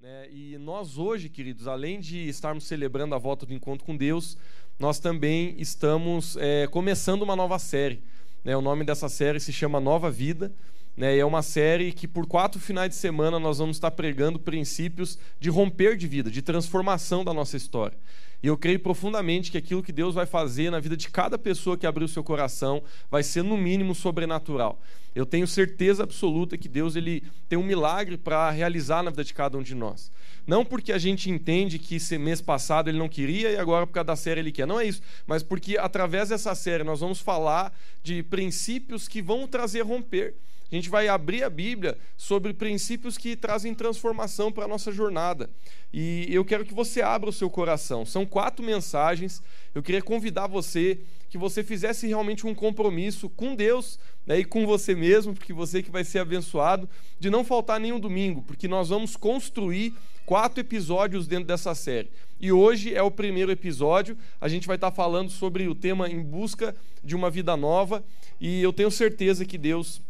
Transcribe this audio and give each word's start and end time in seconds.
Né? 0.00 0.28
E 0.30 0.56
nós 0.56 0.96
hoje, 0.96 1.28
queridos, 1.28 1.68
além 1.68 2.00
de 2.00 2.26
estarmos 2.26 2.64
celebrando 2.64 3.14
a 3.14 3.18
volta 3.18 3.44
do 3.44 3.52
encontro 3.52 3.84
com 3.84 3.94
Deus, 3.94 4.34
nós 4.78 4.98
também 4.98 5.54
estamos 5.58 6.38
é, 6.38 6.66
começando 6.68 7.20
uma 7.20 7.36
nova 7.36 7.58
série. 7.58 8.02
Né? 8.42 8.56
O 8.56 8.62
nome 8.62 8.82
dessa 8.82 9.10
série 9.10 9.38
se 9.38 9.52
chama 9.52 9.78
Nova 9.78 10.10
Vida. 10.10 10.50
Né? 10.96 11.16
E 11.16 11.18
é 11.18 11.24
uma 11.24 11.42
série 11.42 11.92
que 11.92 12.06
por 12.06 12.26
quatro 12.26 12.60
finais 12.60 12.90
de 12.90 12.96
semana 12.96 13.38
nós 13.38 13.58
vamos 13.58 13.76
estar 13.76 13.90
pregando 13.90 14.38
princípios 14.38 15.18
de 15.38 15.48
romper 15.48 15.96
de 15.96 16.06
vida, 16.06 16.30
de 16.30 16.42
transformação 16.42 17.24
da 17.24 17.32
nossa 17.32 17.56
história. 17.56 17.96
E 18.42 18.46
eu 18.46 18.56
creio 18.56 18.80
profundamente 18.80 19.50
que 19.50 19.58
aquilo 19.58 19.82
que 19.82 19.92
Deus 19.92 20.14
vai 20.14 20.24
fazer 20.24 20.70
na 20.70 20.80
vida 20.80 20.96
de 20.96 21.10
cada 21.10 21.36
pessoa 21.36 21.76
que 21.76 21.86
abrir 21.86 22.04
o 22.04 22.08
seu 22.08 22.24
coração 22.24 22.82
vai 23.10 23.22
ser, 23.22 23.42
no 23.42 23.56
mínimo, 23.56 23.94
sobrenatural. 23.94 24.80
Eu 25.14 25.26
tenho 25.26 25.46
certeza 25.46 26.04
absoluta 26.04 26.56
que 26.56 26.68
Deus 26.68 26.96
ele 26.96 27.22
tem 27.48 27.58
um 27.58 27.62
milagre 27.62 28.16
para 28.16 28.50
realizar 28.50 29.02
na 29.02 29.10
vida 29.10 29.24
de 29.24 29.34
cada 29.34 29.58
um 29.58 29.62
de 29.62 29.74
nós. 29.74 30.10
Não 30.46 30.64
porque 30.64 30.92
a 30.92 30.98
gente 30.98 31.28
entende 31.28 31.78
que 31.78 31.96
esse 31.96 32.16
mês 32.16 32.40
passado 32.40 32.88
ele 32.88 32.98
não 32.98 33.08
queria 33.08 33.50
e 33.50 33.56
agora 33.56 33.86
por 33.86 33.92
causa 33.92 34.06
da 34.06 34.16
série 34.16 34.40
ele 34.40 34.52
quer. 34.52 34.66
Não 34.66 34.80
é 34.80 34.86
isso. 34.86 35.02
Mas 35.26 35.42
porque 35.42 35.76
através 35.76 36.30
dessa 36.30 36.54
série 36.54 36.82
nós 36.82 37.00
vamos 37.00 37.20
falar 37.20 37.72
de 38.02 38.22
princípios 38.22 39.06
que 39.06 39.20
vão 39.20 39.46
trazer 39.46 39.82
romper. 39.82 40.34
A 40.70 40.74
gente 40.74 40.88
vai 40.88 41.08
abrir 41.08 41.42
a 41.42 41.50
Bíblia 41.50 41.98
sobre 42.16 42.54
princípios 42.54 43.18
que 43.18 43.34
trazem 43.34 43.74
transformação 43.74 44.52
para 44.52 44.64
a 44.64 44.68
nossa 44.68 44.92
jornada. 44.92 45.50
E 45.92 46.26
eu 46.30 46.44
quero 46.44 46.64
que 46.64 46.72
você 46.72 47.02
abra 47.02 47.28
o 47.28 47.32
seu 47.32 47.50
coração. 47.50 48.06
São 48.06 48.24
quatro 48.24 48.64
mensagens. 48.64 49.42
Eu 49.74 49.82
queria 49.82 50.00
convidar 50.00 50.46
você 50.46 50.98
que 51.28 51.38
você 51.38 51.64
fizesse 51.64 52.06
realmente 52.06 52.46
um 52.46 52.54
compromisso 52.54 53.28
com 53.28 53.54
Deus 53.54 53.98
né, 54.26 54.40
e 54.40 54.44
com 54.44 54.66
você 54.66 54.94
mesmo, 54.94 55.32
porque 55.34 55.52
você 55.52 55.82
que 55.82 55.90
vai 55.90 56.04
ser 56.04 56.18
abençoado, 56.18 56.88
de 57.18 57.30
não 57.30 57.44
faltar 57.44 57.78
nenhum 57.78 58.00
domingo, 58.00 58.42
porque 58.42 58.66
nós 58.66 58.88
vamos 58.88 59.16
construir 59.16 59.94
quatro 60.26 60.60
episódios 60.60 61.26
dentro 61.26 61.46
dessa 61.46 61.74
série. 61.74 62.10
E 62.40 62.50
hoje 62.50 62.94
é 62.94 63.02
o 63.02 63.10
primeiro 63.10 63.52
episódio. 63.52 64.16
A 64.40 64.48
gente 64.48 64.66
vai 64.66 64.76
estar 64.76 64.90
falando 64.90 65.30
sobre 65.30 65.68
o 65.68 65.74
tema 65.74 66.08
Em 66.08 66.22
Busca 66.22 66.74
de 67.02 67.14
uma 67.14 67.30
Vida 67.30 67.56
Nova. 67.56 68.04
E 68.40 68.62
eu 68.62 68.72
tenho 68.72 68.90
certeza 68.90 69.44
que 69.44 69.58
Deus 69.58 70.00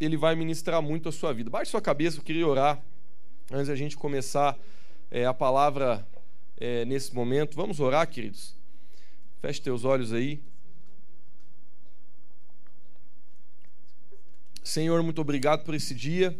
ele 0.00 0.16
vai 0.16 0.34
ministrar 0.34 0.80
muito 0.80 1.08
a 1.08 1.12
sua 1.12 1.32
vida. 1.32 1.50
Baixe 1.50 1.70
sua 1.70 1.80
cabeça, 1.80 2.18
eu 2.18 2.22
queria 2.22 2.46
orar 2.46 2.80
antes 3.50 3.68
da 3.68 3.76
gente 3.76 3.96
começar 3.96 4.58
é, 5.10 5.24
a 5.24 5.34
palavra 5.34 6.06
é, 6.56 6.84
nesse 6.84 7.14
momento. 7.14 7.56
Vamos 7.56 7.80
orar, 7.80 8.06
queridos? 8.08 8.54
Feche 9.40 9.60
teus 9.60 9.84
olhos 9.84 10.12
aí. 10.12 10.42
Senhor, 14.62 15.02
muito 15.02 15.20
obrigado 15.20 15.64
por 15.64 15.74
esse 15.74 15.94
dia. 15.94 16.36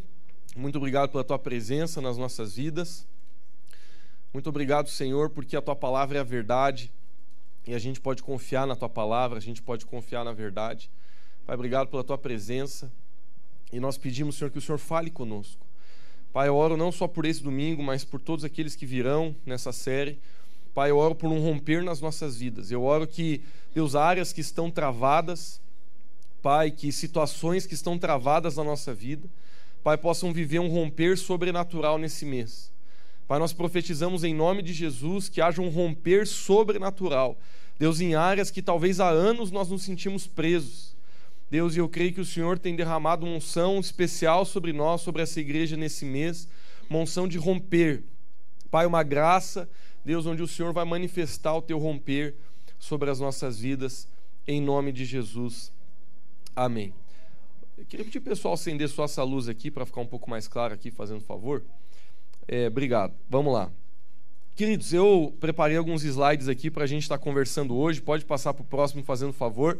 Muito 0.54 0.76
obrigado 0.76 1.10
pela 1.10 1.24
tua 1.24 1.38
presença 1.38 2.00
nas 2.00 2.18
nossas 2.18 2.56
vidas. 2.56 3.06
Muito 4.32 4.48
obrigado, 4.48 4.88
Senhor, 4.88 5.30
porque 5.30 5.56
a 5.56 5.62
tua 5.62 5.74
palavra 5.74 6.18
é 6.18 6.20
a 6.20 6.24
verdade 6.24 6.92
e 7.66 7.74
a 7.74 7.78
gente 7.78 8.00
pode 8.00 8.22
confiar 8.22 8.66
na 8.66 8.76
tua 8.76 8.88
palavra, 8.88 9.38
a 9.38 9.40
gente 9.40 9.62
pode 9.62 9.86
confiar 9.86 10.24
na 10.24 10.32
verdade. 10.32 10.90
Pai, 11.46 11.54
obrigado 11.54 11.88
pela 11.88 12.04
tua 12.04 12.18
presença. 12.18 12.92
E 13.72 13.80
nós 13.80 13.98
pedimos, 13.98 14.36
Senhor, 14.36 14.50
que 14.50 14.58
o 14.58 14.62
Senhor 14.62 14.78
fale 14.78 15.10
conosco. 15.10 15.66
Pai, 16.32 16.48
eu 16.48 16.56
oro 16.56 16.76
não 16.76 16.92
só 16.92 17.08
por 17.08 17.24
esse 17.24 17.42
domingo, 17.42 17.82
mas 17.82 18.04
por 18.04 18.20
todos 18.20 18.44
aqueles 18.44 18.76
que 18.76 18.86
virão 18.86 19.34
nessa 19.44 19.72
série. 19.72 20.18
Pai, 20.74 20.90
eu 20.90 20.96
oro 20.96 21.14
por 21.14 21.30
um 21.30 21.40
romper 21.40 21.82
nas 21.82 22.00
nossas 22.00 22.36
vidas. 22.36 22.70
Eu 22.70 22.82
oro 22.84 23.06
que, 23.06 23.42
Deus, 23.74 23.94
áreas 23.94 24.32
que 24.32 24.40
estão 24.40 24.70
travadas, 24.70 25.60
Pai, 26.42 26.70
que 26.70 26.92
situações 26.92 27.66
que 27.66 27.74
estão 27.74 27.98
travadas 27.98 28.56
na 28.56 28.64
nossa 28.64 28.94
vida, 28.94 29.28
Pai, 29.82 29.96
possam 29.96 30.32
viver 30.32 30.58
um 30.60 30.68
romper 30.68 31.16
sobrenatural 31.16 31.98
nesse 31.98 32.24
mês. 32.24 32.70
Pai, 33.26 33.38
nós 33.38 33.52
profetizamos 33.52 34.24
em 34.24 34.34
nome 34.34 34.62
de 34.62 34.72
Jesus 34.72 35.28
que 35.28 35.40
haja 35.40 35.60
um 35.60 35.68
romper 35.68 36.26
sobrenatural. 36.26 37.38
Deus, 37.78 38.00
em 38.00 38.14
áreas 38.14 38.50
que 38.50 38.62
talvez 38.62 39.00
há 39.00 39.08
anos 39.08 39.50
nós 39.50 39.68
nos 39.68 39.82
sentimos 39.82 40.26
presos. 40.26 40.96
Deus, 41.50 41.74
e 41.74 41.78
eu 41.78 41.88
creio 41.88 42.12
que 42.12 42.20
o 42.20 42.24
Senhor 42.24 42.58
tem 42.58 42.76
derramado 42.76 43.24
uma 43.24 43.36
unção 43.36 43.80
especial 43.80 44.44
sobre 44.44 44.72
nós, 44.72 45.00
sobre 45.00 45.22
essa 45.22 45.40
igreja 45.40 45.76
nesse 45.76 46.04
mês, 46.04 46.48
uma 46.90 46.98
unção 46.98 47.26
de 47.26 47.38
romper. 47.38 48.02
Pai, 48.70 48.84
uma 48.84 49.02
graça, 49.02 49.68
Deus, 50.04 50.26
onde 50.26 50.42
o 50.42 50.48
Senhor 50.48 50.72
vai 50.72 50.84
manifestar 50.84 51.54
o 51.54 51.62
teu 51.62 51.78
romper 51.78 52.34
sobre 52.78 53.10
as 53.10 53.18
nossas 53.18 53.58
vidas, 53.58 54.06
em 54.46 54.60
nome 54.60 54.92
de 54.92 55.04
Jesus. 55.04 55.72
Amém. 56.54 56.92
Eu 57.78 57.84
queria 57.84 58.04
pedir 58.04 58.18
o 58.18 58.22
pessoal 58.22 58.54
acender 58.54 58.88
só 58.88 59.04
essa 59.04 59.22
luz 59.22 59.48
aqui 59.48 59.70
para 59.70 59.86
ficar 59.86 60.00
um 60.00 60.06
pouco 60.06 60.28
mais 60.28 60.48
claro 60.48 60.74
aqui, 60.74 60.90
fazendo 60.90 61.20
favor. 61.20 61.62
É, 62.46 62.66
obrigado. 62.66 63.14
Vamos 63.28 63.52
lá. 63.52 63.70
Queridos, 64.56 64.92
eu 64.92 65.32
preparei 65.38 65.76
alguns 65.76 66.02
slides 66.02 66.48
aqui 66.48 66.68
para 66.68 66.82
a 66.82 66.86
gente 66.86 67.04
estar 67.04 67.16
conversando 67.18 67.76
hoje. 67.76 68.00
Pode 68.00 68.24
passar 68.24 68.52
para 68.52 68.62
o 68.62 68.66
próximo, 68.66 69.04
fazendo 69.04 69.32
favor. 69.32 69.78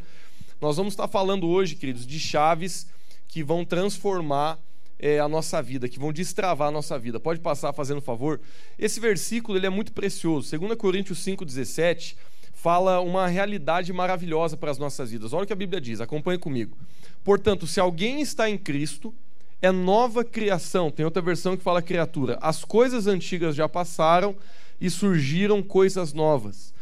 Nós 0.60 0.76
vamos 0.76 0.92
estar 0.92 1.06
falando 1.06 1.46
hoje, 1.46 1.76
queridos, 1.76 2.04
de 2.04 2.18
chaves 2.18 2.88
que 3.28 3.44
vão 3.44 3.64
transformar 3.64 4.58
é, 4.98 5.20
a 5.20 5.28
nossa 5.28 5.62
vida, 5.62 5.88
que 5.88 5.98
vão 5.98 6.12
destravar 6.12 6.68
a 6.68 6.72
nossa 6.72 6.98
vida. 6.98 7.20
Pode 7.20 7.38
passar 7.38 7.72
fazendo 7.72 8.00
favor? 8.00 8.40
Esse 8.76 8.98
versículo 8.98 9.56
ele 9.56 9.66
é 9.66 9.70
muito 9.70 9.92
precioso. 9.92 10.58
2 10.58 10.76
Coríntios 10.76 11.24
5,17 11.24 12.16
fala 12.52 13.00
uma 13.00 13.28
realidade 13.28 13.92
maravilhosa 13.92 14.56
para 14.56 14.72
as 14.72 14.78
nossas 14.78 15.12
vidas. 15.12 15.32
Olha 15.32 15.44
o 15.44 15.46
que 15.46 15.52
a 15.52 15.56
Bíblia 15.56 15.80
diz, 15.80 16.00
acompanhe 16.00 16.38
comigo. 16.38 16.76
Portanto, 17.22 17.66
se 17.66 17.78
alguém 17.78 18.20
está 18.20 18.50
em 18.50 18.58
Cristo, 18.58 19.14
é 19.62 19.70
nova 19.70 20.24
criação. 20.24 20.90
Tem 20.90 21.04
outra 21.04 21.22
versão 21.22 21.56
que 21.56 21.62
fala 21.62 21.80
criatura. 21.80 22.36
As 22.40 22.64
coisas 22.64 23.06
antigas 23.06 23.54
já 23.54 23.68
passaram 23.68 24.34
e 24.80 24.90
surgiram 24.90 25.62
coisas 25.62 26.12
novas. 26.12 26.74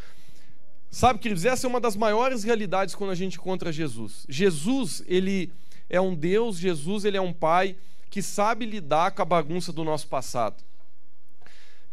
Sabe, 0.90 1.18
queridos, 1.18 1.44
essa 1.44 1.66
é 1.66 1.68
uma 1.68 1.80
das 1.80 1.96
maiores 1.96 2.42
realidades 2.44 2.94
quando 2.94 3.10
a 3.10 3.14
gente 3.14 3.36
encontra 3.36 3.72
Jesus. 3.72 4.24
Jesus, 4.28 5.02
ele 5.06 5.52
é 5.90 6.00
um 6.00 6.14
Deus, 6.14 6.56
Jesus, 6.56 7.04
ele 7.04 7.16
é 7.16 7.20
um 7.20 7.32
Pai 7.32 7.76
que 8.08 8.22
sabe 8.22 8.64
lidar 8.64 9.10
com 9.10 9.22
a 9.22 9.24
bagunça 9.24 9.72
do 9.72 9.84
nosso 9.84 10.06
passado. 10.06 10.64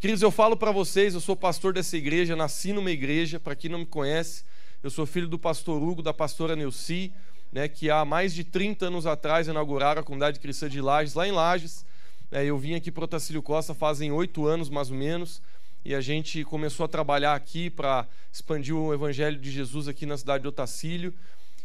Queridos, 0.00 0.22
eu 0.22 0.30
falo 0.30 0.56
para 0.56 0.70
vocês, 0.70 1.14
eu 1.14 1.20
sou 1.20 1.34
pastor 1.34 1.72
dessa 1.72 1.96
igreja, 1.96 2.36
nasci 2.36 2.72
numa 2.72 2.90
igreja, 2.90 3.40
para 3.40 3.56
quem 3.56 3.70
não 3.70 3.80
me 3.80 3.86
conhece, 3.86 4.44
eu 4.82 4.90
sou 4.90 5.06
filho 5.06 5.26
do 5.26 5.38
pastor 5.38 5.82
Hugo, 5.82 6.02
da 6.02 6.12
pastora 6.12 6.54
Neuci, 6.54 7.12
né, 7.50 7.68
que 7.68 7.90
há 7.90 8.04
mais 8.04 8.34
de 8.34 8.44
30 8.44 8.86
anos 8.86 9.06
atrás 9.06 9.48
inauguraram 9.48 10.00
a 10.00 10.04
comunidade 10.04 10.40
cristã 10.40 10.68
de 10.68 10.80
Lages, 10.80 11.14
lá 11.14 11.26
em 11.26 11.32
Lages. 11.32 11.86
É, 12.30 12.44
eu 12.44 12.58
vim 12.58 12.74
aqui 12.74 12.90
para 12.90 13.02
o 13.02 13.04
Otacílio 13.04 13.40
Costa 13.40 13.72
fazem 13.74 14.12
oito 14.12 14.46
anos, 14.46 14.68
mais 14.68 14.90
ou 14.90 14.96
menos, 14.96 15.40
e 15.84 15.94
a 15.94 16.00
gente 16.00 16.42
começou 16.44 16.84
a 16.84 16.88
trabalhar 16.88 17.34
aqui 17.34 17.68
para 17.68 18.08
expandir 18.32 18.74
o 18.74 18.94
evangelho 18.94 19.38
de 19.38 19.50
Jesus 19.50 19.86
aqui 19.86 20.06
na 20.06 20.16
cidade 20.16 20.42
de 20.42 20.48
Otacílio. 20.48 21.12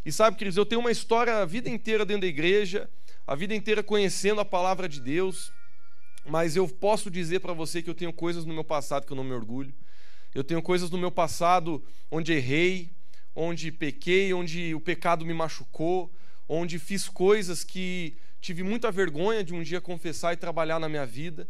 E 0.04 0.12
sabe, 0.12 0.36
queridos, 0.36 0.58
eu 0.58 0.66
tenho 0.66 0.80
uma 0.80 0.90
história 0.90 1.38
a 1.38 1.46
vida 1.46 1.70
inteira 1.70 2.04
dentro 2.04 2.22
da 2.22 2.26
igreja, 2.26 2.88
a 3.26 3.34
vida 3.34 3.54
inteira 3.54 3.82
conhecendo 3.82 4.40
a 4.40 4.44
palavra 4.44 4.88
de 4.88 5.00
Deus, 5.00 5.50
mas 6.26 6.54
eu 6.54 6.68
posso 6.68 7.10
dizer 7.10 7.40
para 7.40 7.54
você 7.54 7.82
que 7.82 7.88
eu 7.88 7.94
tenho 7.94 8.12
coisas 8.12 8.44
no 8.44 8.52
meu 8.52 8.64
passado 8.64 9.06
que 9.06 9.12
eu 9.12 9.16
não 9.16 9.24
me 9.24 9.32
orgulho. 9.32 9.72
Eu 10.34 10.44
tenho 10.44 10.60
coisas 10.60 10.90
no 10.90 10.98
meu 10.98 11.10
passado 11.10 11.82
onde 12.10 12.32
errei, 12.32 12.90
onde 13.34 13.72
pequei, 13.72 14.34
onde 14.34 14.74
o 14.74 14.80
pecado 14.80 15.24
me 15.24 15.32
machucou, 15.32 16.12
onde 16.46 16.78
fiz 16.78 17.08
coisas 17.08 17.64
que 17.64 18.16
tive 18.40 18.62
muita 18.62 18.90
vergonha 18.92 19.42
de 19.42 19.54
um 19.54 19.62
dia 19.62 19.80
confessar 19.80 20.34
e 20.34 20.36
trabalhar 20.36 20.78
na 20.78 20.88
minha 20.88 21.06
vida. 21.06 21.48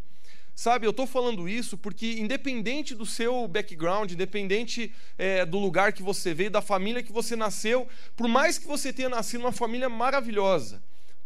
Sabe, 0.61 0.85
eu 0.85 0.91
estou 0.91 1.07
falando 1.07 1.49
isso 1.49 1.75
porque, 1.75 2.19
independente 2.19 2.93
do 2.93 3.03
seu 3.03 3.47
background, 3.47 4.11
independente 4.11 4.93
é, 5.17 5.43
do 5.43 5.57
lugar 5.57 5.91
que 5.91 6.03
você 6.03 6.35
veio, 6.35 6.51
da 6.51 6.61
família 6.61 7.01
que 7.01 7.11
você 7.11 7.35
nasceu, 7.35 7.89
por 8.15 8.27
mais 8.27 8.59
que 8.59 8.67
você 8.67 8.93
tenha 8.93 9.09
nascido 9.09 9.41
numa 9.41 9.51
família 9.51 9.89
maravilhosa, 9.89 10.79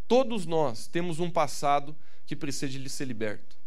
todos 0.07 0.45
nós 0.45 0.87
temos 0.87 1.19
um 1.19 1.29
passado 1.29 1.93
que 2.25 2.33
precisa 2.33 2.79
de 2.79 2.89
ser 2.89 3.03
liberto. 3.03 3.57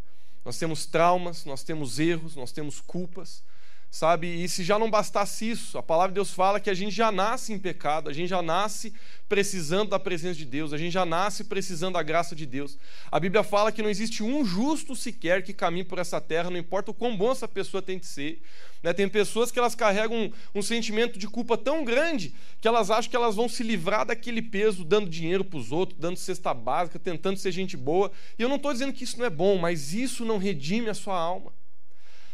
Nós 0.43 0.59
temos 0.59 0.87
traumas, 0.87 1.45
nós 1.45 1.63
temos 1.63 1.99
erros, 1.99 2.35
nós 2.35 2.51
temos 2.51 2.81
culpas, 2.81 3.45
sabe? 3.91 4.27
E 4.27 4.49
se 4.49 4.63
já 4.63 4.79
não 4.79 4.91
bastasse 4.91 5.51
isso, 5.51 5.79
a 5.79 5.83
palavra 5.83 6.11
de 6.11 6.17
Deus 6.17 6.31
fala 6.31 6.61
que 6.61 6.69
a 6.69 6.75
gente 6.75 6.95
já 6.95 7.11
nasce 7.11 7.53
em 7.53 7.59
pecado, 7.59 8.11
a 8.11 8.13
gente 8.13 8.29
já 8.29 8.43
nasce 8.43 8.93
precisando 9.29 9.91
da 9.91 9.99
presença 9.99 10.35
de 10.35 10.45
Deus, 10.45 10.73
a 10.73 10.79
gente 10.79 10.93
já 10.93 11.07
nasce 11.07 11.45
precisando 11.45 11.95
da 11.95 12.03
graça 12.03 12.35
de 12.37 12.45
Deus. 12.45 12.79
A 13.11 13.19
Bíblia 13.19 13.43
fala 13.43 13.73
que 13.73 13.83
não 13.83 13.89
existe 13.89 14.23
um 14.23 14.45
justo 14.45 14.95
sequer 14.95 15.43
que 15.43 15.53
caminhe 15.53 15.85
por 15.85 15.99
essa 15.99 16.21
terra, 16.21 16.51
não 16.51 16.59
importa 16.59 16.91
o 16.91 16.95
quão 16.95 17.17
bom 17.17 17.33
essa 17.33 17.49
pessoa 17.49 17.83
tem 17.83 17.99
de 17.99 18.07
ser. 18.07 18.43
Né? 18.83 18.93
Tem 18.93 19.09
pessoas 19.09 19.51
que 19.51 19.59
elas 19.59 19.75
carregam 19.75 20.17
um, 20.17 20.33
um 20.61 20.63
sentimento 20.63 21.19
de 21.19 21.27
culpa 21.27 21.57
tão 21.57 21.85
grande 21.85 22.35
que 22.61 22.69
elas 22.69 22.91
acham 22.91 23.11
que 23.11 23.17
elas 23.17 23.37
vão 23.37 23.49
se 23.49 23.63
livrar 23.63 24.07
daquele 24.07 24.43
peso 24.43 24.85
dando 24.85 25.09
dinheiro 25.09 25.45
para 25.45 25.59
os 25.59 25.73
outros, 25.73 25.99
dando 25.99 26.17
cesta 26.17 26.53
básica, 26.53 26.99
tentando 26.99 27.39
ser 27.39 27.53
gente 27.53 27.77
boa. 27.77 28.13
E 28.39 28.43
eu 28.43 28.49
não 28.49 28.57
estou 28.57 28.73
dizendo 28.73 28.93
que 28.93 29.05
isso 29.05 29.19
não 29.19 29.27
é 29.27 29.31
bom, 29.31 29.57
mas 29.59 29.95
isso 29.95 30.25
não 30.25 30.39
redime 30.39 30.89
a 30.89 30.95
sua 30.95 31.19
alma. 31.19 31.58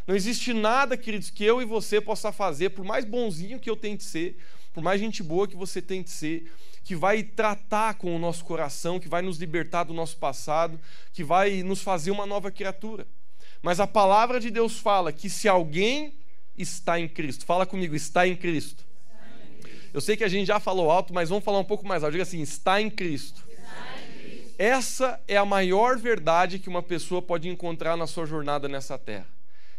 Não 0.07 0.15
existe 0.15 0.53
nada, 0.53 0.97
queridos, 0.97 1.31
que 1.31 1.45
eu 1.45 1.63
e 1.63 1.65
você 1.65 2.01
possa 2.01 2.31
fazer, 2.31 2.71
por 2.71 2.85
mais 2.85 3.05
bonzinho 3.05 3.59
que 3.59 3.71
eu 3.71 3.77
tente 3.77 4.05
ser, 4.05 4.37
por 4.73 4.83
mais 4.83 5.01
gente 5.01 5.23
boa 5.23 5.49
que 5.49 5.57
você 5.57 5.81
tente 5.81 6.11
ser, 6.11 6.53
que 6.83 6.95
vai 6.95 7.23
tratar 7.23 7.95
com 7.95 8.15
o 8.15 8.19
nosso 8.19 8.45
coração, 8.45 9.01
que 9.01 9.09
vai 9.09 9.23
nos 9.23 9.39
libertar 9.39 9.85
do 9.85 9.95
nosso 9.95 10.19
passado, 10.19 10.79
que 11.13 11.25
vai 11.25 11.63
nos 11.63 11.81
fazer 11.81 12.11
uma 12.11 12.27
nova 12.27 12.51
criatura. 12.51 13.07
mas 13.63 13.81
a 13.81 13.87
palavra 13.87 14.39
de 14.39 14.51
Deus 14.51 14.79
fala 14.79 15.11
que 15.11 15.31
se 15.31 15.49
alguém 15.49 16.13
está 16.57 17.01
em 17.01 17.09
Cristo, 17.09 17.47
fala 17.47 17.65
comigo, 17.65 17.95
está 17.95 18.29
em 18.29 18.37
Cristo. 18.37 18.85
Eu 19.95 20.01
sei 20.01 20.17
que 20.17 20.25
a 20.25 20.29
gente 20.29 20.49
já 20.49 20.61
falou 20.61 20.91
alto, 20.91 21.15
mas 21.15 21.29
vamos 21.29 21.45
falar 21.45 21.61
um 21.61 21.65
pouco 21.65 21.87
mais 21.87 22.03
alto. 22.03 22.13
Diga 22.13 22.25
assim: 22.25 22.41
está 22.41 22.81
em 22.81 22.91
Cristo. 22.91 23.45
Essa 24.59 25.21
é 25.27 25.37
a 25.37 25.45
maior 25.45 25.97
verdade 25.97 26.59
que 26.59 26.69
uma 26.69 26.83
pessoa 26.83 27.23
pode 27.23 27.49
encontrar 27.49 27.97
na 27.97 28.07
sua 28.07 28.27
jornada 28.27 28.69
nessa 28.69 28.99
terra. 28.99 29.27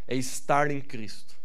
É 0.07 0.15
estar 0.15 0.69
em 0.71 0.81
Cristo. 0.81 1.35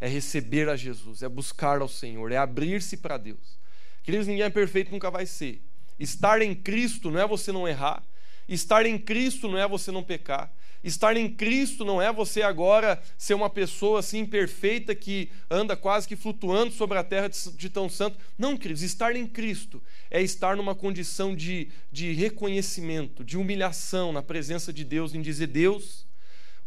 É 0.00 0.08
receber 0.08 0.68
a 0.68 0.76
Jesus, 0.76 1.22
é 1.22 1.28
buscar 1.28 1.80
ao 1.80 1.88
Senhor, 1.88 2.30
é 2.30 2.36
abrir-se 2.36 2.96
para 2.96 3.16
Deus. 3.16 3.58
Queridos, 4.02 4.26
ninguém 4.26 4.44
é 4.44 4.50
perfeito, 4.50 4.92
nunca 4.92 5.10
vai 5.10 5.26
ser. 5.26 5.62
Estar 5.98 6.40
em 6.40 6.54
Cristo 6.54 7.10
não 7.10 7.20
é 7.20 7.26
você 7.26 7.50
não 7.50 7.66
errar. 7.66 8.02
Estar 8.48 8.86
em 8.86 8.98
Cristo 8.98 9.48
não 9.48 9.58
é 9.58 9.68
você 9.68 9.90
não 9.90 10.02
pecar. 10.02 10.50
Estar 10.82 11.16
em 11.16 11.28
Cristo 11.28 11.84
não 11.84 12.00
é 12.00 12.12
você 12.12 12.40
agora 12.40 13.02
ser 13.18 13.34
uma 13.34 13.50
pessoa 13.50 13.98
assim 13.98 14.24
perfeita 14.24 14.94
que 14.94 15.28
anda 15.50 15.76
quase 15.76 16.06
que 16.06 16.14
flutuando 16.14 16.72
sobre 16.72 16.96
a 16.96 17.04
terra 17.04 17.28
de, 17.28 17.68
tão 17.68 17.88
santo. 17.90 18.16
Não, 18.38 18.56
queridos, 18.56 18.82
estar 18.82 19.14
em 19.16 19.26
Cristo 19.26 19.82
é 20.10 20.22
estar 20.22 20.56
numa 20.56 20.74
condição 20.74 21.34
de, 21.34 21.68
de 21.90 22.12
reconhecimento, 22.12 23.24
de 23.24 23.36
humilhação 23.36 24.12
na 24.12 24.22
presença 24.22 24.72
de 24.72 24.84
Deus, 24.84 25.14
em 25.14 25.20
dizer: 25.20 25.48
Deus, 25.48 26.06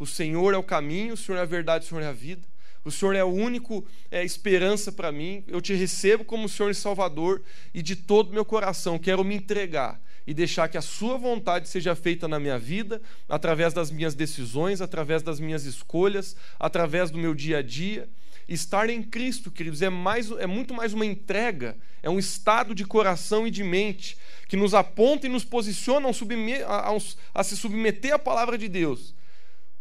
o 0.02 0.08
Senhor 0.08 0.52
é 0.52 0.58
o 0.58 0.64
caminho, 0.64 1.14
o 1.14 1.18
Senhor 1.18 1.38
é 1.38 1.42
a 1.42 1.46
verdade, 1.46 1.86
o 1.86 1.88
Senhor 1.88 2.02
é 2.02 2.08
a 2.08 2.12
vida. 2.12 2.42
O 2.84 2.90
Senhor 2.90 3.16
é 3.16 3.20
a 3.20 3.26
única 3.26 3.84
é, 4.10 4.26
esperança 4.26 4.92
para 4.92 5.12
mim. 5.12 5.44
Eu 5.48 5.62
te 5.62 5.76
recebo 5.76 6.26
como 6.26 6.50
Senhor 6.50 6.72
e 6.72 6.74
Salvador 6.74 7.44
e 7.72 7.84
de 7.84 7.96
todo 7.96 8.34
meu 8.34 8.44
coração 8.44 8.98
quero 8.98 9.24
me 9.24 9.36
entregar 9.36 10.02
e 10.26 10.34
deixar 10.34 10.68
que 10.70 10.78
a 10.78 10.82
Sua 10.82 11.20
vontade 11.20 11.70
seja 11.70 11.94
feita 11.94 12.28
na 12.28 12.40
minha 12.40 12.58
vida, 12.58 13.00
através 13.30 13.76
das 13.76 13.92
minhas 13.92 14.16
decisões, 14.16 14.82
através 14.82 15.22
das 15.22 15.40
minhas 15.40 15.66
escolhas, 15.66 16.36
através 16.60 17.12
do 17.12 17.20
meu 17.20 17.36
dia 17.36 17.60
a 17.60 17.62
dia. 17.62 18.10
Estar 18.50 18.90
em 18.90 19.04
Cristo, 19.04 19.52
queridos, 19.52 19.84
é, 19.84 19.90
mais, 19.90 20.32
é 20.32 20.48
muito 20.48 20.74
mais 20.74 20.94
uma 20.94 21.06
entrega, 21.06 21.78
é 22.02 22.10
um 22.10 22.18
estado 22.18 22.74
de 22.74 22.86
coração 22.86 23.46
e 23.46 23.52
de 23.52 23.64
mente 23.64 24.18
que 24.48 24.58
nos 24.58 24.74
aponta 24.74 25.28
e 25.28 25.30
nos 25.30 25.46
posiciona 25.46 26.10
a, 26.10 26.92
a, 26.92 26.98
a 27.36 27.44
se 27.44 27.56
submeter 27.56 28.16
à 28.16 28.18
palavra 28.18 28.58
de 28.58 28.68
Deus, 28.68 29.14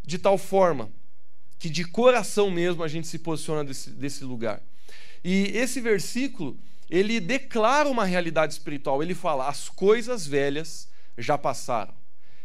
de 0.02 0.19
tal 0.19 0.38
forma 0.38 0.91
que 1.58 1.69
de 1.69 1.85
coração 1.85 2.50
mesmo 2.50 2.82
a 2.82 2.88
gente 2.88 3.06
se 3.06 3.19
posiciona 3.19 3.64
desse, 3.64 3.91
desse 3.91 4.25
lugar. 4.25 4.62
E 5.23 5.50
esse 5.55 5.81
versículo 5.81 6.58
ele 6.91 7.20
declara 7.20 7.88
uma 7.88 8.05
realidade 8.05 8.52
espiritual. 8.52 9.02
Ele 9.02 9.14
fala: 9.14 9.49
as 9.49 9.69
coisas 9.69 10.26
velhas 10.26 10.88
já 11.17 11.38
passaram, 11.38 11.94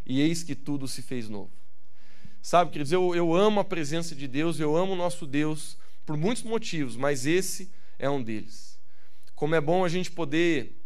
e 0.05 0.21
eis 0.21 0.43
que 0.43 0.53
tudo 0.53 0.87
se 0.87 1.01
fez 1.01 1.27
novo. 1.27 1.51
Sabe, 2.41 2.71
queridos, 2.71 2.91
eu, 2.91 3.15
eu 3.15 3.33
amo 3.33 3.59
a 3.59 3.63
presença 3.63 4.13
de 4.13 4.27
Deus, 4.27 4.59
eu 4.59 4.75
amo 4.75 4.93
o 4.93 4.95
nosso 4.95 5.25
Deus 5.25 5.77
por 6.05 6.15
muitos 6.15 6.43
motivos, 6.43 6.95
mas 6.95 7.25
esse 7.25 7.71
é 7.97 8.07
um 8.07 8.21
deles. 8.21 8.77
Como 9.33 9.55
é 9.55 9.61
bom 9.61 9.83
a 9.83 9.89
gente 9.89 10.11
poder 10.11 10.79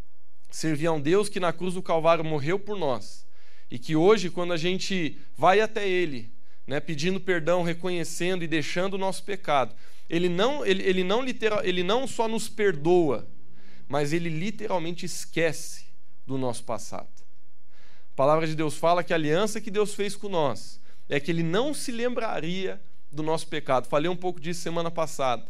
servir 0.50 0.88
a 0.88 0.94
um 0.94 1.02
Deus 1.02 1.28
que 1.28 1.40
na 1.40 1.52
cruz 1.52 1.74
do 1.74 1.84
Calvário 1.84 2.24
morreu 2.24 2.58
por 2.58 2.78
nós, 2.78 3.28
e 3.70 3.78
que 3.78 3.94
hoje, 3.94 4.30
quando 4.30 4.54
a 4.54 4.58
gente 4.58 5.20
vai 5.36 5.60
até 5.60 5.88
Ele, 5.88 6.32
né, 6.70 6.80
pedindo 6.80 7.20
perdão, 7.20 7.64
reconhecendo 7.64 8.44
e 8.44 8.48
deixando 8.48 8.94
o 8.94 8.98
nosso 9.00 9.24
pecado, 9.24 9.74
Ele 10.08 10.30
não, 10.30 10.64
ele, 10.64 10.84
ele 10.84 11.04
não, 11.04 11.20
literal, 11.20 11.66
ele 11.66 11.82
não 11.82 12.06
só 12.06 12.28
nos 12.28 12.48
perdoa, 12.48 13.28
mas 13.88 14.14
ele 14.14 14.30
literalmente 14.30 15.04
esquece 15.04 15.86
do 16.28 16.38
nosso 16.38 16.64
passado. 16.64 17.10
A 18.14 18.16
palavra 18.16 18.46
de 18.46 18.56
Deus 18.56 18.76
fala 18.78 19.04
que 19.04 19.12
a 19.12 19.16
aliança 19.16 19.60
que 19.60 19.72
Deus 19.72 19.96
fez 19.96 20.16
com 20.16 20.30
nós 20.30 20.80
é 21.10 21.20
que 21.20 21.32
ele 21.32 21.42
não 21.42 21.74
se 21.74 21.92
lembraria 21.92 22.80
do 23.12 23.24
nosso 23.24 23.48
pecado. 23.48 23.88
Falei 23.88 24.08
um 24.08 24.16
pouco 24.16 24.40
disso 24.40 24.62
semana 24.62 24.92
passada. 24.92 25.48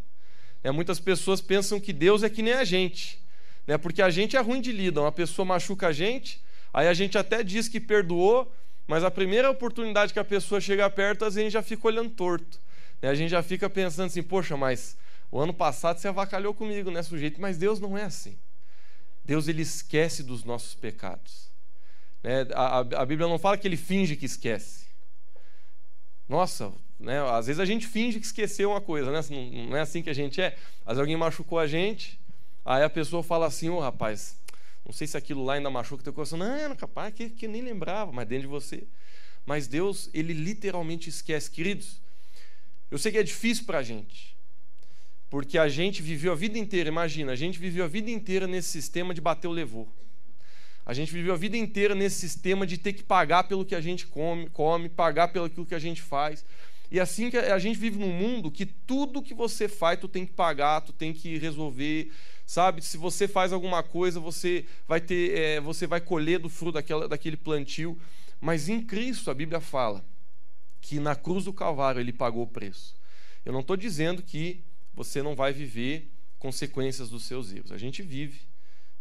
É, 0.63 0.71
muitas 0.71 1.01
pessoas 1.01 1.41
pensam 1.41 1.81
que 1.81 1.91
Deus 1.91 2.23
é 2.23 2.29
que 2.29 2.41
nem 2.41 2.53
a 2.53 2.63
gente, 2.63 3.21
né? 3.67 3.77
porque 3.77 4.01
a 4.01 4.09
gente 4.09 4.37
é 4.37 4.39
ruim 4.39 4.61
de 4.61 4.71
lida. 4.71 5.01
Uma 5.01 5.11
pessoa 5.11 5.45
machuca 5.45 5.87
a 5.87 5.91
gente, 5.91 6.41
aí 6.73 6.87
a 6.87 6.93
gente 6.93 7.17
até 7.17 7.43
diz 7.43 7.67
que 7.67 7.81
perdoou, 7.81 8.49
mas 8.89 9.03
a 9.03 9.11
primeira 9.11 9.51
oportunidade 9.51 10.11
que 10.11 10.17
a 10.17 10.25
pessoa 10.25 10.59
chega 10.59 10.89
perto, 10.89 11.23
a 11.23 11.29
gente 11.29 11.51
já 11.51 11.61
fica 11.61 11.85
olhando 11.85 12.09
torto. 12.09 12.59
Né? 12.99 13.07
A 13.07 13.13
gente 13.13 13.29
já 13.29 13.43
fica 13.43 13.69
pensando 13.69 14.07
assim, 14.07 14.23
poxa, 14.23 14.57
mas 14.57 14.97
o 15.31 15.39
ano 15.39 15.53
passado 15.53 15.99
você 15.99 16.07
avacalhou 16.07 16.55
comigo, 16.55 16.89
né, 16.89 17.03
sujeito? 17.03 17.39
Mas 17.39 17.55
Deus 17.55 17.79
não 17.79 17.95
é 17.95 18.05
assim. 18.05 18.35
Deus 19.23 19.47
ele 19.47 19.61
esquece 19.61 20.23
dos 20.23 20.43
nossos 20.43 20.73
pecados. 20.73 21.51
Né? 22.23 22.47
A, 22.51 22.79
a, 22.79 23.05
Bíblia 23.05 23.29
não 23.29 23.37
fala 23.37 23.59
que 23.59 23.67
ele 23.67 23.77
finge 23.77 24.15
que 24.15 24.25
esquece. 24.25 24.87
Nossa, 26.27 26.73
né? 26.99 27.19
às 27.29 27.45
vezes 27.45 27.59
a 27.59 27.65
gente 27.65 27.85
finge 27.85 28.19
que 28.19 28.25
esqueceu 28.25 28.71
uma 28.71 28.81
coisa, 28.81 29.11
né? 29.11 29.21
Não, 29.29 29.69
não 29.69 29.77
é 29.77 29.81
assim 29.81 30.01
que 30.01 30.09
a 30.09 30.15
gente 30.15 30.41
é. 30.41 30.57
Às 30.83 30.93
vezes 30.93 31.01
alguém 31.01 31.15
machucou 31.15 31.59
a 31.59 31.67
gente, 31.67 32.19
aí 32.65 32.81
a 32.81 32.89
pessoa 32.89 33.21
fala 33.21 33.45
assim: 33.45 33.69
Ô 33.69 33.75
oh, 33.75 33.81
rapaz, 33.81 34.38
não 34.89 34.93
sei 34.93 35.05
se 35.05 35.15
aquilo 35.15 35.45
lá 35.45 35.53
ainda 35.53 35.69
machuca 35.69 36.03
teu 36.03 36.11
coração. 36.11 36.39
Não, 36.39 36.75
capaz 36.75 37.13
que, 37.13 37.29
que 37.29 37.47
nem 37.47 37.61
lembrava, 37.61 38.11
mas 38.11 38.27
dentro 38.27 38.47
de 38.47 38.47
você. 38.47 38.87
Mas 39.45 39.67
Deus, 39.67 40.09
ele 40.15 40.33
literalmente 40.33 41.09
esquece. 41.09 41.51
Queridos, 41.51 42.01
eu 42.89 42.97
sei 42.97 43.11
que 43.11 43.19
é 43.19 43.23
difícil 43.23 43.65
para 43.65 43.77
a 43.77 43.83
gente. 43.83 44.35
Porque 45.29 45.59
a 45.59 45.69
gente 45.69 46.01
viveu 46.01 46.31
a 46.31 46.35
vida 46.35 46.57
inteira, 46.57 46.89
imagina, 46.89 47.33
a 47.33 47.35
gente 47.35 47.59
viveu 47.59 47.85
a 47.85 47.87
vida 47.87 48.09
inteira 48.09 48.47
nesse 48.47 48.69
sistema 48.69 49.13
de 49.13 49.21
bater 49.21 49.47
o 49.47 49.51
levou. 49.51 49.87
A 50.83 50.91
gente 50.91 51.13
viveu 51.13 51.35
a 51.35 51.37
vida 51.37 51.55
inteira 51.55 51.93
nesse 51.93 52.19
sistema 52.19 52.65
de 52.65 52.79
ter 52.79 52.93
que 52.93 53.03
pagar 53.03 53.43
pelo 53.43 53.63
que 53.63 53.75
a 53.75 53.81
gente 53.81 54.07
come, 54.07 54.49
come 54.49 54.89
pagar 54.89 55.27
pelo 55.27 55.51
que 55.67 55.75
a 55.75 55.79
gente 55.79 56.01
faz. 56.01 56.43
E 56.89 56.99
assim 56.99 57.29
que 57.29 57.37
a 57.37 57.59
gente 57.59 57.77
vive 57.77 57.99
num 57.99 58.11
mundo 58.11 58.49
que 58.49 58.65
tudo 58.65 59.21
que 59.21 59.35
você 59.35 59.67
faz, 59.67 59.99
tu 59.99 60.07
tem 60.07 60.25
que 60.25 60.33
pagar, 60.33 60.81
tu 60.81 60.91
tem 60.91 61.13
que 61.13 61.37
resolver, 61.37 62.11
sabe? 62.49 62.81
Se 62.81 62.97
você 62.97 63.27
faz 63.27 63.53
alguma 63.53 63.83
coisa, 63.83 64.19
você 64.19 64.65
vai 64.87 64.99
ter, 64.99 65.37
é, 65.37 65.61
você 65.61 65.85
vai 65.85 66.01
colher 66.01 66.39
do 66.39 66.49
fruto 66.49 66.73
daquela, 66.73 67.07
daquele 67.07 67.37
plantio. 67.37 67.95
Mas 68.41 68.67
em 68.67 68.81
Cristo 68.81 69.29
a 69.29 69.35
Bíblia 69.35 69.61
fala 69.61 70.03
que 70.81 70.99
na 70.99 71.15
cruz 71.15 71.45
do 71.45 71.53
Calvário 71.53 72.01
ele 72.01 72.11
pagou 72.11 72.41
o 72.41 72.47
preço. 72.47 72.95
Eu 73.45 73.53
não 73.53 73.59
estou 73.59 73.77
dizendo 73.77 74.23
que 74.23 74.63
você 74.95 75.21
não 75.21 75.35
vai 75.35 75.53
viver 75.53 76.11
consequências 76.39 77.07
dos 77.07 77.25
seus 77.25 77.53
erros. 77.53 77.71
A 77.71 77.77
gente 77.77 78.01
vive, 78.01 78.41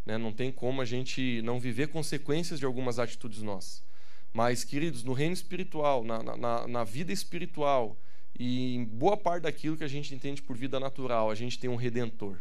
né? 0.05 0.19
não 0.19 0.31
tem 0.31 0.53
como 0.53 0.83
a 0.83 0.85
gente 0.85 1.41
não 1.41 1.59
viver 1.59 1.89
consequências 1.89 2.59
de 2.61 2.67
algumas 2.67 2.99
atitudes 2.99 3.41
nossas. 3.41 3.83
Mas, 4.31 4.63
queridos, 4.63 5.03
no 5.03 5.15
reino 5.15 5.33
espiritual, 5.33 6.05
na, 6.05 6.23
na, 6.23 6.69
na 6.69 6.85
vida 6.85 7.15
espiritual 7.15 7.97
e 8.39 8.75
em 8.75 8.85
boa 8.85 9.17
parte 9.17 9.45
daquilo 9.45 9.79
que 9.79 9.85
a 9.85 9.89
gente 9.89 10.15
entende 10.15 10.43
por 10.43 10.55
vida 10.55 10.79
natural, 10.79 11.31
a 11.31 11.35
gente 11.35 11.59
tem 11.59 11.71
um 11.71 11.77
redentor 11.77 12.39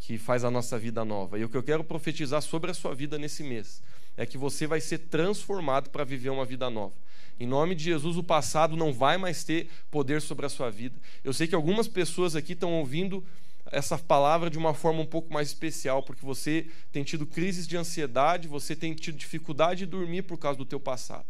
que 0.00 0.18
faz 0.18 0.44
a 0.44 0.50
nossa 0.50 0.78
vida 0.78 1.04
nova. 1.04 1.38
E 1.38 1.44
o 1.44 1.48
que 1.48 1.56
eu 1.56 1.62
quero 1.62 1.84
profetizar 1.84 2.42
sobre 2.42 2.70
a 2.70 2.74
sua 2.74 2.94
vida 2.94 3.18
nesse 3.18 3.42
mês 3.42 3.82
é 4.16 4.26
que 4.26 4.36
você 4.36 4.66
vai 4.66 4.80
ser 4.80 4.98
transformado 4.98 5.90
para 5.90 6.04
viver 6.04 6.30
uma 6.30 6.44
vida 6.44 6.68
nova. 6.68 6.94
Em 7.38 7.46
nome 7.46 7.74
de 7.74 7.84
Jesus, 7.84 8.16
o 8.16 8.22
passado 8.22 8.76
não 8.76 8.92
vai 8.92 9.16
mais 9.16 9.44
ter 9.44 9.68
poder 9.90 10.20
sobre 10.20 10.44
a 10.44 10.48
sua 10.48 10.70
vida. 10.70 10.98
Eu 11.22 11.32
sei 11.32 11.46
que 11.46 11.54
algumas 11.54 11.86
pessoas 11.86 12.34
aqui 12.34 12.52
estão 12.52 12.72
ouvindo 12.74 13.24
essa 13.70 13.98
palavra 13.98 14.50
de 14.50 14.58
uma 14.58 14.74
forma 14.74 15.00
um 15.00 15.06
pouco 15.06 15.32
mais 15.32 15.48
especial, 15.48 16.02
porque 16.02 16.24
você 16.24 16.66
tem 16.90 17.04
tido 17.04 17.26
crises 17.26 17.66
de 17.66 17.76
ansiedade, 17.76 18.48
você 18.48 18.74
tem 18.74 18.94
tido 18.94 19.16
dificuldade 19.16 19.80
de 19.80 19.86
dormir 19.86 20.22
por 20.22 20.38
causa 20.38 20.58
do 20.58 20.64
teu 20.64 20.80
passado. 20.80 21.26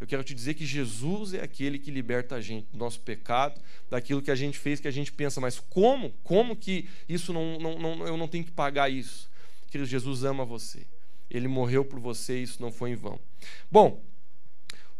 Eu 0.00 0.06
quero 0.06 0.22
te 0.22 0.34
dizer 0.34 0.54
que 0.54 0.64
Jesus 0.64 1.34
é 1.34 1.42
aquele 1.42 1.78
que 1.78 1.90
liberta 1.90 2.36
a 2.36 2.40
gente 2.40 2.68
do 2.72 2.78
nosso 2.78 3.00
pecado, 3.00 3.60
daquilo 3.90 4.22
que 4.22 4.30
a 4.30 4.36
gente 4.36 4.58
fez, 4.58 4.78
que 4.78 4.88
a 4.88 4.92
gente 4.92 5.12
pensa, 5.12 5.40
mas 5.40 5.58
como? 5.58 6.10
Como 6.22 6.54
que 6.54 6.88
isso 7.08 7.32
não, 7.32 7.58
não, 7.58 7.78
não 7.78 8.06
eu 8.06 8.16
não 8.16 8.28
tenho 8.28 8.44
que 8.44 8.52
pagar 8.52 8.88
isso? 8.88 9.28
Querido, 9.70 9.88
Jesus 9.88 10.24
ama 10.24 10.44
você. 10.44 10.86
Ele 11.30 11.48
morreu 11.48 11.84
por 11.84 11.98
você 11.98 12.38
e 12.38 12.42
isso 12.42 12.62
não 12.62 12.70
foi 12.70 12.90
em 12.90 12.94
vão. 12.94 13.18
Bom, 13.70 14.00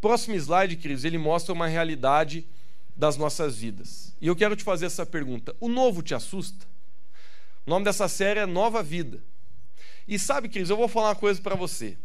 Próximo 0.01 0.37
slide, 0.37 0.77
queridos, 0.77 1.05
ele 1.05 1.19
mostra 1.19 1.53
uma 1.53 1.67
realidade 1.67 2.47
das 2.95 3.17
nossas 3.17 3.59
vidas. 3.59 4.15
E 4.21 4.29
eu 4.29 4.37
quero 4.37 4.55
te 4.55 4.63
fazer 4.63 4.87
essa 4.87 5.05
pergunta: 5.05 5.55
o 5.61 5.69
novo 5.69 6.03
te 6.03 6.15
assusta? 6.15 6.67
O 7.67 7.71
nome 7.71 7.85
dessa 7.85 8.09
série 8.09 8.41
é 8.41 8.47
Nova 8.47 8.83
Vida. 8.83 9.21
E 10.07 10.19
sabe, 10.19 10.49
queridos, 10.49 10.71
eu 10.71 10.77
vou 10.77 10.89
falar 10.89 11.09
uma 11.09 11.15
coisa 11.15 11.41
para 11.41 11.55
você. 11.55 11.99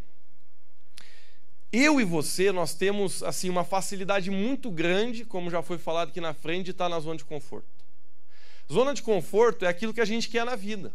Eu 1.75 1.99
e 1.99 2.03
você, 2.03 2.51
nós 2.51 2.75
temos 2.75 3.23
assim 3.23 3.49
uma 3.49 3.63
facilidade 3.63 4.29
muito 4.29 4.69
grande, 4.69 5.25
como 5.25 5.49
já 5.49 5.63
foi 5.63 5.79
falado 5.79 6.09
aqui 6.09 6.21
na 6.21 6.31
frente, 6.31 6.65
de 6.65 6.71
estar 6.71 6.87
na 6.87 6.99
zona 6.99 7.17
de 7.17 7.25
conforto. 7.25 7.65
Zona 8.71 8.93
de 8.93 9.01
conforto 9.01 9.65
é 9.65 9.67
aquilo 9.67 9.91
que 9.91 9.99
a 9.99 10.05
gente 10.05 10.29
quer 10.29 10.45
na 10.45 10.55
vida. 10.55 10.93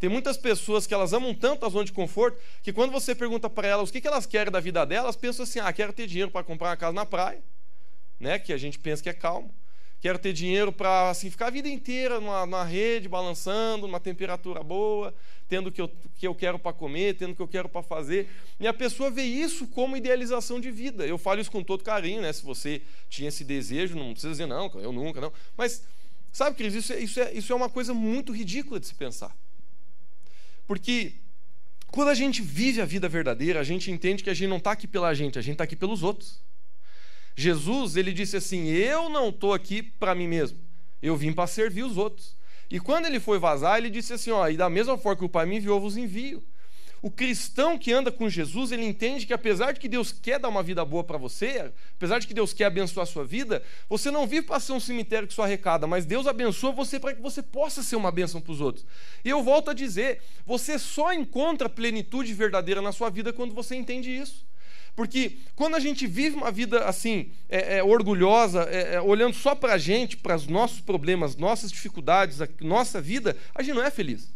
Tem 0.00 0.10
muitas 0.10 0.36
pessoas 0.36 0.84
que 0.84 0.92
elas 0.92 1.12
amam 1.12 1.32
tanto 1.32 1.64
a 1.64 1.68
zona 1.68 1.84
de 1.84 1.92
conforto 1.92 2.40
que 2.60 2.72
quando 2.72 2.90
você 2.90 3.14
pergunta 3.14 3.48
para 3.48 3.68
elas 3.68 3.88
o 3.88 3.92
que 3.92 4.04
elas 4.04 4.26
querem 4.26 4.50
da 4.50 4.58
vida 4.58 4.84
delas, 4.84 5.14
pensam 5.14 5.44
assim: 5.44 5.60
ah, 5.60 5.72
quero 5.72 5.92
ter 5.92 6.08
dinheiro 6.08 6.30
para 6.32 6.42
comprar 6.42 6.70
uma 6.70 6.76
casa 6.76 6.92
na 6.92 7.06
praia, 7.06 7.40
né? 8.18 8.36
Que 8.36 8.52
a 8.52 8.56
gente 8.56 8.80
pensa 8.80 9.00
que 9.00 9.08
é 9.08 9.12
calmo. 9.12 9.54
Quero 10.00 10.18
ter 10.18 10.32
dinheiro 10.32 10.72
para 10.72 11.10
assim, 11.10 11.30
ficar 11.30 11.48
a 11.48 11.50
vida 11.50 11.68
inteira 11.68 12.20
numa, 12.20 12.64
rede, 12.64 13.08
balançando, 13.08 13.86
numa 13.86 14.00
temperatura 14.00 14.62
boa, 14.62 15.14
tendo 15.48 15.68
o 15.68 15.72
que 15.72 15.80
eu, 15.80 15.90
que 16.16 16.26
eu 16.26 16.34
quero 16.34 16.58
para 16.58 16.72
comer, 16.72 17.16
tendo 17.16 17.32
o 17.32 17.36
que 17.36 17.42
eu 17.42 17.48
quero 17.48 17.68
para 17.68 17.82
fazer. 17.82 18.28
E 18.58 18.66
a 18.66 18.72
pessoa 18.72 19.10
vê 19.10 19.22
isso 19.22 19.66
como 19.66 19.96
idealização 19.96 20.60
de 20.60 20.70
vida. 20.70 21.06
Eu 21.06 21.18
falo 21.18 21.40
isso 21.40 21.50
com 21.50 21.62
todo 21.62 21.84
carinho, 21.84 22.22
né? 22.22 22.32
Se 22.32 22.42
você 22.42 22.80
tinha 23.08 23.28
esse 23.28 23.44
desejo, 23.44 23.96
não 23.96 24.12
precisa 24.12 24.30
dizer, 24.32 24.46
não, 24.46 24.70
eu 24.76 24.92
nunca, 24.92 25.20
não. 25.20 25.32
Mas, 25.56 25.82
sabe, 26.32 26.56
Cris, 26.56 26.74
isso, 26.74 26.92
é, 26.92 27.00
isso, 27.00 27.20
é, 27.20 27.32
isso 27.32 27.52
é 27.52 27.56
uma 27.56 27.68
coisa 27.68 27.92
muito 27.92 28.32
ridícula 28.32 28.80
de 28.80 28.86
se 28.86 28.94
pensar. 28.94 29.36
Porque 30.66 31.14
quando 31.88 32.08
a 32.08 32.14
gente 32.14 32.40
vive 32.40 32.80
a 32.80 32.84
vida 32.84 33.08
verdadeira, 33.08 33.60
a 33.60 33.64
gente 33.64 33.90
entende 33.90 34.22
que 34.22 34.30
a 34.30 34.34
gente 34.34 34.48
não 34.48 34.58
está 34.58 34.72
aqui 34.72 34.86
pela 34.86 35.12
gente, 35.12 35.38
a 35.38 35.42
gente 35.42 35.54
está 35.54 35.64
aqui 35.64 35.76
pelos 35.76 36.02
outros. 36.02 36.40
Jesus, 37.40 37.96
ele 37.96 38.12
disse 38.12 38.36
assim: 38.36 38.68
Eu 38.68 39.08
não 39.08 39.30
estou 39.30 39.54
aqui 39.54 39.82
para 39.82 40.14
mim 40.14 40.28
mesmo, 40.28 40.58
eu 41.02 41.16
vim 41.16 41.32
para 41.32 41.46
servir 41.46 41.84
os 41.84 41.96
outros. 41.96 42.36
E 42.70 42.78
quando 42.78 43.06
ele 43.06 43.18
foi 43.18 43.38
vazar, 43.38 43.78
ele 43.78 43.88
disse 43.88 44.12
assim: 44.12 44.30
Ó, 44.30 44.46
e 44.46 44.56
da 44.56 44.68
mesma 44.68 44.98
forma 44.98 45.16
que 45.16 45.24
o 45.24 45.28
Pai 45.28 45.46
me 45.46 45.56
enviou, 45.56 45.76
eu 45.76 45.80
vos 45.80 45.96
envio. 45.96 46.42
O 47.02 47.10
cristão 47.10 47.78
que 47.78 47.90
anda 47.92 48.12
com 48.12 48.28
Jesus, 48.28 48.72
ele 48.72 48.84
entende 48.84 49.24
que 49.24 49.32
apesar 49.32 49.72
de 49.72 49.80
que 49.80 49.88
Deus 49.88 50.12
quer 50.12 50.38
dar 50.38 50.50
uma 50.50 50.62
vida 50.62 50.84
boa 50.84 51.02
para 51.02 51.16
você, 51.16 51.72
apesar 51.96 52.18
de 52.18 52.26
que 52.26 52.34
Deus 52.34 52.52
quer 52.52 52.66
abençoar 52.66 53.04
a 53.04 53.06
sua 53.06 53.24
vida, 53.24 53.62
você 53.88 54.10
não 54.10 54.26
vive 54.26 54.46
para 54.46 54.60
ser 54.60 54.72
um 54.72 54.80
cemitério 54.80 55.26
que 55.26 55.32
só 55.32 55.44
arrecada, 55.44 55.86
mas 55.86 56.04
Deus 56.04 56.26
abençoa 56.26 56.72
você 56.72 57.00
para 57.00 57.14
que 57.14 57.22
você 57.22 57.42
possa 57.42 57.82
ser 57.82 57.96
uma 57.96 58.12
bênção 58.12 58.38
para 58.38 58.52
os 58.52 58.60
outros. 58.60 58.84
E 59.24 59.30
eu 59.30 59.42
volto 59.42 59.70
a 59.70 59.74
dizer, 59.74 60.20
você 60.44 60.78
só 60.78 61.10
encontra 61.10 61.70
plenitude 61.70 62.34
verdadeira 62.34 62.82
na 62.82 62.92
sua 62.92 63.08
vida 63.08 63.32
quando 63.32 63.54
você 63.54 63.74
entende 63.74 64.14
isso. 64.14 64.44
Porque 64.94 65.38
quando 65.54 65.76
a 65.76 65.80
gente 65.80 66.06
vive 66.06 66.36
uma 66.36 66.50
vida 66.50 66.84
assim, 66.84 67.30
é, 67.48 67.78
é, 67.78 67.82
orgulhosa, 67.82 68.68
é, 68.70 68.94
é 68.94 69.00
olhando 69.00 69.34
só 69.34 69.54
para 69.54 69.74
a 69.74 69.78
gente, 69.78 70.16
para 70.16 70.36
os 70.36 70.46
nossos 70.46 70.80
problemas, 70.80 71.36
nossas 71.36 71.70
dificuldades, 71.70 72.40
a 72.40 72.48
nossa 72.60 73.00
vida, 73.00 73.36
a 73.54 73.62
gente 73.62 73.74
não 73.74 73.84
é 73.84 73.90
feliz. 73.90 74.32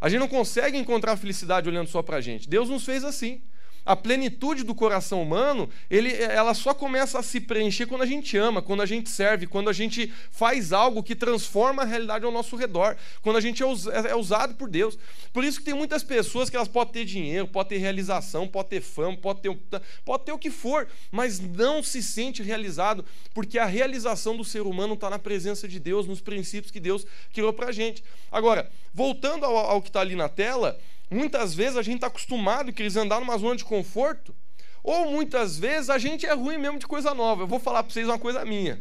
A 0.00 0.08
gente 0.08 0.20
não 0.20 0.28
consegue 0.28 0.76
encontrar 0.76 1.16
felicidade 1.16 1.68
olhando 1.68 1.88
só 1.88 2.02
para 2.02 2.16
a 2.16 2.20
gente. 2.20 2.48
Deus 2.48 2.68
nos 2.68 2.84
fez 2.84 3.04
assim 3.04 3.40
a 3.84 3.96
plenitude 3.96 4.62
do 4.62 4.74
coração 4.74 5.22
humano, 5.22 5.68
ele, 5.90 6.12
ela 6.14 6.54
só 6.54 6.72
começa 6.72 7.18
a 7.18 7.22
se 7.22 7.40
preencher 7.40 7.86
quando 7.86 8.02
a 8.02 8.06
gente 8.06 8.36
ama, 8.36 8.62
quando 8.62 8.82
a 8.82 8.86
gente 8.86 9.10
serve, 9.10 9.46
quando 9.46 9.68
a 9.68 9.72
gente 9.72 10.12
faz 10.30 10.72
algo 10.72 11.02
que 11.02 11.14
transforma 11.14 11.82
a 11.82 11.84
realidade 11.84 12.24
ao 12.24 12.30
nosso 12.30 12.54
redor, 12.56 12.96
quando 13.22 13.36
a 13.36 13.40
gente 13.40 13.62
é, 13.62 13.66
é, 13.66 14.10
é 14.10 14.16
usado 14.16 14.54
por 14.54 14.68
Deus. 14.68 14.98
Por 15.32 15.44
isso 15.44 15.58
que 15.58 15.64
tem 15.64 15.74
muitas 15.74 16.02
pessoas 16.02 16.48
que 16.48 16.56
elas 16.56 16.68
podem 16.68 16.92
ter 16.92 17.04
dinheiro, 17.04 17.48
podem 17.48 17.78
ter 17.78 17.82
realização, 17.82 18.46
podem 18.46 18.70
ter 18.70 18.80
fama, 18.80 19.16
podem 19.16 19.56
ter, 19.56 19.82
pode 20.04 20.24
ter 20.24 20.32
o 20.32 20.38
que 20.38 20.50
for, 20.50 20.88
mas 21.10 21.40
não 21.40 21.82
se 21.82 22.02
sente 22.02 22.42
realizado, 22.42 23.04
porque 23.34 23.58
a 23.58 23.66
realização 23.66 24.36
do 24.36 24.44
ser 24.44 24.62
humano 24.62 24.94
está 24.94 25.10
na 25.10 25.18
presença 25.18 25.66
de 25.66 25.80
Deus, 25.80 26.06
nos 26.06 26.20
princípios 26.20 26.70
que 26.70 26.80
Deus 26.80 27.04
criou 27.32 27.52
para 27.52 27.68
a 27.68 27.72
gente. 27.72 28.02
Agora, 28.30 28.70
voltando 28.94 29.44
ao, 29.44 29.56
ao 29.56 29.82
que 29.82 29.88
está 29.88 30.00
ali 30.00 30.14
na 30.14 30.28
tela, 30.28 30.78
Muitas 31.12 31.54
vezes 31.54 31.76
a 31.76 31.82
gente 31.82 31.96
está 31.96 32.06
acostumado, 32.06 32.72
queridos, 32.72 32.96
a 32.96 33.02
andar 33.02 33.20
numa 33.20 33.36
zona 33.36 33.54
de 33.54 33.64
conforto, 33.64 34.34
ou 34.82 35.10
muitas 35.10 35.58
vezes 35.58 35.90
a 35.90 35.98
gente 35.98 36.24
é 36.24 36.32
ruim 36.32 36.56
mesmo 36.56 36.78
de 36.78 36.86
coisa 36.86 37.12
nova. 37.12 37.42
Eu 37.42 37.46
vou 37.46 37.60
falar 37.60 37.82
para 37.82 37.92
vocês 37.92 38.06
uma 38.06 38.18
coisa 38.18 38.42
minha, 38.46 38.80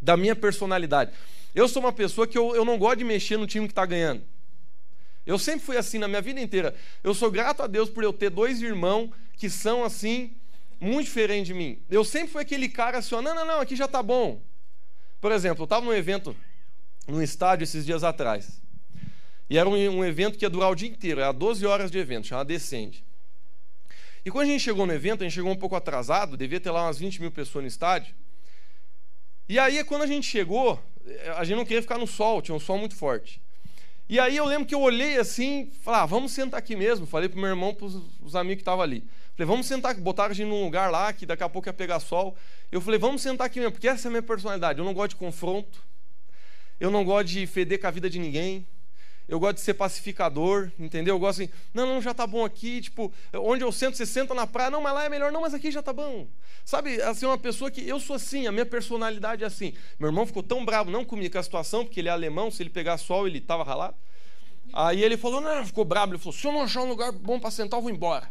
da 0.00 0.16
minha 0.16 0.34
personalidade. 0.34 1.12
Eu 1.54 1.68
sou 1.68 1.80
uma 1.80 1.92
pessoa 1.92 2.26
que 2.26 2.36
eu, 2.36 2.56
eu 2.56 2.64
não 2.64 2.76
gosto 2.76 2.98
de 2.98 3.04
mexer 3.04 3.36
no 3.36 3.46
time 3.46 3.66
que 3.66 3.72
está 3.72 3.86
ganhando. 3.86 4.24
Eu 5.24 5.38
sempre 5.38 5.60
fui 5.60 5.76
assim 5.76 5.98
na 5.98 6.08
minha 6.08 6.20
vida 6.20 6.40
inteira. 6.40 6.74
Eu 7.02 7.14
sou 7.14 7.30
grato 7.30 7.62
a 7.62 7.68
Deus 7.68 7.88
por 7.88 8.02
eu 8.02 8.12
ter 8.12 8.28
dois 8.28 8.60
irmãos 8.60 9.10
que 9.36 9.48
são 9.48 9.84
assim, 9.84 10.34
muito 10.80 11.06
diferentes 11.06 11.46
de 11.46 11.54
mim. 11.54 11.80
Eu 11.88 12.04
sempre 12.04 12.28
fui 12.32 12.42
aquele 12.42 12.68
cara 12.68 12.98
assim, 12.98 13.14
não, 13.14 13.22
não, 13.22 13.46
não, 13.46 13.60
aqui 13.60 13.76
já 13.76 13.84
está 13.84 14.02
bom. 14.02 14.42
Por 15.20 15.30
exemplo, 15.30 15.62
eu 15.62 15.64
estava 15.64 15.86
num 15.86 15.92
evento, 15.92 16.34
num 17.06 17.22
estádio 17.22 17.62
esses 17.62 17.86
dias 17.86 18.02
atrás. 18.02 18.60
E 19.52 19.58
era 19.58 19.68
um, 19.68 19.74
um 19.74 20.02
evento 20.02 20.38
que 20.38 20.46
ia 20.46 20.48
durar 20.48 20.70
o 20.70 20.74
dia 20.74 20.88
inteiro, 20.88 21.20
era 21.20 21.30
12 21.30 21.66
horas 21.66 21.90
de 21.90 21.98
evento, 21.98 22.26
chamava 22.26 22.46
Descende. 22.46 23.04
E 24.24 24.30
quando 24.30 24.48
a 24.48 24.50
gente 24.50 24.62
chegou 24.62 24.86
no 24.86 24.94
evento, 24.94 25.20
a 25.20 25.24
gente 25.24 25.34
chegou 25.34 25.52
um 25.52 25.56
pouco 25.56 25.76
atrasado, 25.76 26.38
devia 26.38 26.58
ter 26.58 26.70
lá 26.70 26.86
umas 26.86 26.98
20 26.98 27.20
mil 27.20 27.30
pessoas 27.30 27.62
no 27.62 27.68
estádio. 27.68 28.14
E 29.46 29.58
aí, 29.58 29.84
quando 29.84 30.04
a 30.04 30.06
gente 30.06 30.26
chegou, 30.26 30.82
a 31.36 31.44
gente 31.44 31.58
não 31.58 31.66
queria 31.66 31.82
ficar 31.82 31.98
no 31.98 32.06
sol, 32.06 32.40
tinha 32.40 32.54
um 32.54 32.58
sol 32.58 32.78
muito 32.78 32.96
forte. 32.96 33.42
E 34.08 34.18
aí 34.18 34.34
eu 34.34 34.46
lembro 34.46 34.64
que 34.64 34.74
eu 34.74 34.80
olhei 34.80 35.18
assim, 35.18 35.70
falei, 35.82 36.00
ah, 36.00 36.06
vamos 36.06 36.32
sentar 36.32 36.56
aqui 36.56 36.74
mesmo. 36.74 37.04
Falei 37.04 37.28
pro 37.28 37.38
meu 37.38 37.50
irmão, 37.50 37.74
pros 37.74 38.00
os 38.22 38.34
amigos 38.34 38.56
que 38.56 38.62
estavam 38.62 38.82
ali. 38.82 39.04
Falei, 39.36 39.46
vamos 39.46 39.66
sentar, 39.66 39.94
botaram 39.96 40.30
a 40.30 40.34
gente 40.34 40.48
num 40.48 40.64
lugar 40.64 40.90
lá, 40.90 41.12
que 41.12 41.26
daqui 41.26 41.42
a 41.42 41.48
pouco 41.50 41.68
ia 41.68 41.74
pegar 41.74 42.00
sol. 42.00 42.34
Eu 42.70 42.80
falei, 42.80 42.98
vamos 42.98 43.20
sentar 43.20 43.48
aqui 43.48 43.60
mesmo, 43.60 43.72
porque 43.72 43.86
essa 43.86 44.08
é 44.08 44.08
a 44.08 44.12
minha 44.12 44.22
personalidade. 44.22 44.78
Eu 44.78 44.84
não 44.86 44.94
gosto 44.94 45.10
de 45.10 45.16
confronto, 45.16 45.78
eu 46.80 46.90
não 46.90 47.04
gosto 47.04 47.28
de 47.28 47.46
feder 47.46 47.78
com 47.78 47.86
a 47.86 47.90
vida 47.90 48.08
de 48.08 48.18
ninguém 48.18 48.66
eu 49.28 49.38
gosto 49.38 49.56
de 49.56 49.60
ser 49.60 49.74
pacificador, 49.74 50.70
entendeu? 50.78 51.14
Eu 51.14 51.18
gosto 51.18 51.42
assim, 51.42 51.52
não, 51.72 51.86
não, 51.86 52.02
já 52.02 52.12
tá 52.12 52.26
bom 52.26 52.44
aqui, 52.44 52.80
tipo, 52.80 53.12
onde 53.34 53.64
eu 53.64 53.72
sento, 53.72 53.96
você 53.96 54.04
senta 54.04 54.34
na 54.34 54.46
praia, 54.46 54.70
não, 54.70 54.80
mas 54.80 54.94
lá 54.94 55.04
é 55.04 55.08
melhor, 55.08 55.32
não, 55.32 55.40
mas 55.40 55.54
aqui 55.54 55.70
já 55.70 55.82
tá 55.82 55.92
bom. 55.92 56.26
Sabe, 56.64 57.00
assim, 57.02 57.26
uma 57.26 57.38
pessoa 57.38 57.70
que 57.70 57.86
eu 57.86 57.98
sou 57.98 58.16
assim, 58.16 58.46
a 58.46 58.52
minha 58.52 58.66
personalidade 58.66 59.42
é 59.42 59.46
assim. 59.46 59.74
Meu 59.98 60.08
irmão 60.08 60.26
ficou 60.26 60.42
tão 60.42 60.64
bravo, 60.64 60.90
não 60.90 61.04
comigo 61.04 61.32
com 61.32 61.38
a 61.38 61.42
situação, 61.42 61.84
porque 61.84 62.00
ele 62.00 62.08
é 62.08 62.12
alemão, 62.12 62.50
se 62.50 62.62
ele 62.62 62.70
pegar 62.70 62.98
sol, 62.98 63.26
ele 63.26 63.40
tava 63.40 63.64
ralado. 63.64 63.96
Aí 64.72 65.02
ele 65.02 65.16
falou, 65.16 65.40
não, 65.40 65.64
ficou 65.64 65.84
bravo, 65.84 66.12
ele 66.12 66.18
falou, 66.18 66.32
se 66.32 66.46
eu 66.46 66.52
não 66.52 66.62
achar 66.62 66.82
um 66.82 66.88
lugar 66.88 67.12
bom 67.12 67.38
para 67.38 67.50
sentar, 67.50 67.78
eu 67.78 67.82
vou 67.82 67.90
embora. 67.90 68.28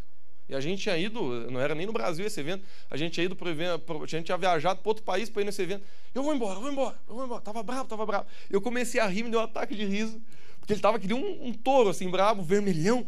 E 0.51 0.55
a 0.55 0.59
gente 0.59 0.81
tinha 0.81 0.97
ido, 0.97 1.49
não 1.49 1.61
era 1.61 1.73
nem 1.73 1.85
no 1.85 1.93
Brasil 1.93 2.25
esse 2.25 2.37
evento, 2.37 2.65
a 2.89 2.97
gente 2.97 3.13
tinha 3.13 3.25
ido 3.25 3.37
para 3.37 3.49
evento, 3.49 4.03
a 4.03 4.05
gente 4.05 4.25
tinha 4.25 4.37
viajado 4.37 4.81
para 4.81 4.89
outro 4.89 5.01
país 5.01 5.29
para 5.29 5.41
ir 5.41 5.45
nesse 5.45 5.61
evento. 5.61 5.85
Eu 6.13 6.23
vou 6.23 6.35
embora, 6.35 6.57
eu 6.57 6.61
vou 6.61 6.69
embora, 6.69 6.99
eu 7.07 7.15
vou 7.15 7.23
embora. 7.23 7.41
Tava 7.41 7.63
bravo, 7.63 7.87
tava 7.87 8.05
bravo. 8.05 8.25
Eu 8.49 8.59
comecei 8.59 8.99
a 8.99 9.07
rir, 9.07 9.23
me 9.23 9.29
deu 9.29 9.39
um 9.39 9.43
ataque 9.43 9.73
de 9.73 9.85
riso. 9.85 10.21
Porque 10.61 10.71
ele 10.71 10.79
estava 10.79 10.97
que 10.97 11.13
um, 11.13 11.47
um, 11.47 11.53
touro, 11.53 11.89
assim, 11.89 12.09
brabo, 12.09 12.41
vermelhão. 12.41 13.05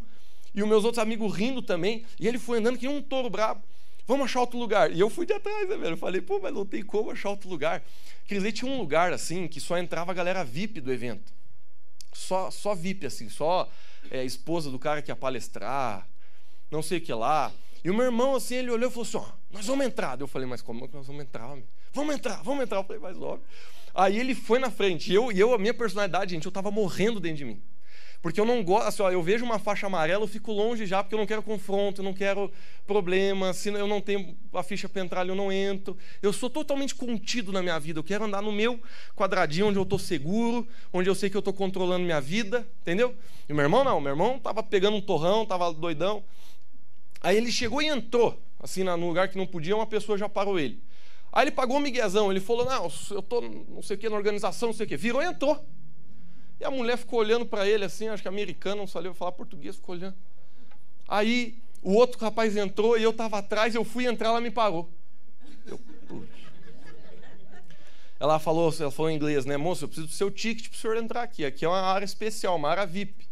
E 0.53 0.61
os 0.61 0.67
meus 0.67 0.83
outros 0.83 1.01
amigos 1.01 1.33
rindo 1.33 1.61
também. 1.61 2.05
E 2.19 2.27
ele 2.27 2.37
foi 2.37 2.57
andando 2.57 2.77
que 2.77 2.87
um 2.87 3.01
touro 3.01 3.29
brabo. 3.29 3.63
Vamos 4.05 4.25
achar 4.25 4.41
outro 4.41 4.59
lugar. 4.59 4.91
E 4.91 4.99
eu 4.99 5.09
fui 5.09 5.25
de 5.25 5.31
atrás, 5.31 5.69
né, 5.69 5.77
velho? 5.77 5.93
Eu 5.93 5.97
falei, 5.97 6.19
pô, 6.19 6.39
mas 6.41 6.53
não 6.53 6.65
tem 6.65 6.83
como 6.83 7.11
achar 7.11 7.29
outro 7.29 7.49
lugar. 7.49 7.81
Quer 8.25 8.51
tinha 8.51 8.69
um 8.69 8.77
lugar, 8.77 9.13
assim, 9.13 9.47
que 9.47 9.61
só 9.61 9.77
entrava 9.77 10.11
a 10.11 10.13
galera 10.13 10.43
VIP 10.43 10.81
do 10.81 10.91
evento. 10.91 11.31
Só, 12.11 12.51
só 12.51 12.75
VIP, 12.75 13.05
assim, 13.05 13.29
só 13.29 13.69
é, 14.11 14.25
esposa 14.25 14.69
do 14.69 14.77
cara 14.77 15.01
que 15.01 15.09
ia 15.09 15.15
palestrar, 15.15 16.07
não 16.69 16.81
sei 16.81 16.97
o 16.97 17.01
que 17.01 17.13
lá. 17.13 17.51
E 17.83 17.89
o 17.89 17.93
meu 17.93 18.05
irmão, 18.05 18.35
assim, 18.35 18.55
ele 18.55 18.71
olhou 18.71 18.89
e 18.89 18.91
falou 18.91 19.07
assim: 19.07 19.17
ó, 19.17 19.25
nós 19.51 19.65
vamos 19.65 19.85
entrar. 19.85 20.19
Eu 20.19 20.27
falei, 20.27 20.47
mas 20.47 20.61
como 20.61 20.87
que 20.87 20.95
nós 20.95 21.07
vamos 21.07 21.23
entrar? 21.23 21.47
Homem? 21.47 21.65
Vamos 21.93 22.15
entrar, 22.15 22.41
vamos 22.43 22.63
entrar. 22.63 22.79
Eu 22.79 22.83
falei, 22.83 23.01
mas 23.01 23.17
óbvio. 23.17 23.45
Aí 23.93 24.19
ele 24.19 24.33
foi 24.33 24.59
na 24.59 24.71
frente. 24.71 25.11
E 25.11 25.15
eu, 25.15 25.31
e 25.31 25.39
eu 25.39 25.53
a 25.53 25.57
minha 25.57 25.73
personalidade, 25.73 26.31
gente, 26.31 26.45
eu 26.45 26.49
estava 26.49 26.71
morrendo 26.71 27.19
dentro 27.19 27.37
de 27.37 27.45
mim. 27.45 27.61
Porque 28.23 28.39
eu 28.39 28.45
não 28.45 28.63
gosto, 28.63 28.87
assim, 28.87 29.03
ó, 29.03 29.11
eu 29.11 29.21
vejo 29.21 29.43
uma 29.43 29.59
faixa 29.59 29.85
amarela, 29.85 30.23
eu 30.23 30.27
fico 30.29 30.53
longe 30.53 30.85
já, 30.85 31.03
porque 31.03 31.13
eu 31.13 31.19
não 31.19 31.25
quero 31.25 31.43
confronto, 31.43 31.99
eu 31.99 32.05
não 32.05 32.13
quero 32.13 32.49
problema, 32.87 33.51
se 33.51 33.67
eu 33.67 33.85
não 33.85 33.99
tenho 33.99 34.33
a 34.53 34.63
ficha 34.63 34.87
para 34.87 35.01
entrar, 35.01 35.27
eu 35.27 35.35
não 35.35 35.51
entro. 35.51 35.97
Eu 36.21 36.31
sou 36.31 36.49
totalmente 36.49 36.95
contido 36.95 37.51
na 37.51 37.61
minha 37.61 37.77
vida, 37.77 37.99
eu 37.99 38.03
quero 38.03 38.23
andar 38.23 38.41
no 38.41 38.49
meu 38.49 38.79
quadradinho, 39.13 39.67
onde 39.67 39.77
eu 39.77 39.83
estou 39.83 39.99
seguro, 39.99 40.65
onde 40.93 41.09
eu 41.09 41.13
sei 41.13 41.29
que 41.29 41.35
eu 41.35 41.39
estou 41.39 41.53
controlando 41.53 42.05
minha 42.05 42.21
vida, 42.21 42.65
entendeu? 42.81 43.13
E 43.49 43.51
meu 43.51 43.63
irmão 43.63 43.83
não, 43.83 43.99
meu 43.99 44.13
irmão 44.13 44.37
estava 44.37 44.63
pegando 44.63 44.95
um 44.95 45.01
torrão, 45.01 45.43
estava 45.43 45.73
doidão. 45.73 46.23
Aí 47.19 47.35
ele 47.35 47.51
chegou 47.51 47.81
e 47.81 47.87
entrou, 47.87 48.41
assim, 48.57 48.85
no 48.85 49.05
lugar 49.05 49.27
que 49.27 49.37
não 49.37 49.45
podia, 49.45 49.75
uma 49.75 49.85
pessoa 49.85 50.17
já 50.17 50.29
parou 50.29 50.57
ele. 50.57 50.81
Aí 51.35 51.45
ele 51.45 51.51
pagou 51.51 51.77
um 51.77 51.79
miguezão, 51.79 52.29
ele 52.29 52.39
falou, 52.39 52.63
não, 52.63 52.83
eu 53.09 53.19
estou 53.19 53.41
não 53.41 53.81
sei 53.81 53.95
o 53.95 53.99
que 53.99 54.07
na 54.07 54.15
organização, 54.15 54.69
não 54.69 54.73
sei 54.73 54.85
o 54.85 54.89
que. 54.89 54.95
Virou 54.95 55.19
e 55.19 55.25
entrou. 55.25 55.59
E 56.59 56.63
a 56.63 56.69
mulher 56.69 56.95
ficou 56.95 57.19
olhando 57.19 57.43
para 57.43 57.67
ele 57.67 57.83
assim, 57.83 58.07
acho 58.07 58.21
que 58.21 58.29
americano, 58.29 58.77
não 58.77 58.87
sabia 58.87 59.11
falar 59.15 59.31
português, 59.31 59.75
ficou 59.75 59.95
olhando. 59.95 60.15
Aí 61.07 61.57
o 61.81 61.93
outro 61.95 62.21
rapaz 62.21 62.55
entrou 62.55 62.99
e 62.99 63.01
eu 63.01 63.09
estava 63.09 63.39
atrás, 63.39 63.73
eu 63.73 63.83
fui 63.83 64.05
entrar, 64.05 64.29
ela 64.29 64.39
me 64.39 64.51
parou. 64.51 64.87
Eu, 65.65 65.81
ela 68.19 68.37
falou, 68.37 68.71
ela 68.79 68.91
falou 68.91 69.09
em 69.09 69.15
inglês, 69.15 69.43
né, 69.43 69.57
moço, 69.57 69.85
eu 69.85 69.87
preciso 69.87 70.07
do 70.07 70.13
seu 70.13 70.29
ticket 70.29 70.69
para 70.69 70.77
o 70.77 70.79
senhor 70.79 70.97
entrar 70.97 71.23
aqui. 71.23 71.43
Aqui 71.43 71.65
é 71.65 71.67
uma 71.67 71.81
área 71.81 72.05
especial, 72.05 72.55
uma 72.57 72.69
área 72.69 72.85
VIP. 72.85 73.27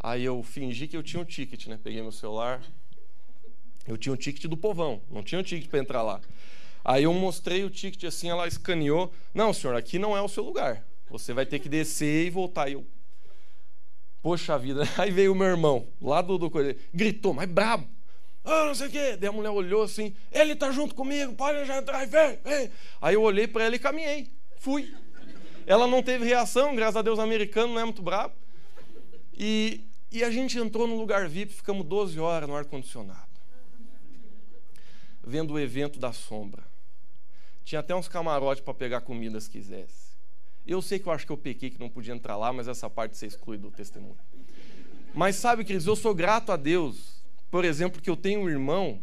Aí 0.00 0.24
eu 0.24 0.42
fingi 0.42 0.88
que 0.88 0.96
eu 0.96 1.02
tinha 1.02 1.20
um 1.20 1.24
ticket, 1.24 1.66
né? 1.66 1.78
Peguei 1.82 2.00
meu 2.00 2.12
celular. 2.12 2.62
Eu 3.86 3.98
tinha 3.98 4.12
um 4.12 4.16
ticket 4.16 4.46
do 4.46 4.56
povão, 4.56 5.02
não 5.10 5.22
tinha 5.22 5.38
um 5.38 5.44
ticket 5.44 5.68
para 5.68 5.78
entrar 5.78 6.02
lá. 6.02 6.20
Aí 6.88 7.02
eu 7.02 7.12
mostrei 7.12 7.64
o 7.64 7.68
ticket 7.68 8.04
assim, 8.04 8.30
ela 8.30 8.46
escaneou. 8.46 9.12
Não, 9.34 9.52
senhor, 9.52 9.74
aqui 9.74 9.98
não 9.98 10.16
é 10.16 10.22
o 10.22 10.28
seu 10.28 10.44
lugar. 10.44 10.86
Você 11.10 11.32
vai 11.32 11.44
ter 11.44 11.58
que 11.58 11.68
descer 11.68 12.26
e 12.26 12.30
voltar. 12.30 12.68
E 12.68 12.74
eu, 12.74 12.86
poxa 14.22 14.56
vida. 14.56 14.84
Aí 14.96 15.10
veio 15.10 15.32
o 15.32 15.34
meu 15.34 15.48
irmão, 15.48 15.88
lá 16.00 16.22
do, 16.22 16.38
do 16.38 16.48
gritou, 16.94 17.34
mas 17.34 17.50
brabo. 17.50 17.88
Ah, 18.44 18.66
não 18.66 18.74
sei 18.76 18.86
o 18.86 18.90
quê. 18.90 19.16
Daí 19.16 19.28
a 19.28 19.32
mulher 19.32 19.50
olhou 19.50 19.82
assim, 19.82 20.14
ele 20.30 20.54
tá 20.54 20.70
junto 20.70 20.94
comigo, 20.94 21.34
pode 21.34 21.64
já 21.64 21.78
entrar, 21.78 22.06
vem, 22.06 22.38
vem. 22.44 22.70
Aí 23.02 23.16
eu 23.16 23.22
olhei 23.22 23.48
para 23.48 23.64
ela 23.64 23.74
e 23.74 23.80
caminhei. 23.80 24.30
Fui. 24.60 24.94
Ela 25.66 25.88
não 25.88 26.04
teve 26.04 26.24
reação, 26.24 26.76
graças 26.76 26.94
a 26.94 27.02
Deus, 27.02 27.18
americano 27.18 27.74
não 27.74 27.80
é 27.80 27.84
muito 27.84 28.00
brabo. 28.00 28.36
E, 29.36 29.84
e 30.12 30.22
a 30.22 30.30
gente 30.30 30.56
entrou 30.56 30.86
no 30.86 30.96
lugar 30.96 31.28
VIP, 31.28 31.52
ficamos 31.52 31.84
12 31.84 32.20
horas 32.20 32.48
no 32.48 32.54
ar-condicionado. 32.54 33.26
Vendo 35.24 35.54
o 35.54 35.58
evento 35.58 35.98
da 35.98 36.12
sombra 36.12 36.75
Tinha 37.66 37.80
até 37.80 37.92
uns 37.96 38.06
camarotes 38.06 38.62
para 38.62 38.72
pegar 38.72 39.00
comida 39.00 39.40
se 39.40 39.50
quisesse. 39.50 40.14
Eu 40.64 40.80
sei 40.80 41.00
que 41.00 41.08
eu 41.08 41.12
acho 41.12 41.26
que 41.26 41.32
eu 41.32 41.36
pequei 41.36 41.68
que 41.68 41.80
não 41.80 41.88
podia 41.88 42.14
entrar 42.14 42.36
lá, 42.36 42.52
mas 42.52 42.68
essa 42.68 42.88
parte 42.88 43.16
você 43.16 43.26
exclui 43.26 43.58
do 43.58 43.72
testemunho. 43.72 44.16
Mas 45.12 45.34
sabe, 45.34 45.64
queridos, 45.64 45.84
eu 45.84 45.96
sou 45.96 46.14
grato 46.14 46.52
a 46.52 46.56
Deus, 46.56 47.24
por 47.50 47.64
exemplo, 47.64 48.00
que 48.00 48.08
eu 48.08 48.16
tenho 48.16 48.42
um 48.42 48.48
irmão 48.48 49.02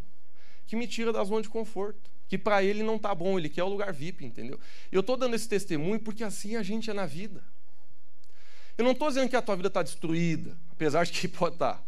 que 0.66 0.76
me 0.76 0.88
tira 0.88 1.12
da 1.12 1.22
zona 1.24 1.42
de 1.42 1.48
conforto, 1.50 2.10
que 2.26 2.38
para 2.38 2.64
ele 2.64 2.82
não 2.82 2.98
tá 2.98 3.14
bom, 3.14 3.38
ele 3.38 3.50
quer 3.50 3.64
o 3.64 3.68
lugar 3.68 3.92
VIP, 3.92 4.24
entendeu? 4.24 4.58
Eu 4.90 5.00
estou 5.00 5.18
dando 5.18 5.36
esse 5.36 5.46
testemunho 5.46 6.00
porque 6.00 6.24
assim 6.24 6.56
a 6.56 6.62
gente 6.62 6.88
é 6.88 6.94
na 6.94 7.04
vida. 7.04 7.44
Eu 8.78 8.84
não 8.84 8.92
estou 8.92 9.08
dizendo 9.08 9.28
que 9.28 9.36
a 9.36 9.42
tua 9.42 9.56
vida 9.56 9.68
está 9.68 9.82
destruída, 9.82 10.56
apesar 10.72 11.04
de 11.04 11.12
que 11.12 11.28
pode 11.28 11.56
estar. 11.56 11.74
Tá. 11.74 11.82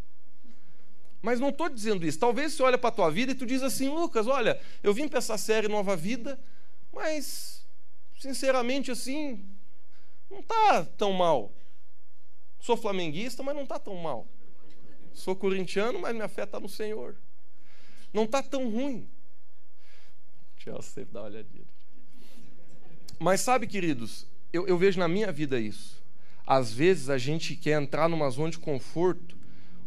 Mas 1.23 1.40
não 1.40 1.49
estou 1.49 1.71
dizendo 1.71 2.06
isso. 2.06 2.18
Talvez 2.18 2.52
você 2.52 2.62
olha 2.62 2.76
para 2.76 2.88
a 2.88 2.92
tua 2.92 3.11
vida 3.11 3.33
e 3.33 3.35
tu 3.35 3.47
diz 3.47 3.62
assim, 3.62 3.88
Lucas, 3.88 4.26
olha, 4.26 4.61
eu 4.83 4.92
vim 4.92 5.09
para 5.09 5.21
essa 5.21 5.38
série 5.38 5.68
Nova 5.68 5.97
Vida, 5.97 6.38
mas, 6.97 7.62
sinceramente, 8.19 8.91
assim, 8.91 9.45
não 10.31 10.41
está 10.41 10.85
tão 10.85 11.12
mal. 11.12 11.53
Sou 12.59 12.76
flamenguista, 12.76 13.43
mas 13.43 13.55
não 13.55 13.65
está 13.65 13.79
tão 13.79 13.95
mal. 13.95 14.26
Sou 15.12 15.37
corintiano, 15.37 16.00
mas 16.00 16.15
minha 16.15 16.29
fé 16.29 16.45
está 16.45 16.59
no 16.59 16.69
Senhor. 16.69 17.15
Não 18.12 18.25
está 18.25 18.43
tão 18.43 18.71
ruim. 18.71 19.09
Eu 20.65 20.83
sempre 20.83 21.12
dar 21.15 21.21
uma 21.21 21.29
olhadinha. 21.29 21.65
Mas 23.21 23.41
sabe, 23.41 23.69
queridos, 23.69 24.26
eu, 24.53 24.67
eu 24.67 24.76
vejo 24.76 24.99
na 24.99 25.07
minha 25.07 25.31
vida 25.31 25.61
isso. 25.61 26.03
Às 26.45 26.73
vezes 26.73 27.09
a 27.09 27.19
gente 27.19 27.55
quer 27.55 27.81
entrar 27.81 28.09
numa 28.09 28.29
zona 28.31 28.50
de 28.50 28.59
conforto 28.59 29.38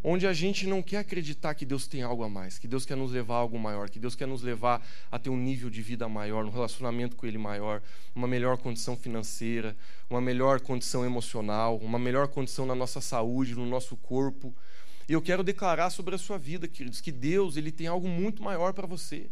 onde 0.04 0.26
a 0.26 0.34
gente 0.34 0.66
não 0.68 0.82
quer 0.82 0.98
acreditar 0.98 1.54
que 1.54 1.66
Deus 1.66 1.88
tem 1.88 2.02
algo 2.02 2.24
a 2.24 2.30
mais, 2.30 2.58
que 2.58 2.68
Deus 2.68 2.86
quer 2.86 2.96
nos 2.96 3.12
levar 3.12 3.36
a 3.36 3.38
algo 3.38 3.60
maior, 3.60 3.90
que 3.90 4.00
Deus 4.00 4.16
quer 4.16 4.28
nos 4.28 4.42
levar 4.42 4.86
a 5.12 5.20
ter 5.20 5.30
um 5.30 5.38
nível 5.38 5.70
de 5.70 5.82
vida 5.82 6.08
maior, 6.08 6.46
um 6.46 6.50
relacionamento 6.50 7.16
com 7.16 7.26
Ele 7.26 7.38
maior, 7.38 7.82
uma 8.16 8.28
melhor 8.28 8.58
condição 8.58 8.96
financeira, 8.96 9.76
uma 10.10 10.22
melhor 10.22 10.60
condição 10.60 11.06
emocional, 11.06 11.78
uma 11.78 12.00
melhor 12.00 12.28
condição 12.28 12.66
na 12.66 12.76
nossa 12.76 13.02
saúde, 13.02 13.56
no 13.56 13.66
nosso 13.66 13.96
corpo. 13.98 14.54
E 15.08 15.14
eu 15.14 15.22
quero 15.22 15.44
declarar 15.44 15.90
sobre 15.90 16.16
a 16.16 16.18
sua 16.20 16.38
vida, 16.38 16.68
queridos, 16.68 17.02
que 17.02 17.12
Deus 17.12 17.58
ele 17.58 17.72
tem 17.72 17.88
algo 17.88 18.08
muito 18.08 18.44
maior 18.44 18.74
para 18.74 18.86
você. 18.86 19.30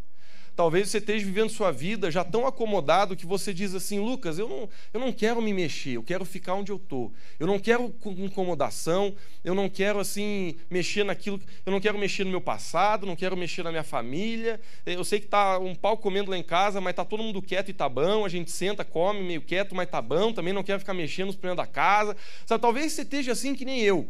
Talvez 0.57 0.89
você 0.89 0.97
esteja 0.97 1.23
vivendo 1.23 1.51
sua 1.51 1.71
vida 1.71 2.09
já 2.09 2.23
tão 2.23 2.47
acomodado 2.47 3.15
que 3.15 3.27
você 3.27 3.53
diz 3.53 3.75
assim, 3.75 3.99
Lucas, 3.99 4.39
eu 4.39 4.49
não, 4.49 4.67
eu 4.91 4.99
não 4.99 5.13
quero 5.13 5.39
me 5.39 5.53
mexer, 5.53 5.91
eu 5.91 6.01
quero 6.01 6.25
ficar 6.25 6.55
onde 6.55 6.71
eu 6.71 6.77
estou. 6.77 7.13
Eu 7.39 7.45
não 7.45 7.59
quero 7.59 7.93
incomodação, 8.17 9.13
eu 9.43 9.53
não 9.53 9.69
quero 9.69 9.99
assim 9.99 10.55
mexer 10.67 11.03
naquilo, 11.03 11.39
eu 11.63 11.71
não 11.71 11.79
quero 11.79 11.95
mexer 11.99 12.23
no 12.23 12.31
meu 12.31 12.41
passado, 12.41 13.05
não 13.05 13.15
quero 13.15 13.37
mexer 13.37 13.61
na 13.61 13.69
minha 13.69 13.83
família. 13.83 14.59
Eu 14.83 15.03
sei 15.03 15.19
que 15.19 15.27
está 15.27 15.59
um 15.59 15.75
pau 15.75 15.95
comendo 15.95 16.31
lá 16.31 16.37
em 16.39 16.41
casa, 16.41 16.81
mas 16.81 16.89
está 16.89 17.05
todo 17.05 17.21
mundo 17.21 17.39
quieto 17.39 17.69
e 17.69 17.73
tá 17.73 17.87
bom. 17.87 18.25
A 18.25 18.29
gente 18.29 18.49
senta, 18.49 18.83
come 18.83 19.21
meio 19.21 19.43
quieto, 19.43 19.75
mas 19.75 19.87
tá 19.87 20.01
bom. 20.01 20.33
Também 20.33 20.53
não 20.53 20.63
quero 20.63 20.79
ficar 20.79 20.95
mexendo 20.95 21.27
nos 21.27 21.35
problemas 21.35 21.67
da 21.67 21.71
casa. 21.71 22.17
Sabe, 22.47 22.59
talvez 22.59 22.93
você 22.93 23.03
esteja 23.03 23.33
assim 23.33 23.53
que 23.53 23.63
nem 23.63 23.79
eu. 23.81 24.09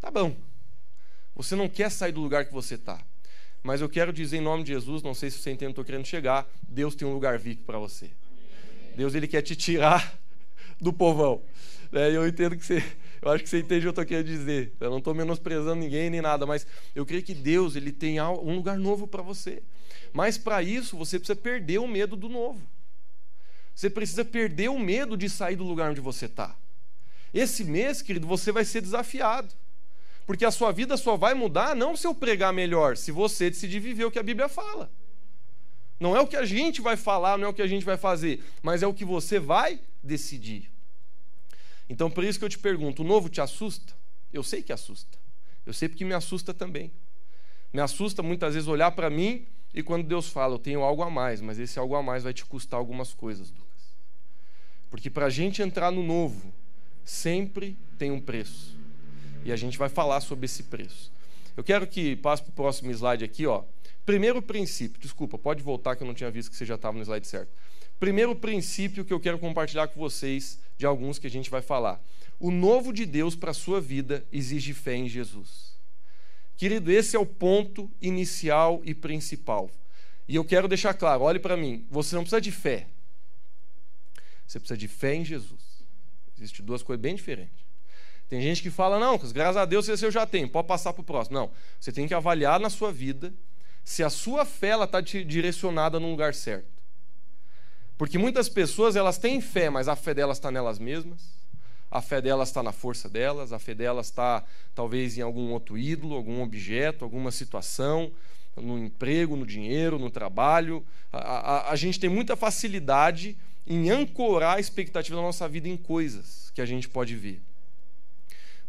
Tá 0.00 0.10
bom. 0.10 0.34
Você 1.36 1.54
não 1.54 1.68
quer 1.68 1.88
sair 1.88 2.10
do 2.10 2.20
lugar 2.20 2.46
que 2.46 2.52
você 2.52 2.74
está. 2.74 3.00
Mas 3.66 3.80
eu 3.80 3.88
quero 3.88 4.12
dizer 4.12 4.36
em 4.36 4.40
nome 4.40 4.62
de 4.62 4.72
Jesus, 4.72 5.02
não 5.02 5.12
sei 5.12 5.28
se 5.28 5.38
você 5.38 5.50
entende, 5.50 5.72
estou 5.72 5.84
querendo 5.84 6.06
chegar. 6.06 6.48
Deus 6.68 6.94
tem 6.94 7.06
um 7.06 7.12
lugar 7.12 7.36
VIP 7.36 7.64
para 7.64 7.80
você. 7.80 8.08
Deus 8.96 9.12
ele 9.12 9.26
quer 9.26 9.42
te 9.42 9.56
tirar 9.56 10.16
do 10.80 10.92
povão. 10.92 11.42
É, 11.92 12.12
eu 12.12 12.24
entendo 12.28 12.56
que 12.56 12.64
você, 12.64 12.80
eu 13.20 13.28
acho 13.28 13.42
que 13.42 13.50
você 13.50 13.58
entende 13.58 13.78
o 13.78 13.80
que 13.80 13.86
eu 13.88 13.90
estou 13.90 14.06
querendo 14.06 14.26
dizer. 14.26 14.72
Eu 14.78 14.88
não 14.88 14.98
estou 14.98 15.12
menosprezando 15.12 15.80
ninguém 15.80 16.08
nem 16.08 16.22
nada, 16.22 16.46
mas 16.46 16.64
eu 16.94 17.04
creio 17.04 17.24
que 17.24 17.34
Deus 17.34 17.74
ele 17.74 17.90
tem 17.90 18.20
um 18.20 18.54
lugar 18.54 18.78
novo 18.78 19.04
para 19.04 19.20
você. 19.20 19.60
Mas 20.12 20.38
para 20.38 20.62
isso 20.62 20.96
você 20.96 21.18
precisa 21.18 21.34
perder 21.34 21.78
o 21.78 21.88
medo 21.88 22.14
do 22.14 22.28
novo. 22.28 22.64
Você 23.74 23.90
precisa 23.90 24.24
perder 24.24 24.70
o 24.70 24.78
medo 24.78 25.16
de 25.16 25.28
sair 25.28 25.56
do 25.56 25.64
lugar 25.64 25.90
onde 25.90 26.00
você 26.00 26.26
está. 26.26 26.54
Esse 27.34 27.64
mês, 27.64 28.00
querido, 28.00 28.28
você 28.28 28.52
vai 28.52 28.64
ser 28.64 28.80
desafiado. 28.80 29.52
Porque 30.26 30.44
a 30.44 30.50
sua 30.50 30.72
vida 30.72 30.96
só 30.96 31.16
vai 31.16 31.34
mudar 31.34 31.76
não 31.76 31.96
se 31.96 32.06
eu 32.06 32.14
pregar 32.14 32.52
melhor, 32.52 32.96
se 32.96 33.12
você 33.12 33.48
decidir 33.48 33.78
viver 33.78 34.04
o 34.04 34.10
que 34.10 34.18
a 34.18 34.22
Bíblia 34.22 34.48
fala. 34.48 34.90
Não 35.98 36.14
é 36.16 36.20
o 36.20 36.26
que 36.26 36.36
a 36.36 36.44
gente 36.44 36.80
vai 36.80 36.96
falar, 36.96 37.38
não 37.38 37.46
é 37.46 37.48
o 37.48 37.54
que 37.54 37.62
a 37.62 37.66
gente 37.66 37.84
vai 37.84 37.96
fazer, 37.96 38.42
mas 38.62 38.82
é 38.82 38.86
o 38.86 38.92
que 38.92 39.04
você 39.04 39.38
vai 39.38 39.80
decidir. 40.02 40.70
Então, 41.88 42.10
por 42.10 42.24
isso 42.24 42.38
que 42.38 42.44
eu 42.44 42.48
te 42.48 42.58
pergunto: 42.58 43.02
o 43.02 43.06
novo 43.06 43.28
te 43.28 43.40
assusta? 43.40 43.94
Eu 44.32 44.42
sei 44.42 44.62
que 44.62 44.72
assusta. 44.72 45.16
Eu 45.64 45.72
sei 45.72 45.88
porque 45.88 46.04
me 46.04 46.12
assusta 46.12 46.52
também. 46.52 46.90
Me 47.72 47.80
assusta 47.80 48.22
muitas 48.22 48.54
vezes 48.54 48.68
olhar 48.68 48.90
para 48.90 49.08
mim 49.08 49.46
e 49.72 49.82
quando 49.82 50.06
Deus 50.06 50.28
fala, 50.28 50.54
eu 50.54 50.58
tenho 50.58 50.82
algo 50.82 51.02
a 51.02 51.10
mais, 51.10 51.40
mas 51.40 51.58
esse 51.58 51.78
algo 51.78 51.94
a 51.94 52.02
mais 52.02 52.24
vai 52.24 52.32
te 52.32 52.44
custar 52.44 52.78
algumas 52.78 53.12
coisas, 53.12 53.50
Lucas. 53.50 53.66
Porque 54.90 55.10
para 55.10 55.26
a 55.26 55.30
gente 55.30 55.60
entrar 55.60 55.90
no 55.90 56.02
novo, 56.02 56.52
sempre 57.04 57.76
tem 57.98 58.10
um 58.10 58.20
preço. 58.20 58.76
E 59.44 59.52
a 59.52 59.56
gente 59.56 59.78
vai 59.78 59.88
falar 59.88 60.20
sobre 60.20 60.46
esse 60.46 60.64
preço. 60.64 61.12
Eu 61.56 61.64
quero 61.64 61.86
que 61.86 62.16
passe 62.16 62.42
para 62.42 62.50
o 62.50 62.54
próximo 62.54 62.90
slide 62.90 63.24
aqui, 63.24 63.46
ó. 63.46 63.62
Primeiro 64.04 64.40
princípio, 64.40 65.00
desculpa, 65.00 65.36
pode 65.36 65.62
voltar 65.62 65.96
que 65.96 66.02
eu 66.02 66.06
não 66.06 66.14
tinha 66.14 66.30
visto 66.30 66.50
que 66.50 66.56
você 66.56 66.64
já 66.64 66.76
estava 66.76 66.96
no 66.96 67.02
slide 67.02 67.26
certo. 67.26 67.50
Primeiro 67.98 68.36
princípio 68.36 69.04
que 69.04 69.12
eu 69.12 69.18
quero 69.18 69.38
compartilhar 69.38 69.88
com 69.88 69.98
vocês, 69.98 70.58
de 70.76 70.84
alguns 70.84 71.18
que 71.18 71.26
a 71.26 71.30
gente 71.30 71.50
vai 71.50 71.62
falar. 71.62 72.00
O 72.38 72.50
novo 72.50 72.92
de 72.92 73.06
Deus 73.06 73.34
para 73.34 73.50
a 73.50 73.54
sua 73.54 73.80
vida 73.80 74.24
exige 74.30 74.74
fé 74.74 74.94
em 74.94 75.08
Jesus. 75.08 75.74
Querido, 76.56 76.92
esse 76.92 77.16
é 77.16 77.18
o 77.18 77.26
ponto 77.26 77.90
inicial 78.00 78.80
e 78.84 78.94
principal. 78.94 79.70
E 80.28 80.36
eu 80.36 80.44
quero 80.44 80.68
deixar 80.68 80.94
claro, 80.94 81.22
olhe 81.22 81.38
para 81.38 81.56
mim, 81.56 81.86
você 81.90 82.14
não 82.14 82.22
precisa 82.22 82.40
de 82.40 82.52
fé. 82.52 82.86
Você 84.46 84.60
precisa 84.60 84.78
de 84.78 84.88
fé 84.88 85.14
em 85.14 85.24
Jesus. 85.24 85.84
Existem 86.36 86.64
duas 86.64 86.82
coisas 86.82 87.00
bem 87.00 87.14
diferentes. 87.14 87.65
Tem 88.28 88.40
gente 88.40 88.60
que 88.60 88.70
fala, 88.70 88.98
não, 88.98 89.16
graças 89.18 89.56
a 89.56 89.64
Deus 89.64 89.88
esse 89.88 90.04
eu 90.04 90.10
já 90.10 90.26
tenho, 90.26 90.48
pode 90.48 90.66
passar 90.66 90.92
para 90.92 91.00
o 91.00 91.04
próximo. 91.04 91.38
Não, 91.38 91.50
você 91.78 91.92
tem 91.92 92.08
que 92.08 92.14
avaliar 92.14 92.58
na 92.58 92.68
sua 92.68 92.92
vida 92.92 93.32
se 93.84 94.02
a 94.02 94.10
sua 94.10 94.44
fé 94.44 94.82
está 94.82 95.00
direcionada 95.00 96.00
no 96.00 96.10
lugar 96.10 96.34
certo. 96.34 96.66
Porque 97.96 98.18
muitas 98.18 98.48
pessoas 98.48 98.96
elas 98.96 99.16
têm 99.16 99.40
fé, 99.40 99.70
mas 99.70 99.88
a 99.88 99.94
fé 99.94 100.12
delas 100.12 100.38
está 100.38 100.50
nelas 100.50 100.78
mesmas, 100.78 101.36
a 101.90 102.02
fé 102.02 102.20
delas 102.20 102.48
está 102.48 102.62
na 102.62 102.72
força 102.72 103.08
delas, 103.08 103.52
a 103.52 103.58
fé 103.58 103.74
delas 103.74 104.06
está 104.06 104.44
talvez 104.74 105.16
em 105.16 105.22
algum 105.22 105.52
outro 105.52 105.78
ídolo, 105.78 106.16
algum 106.16 106.42
objeto, 106.42 107.04
alguma 107.04 107.30
situação, 107.30 108.12
no 108.56 108.76
emprego, 108.76 109.36
no 109.36 109.46
dinheiro, 109.46 109.98
no 109.98 110.10
trabalho. 110.10 110.84
A, 111.12 111.18
a, 111.18 111.70
a 111.70 111.76
gente 111.76 112.00
tem 112.00 112.10
muita 112.10 112.34
facilidade 112.34 113.36
em 113.66 113.88
ancorar 113.90 114.56
a 114.56 114.60
expectativa 114.60 115.16
da 115.16 115.22
nossa 115.22 115.48
vida 115.48 115.68
em 115.68 115.76
coisas 115.76 116.50
que 116.54 116.60
a 116.60 116.66
gente 116.66 116.88
pode 116.88 117.14
ver. 117.14 117.40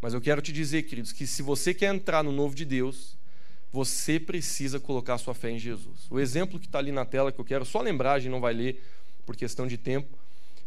Mas 0.01 0.13
eu 0.13 0.21
quero 0.21 0.41
te 0.41 0.51
dizer, 0.51 0.83
queridos, 0.83 1.11
que 1.11 1.25
se 1.25 1.41
você 1.41 1.73
quer 1.73 1.93
entrar 1.93 2.23
no 2.23 2.31
novo 2.31 2.55
de 2.55 2.65
Deus, 2.65 3.17
você 3.71 4.19
precisa 4.19 4.79
colocar 4.79 5.17
sua 5.17 5.33
fé 5.33 5.51
em 5.51 5.59
Jesus. 5.59 6.07
O 6.09 6.19
exemplo 6.19 6.59
que 6.59 6.67
está 6.67 6.79
ali 6.79 6.91
na 6.91 7.05
tela, 7.05 7.31
que 7.31 7.39
eu 7.39 7.45
quero 7.45 7.65
só 7.65 7.81
lembrar, 7.81 8.13
a 8.13 8.19
gente 8.19 8.31
não 8.31 8.39
vai 8.39 8.53
ler 8.53 8.83
por 9.25 9.35
questão 9.35 9.67
de 9.67 9.77
tempo. 9.77 10.17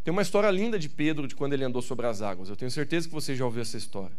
Tem 0.02 0.12
uma 0.12 0.22
história 0.22 0.50
linda 0.50 0.78
de 0.78 0.88
Pedro, 0.88 1.28
de 1.28 1.34
quando 1.34 1.52
ele 1.52 1.64
andou 1.64 1.82
sobre 1.82 2.06
as 2.06 2.22
águas. 2.22 2.48
Eu 2.48 2.56
tenho 2.56 2.70
certeza 2.70 3.06
que 3.06 3.14
você 3.14 3.34
já 3.34 3.44
ouviu 3.44 3.62
essa 3.62 3.76
história. 3.76 4.16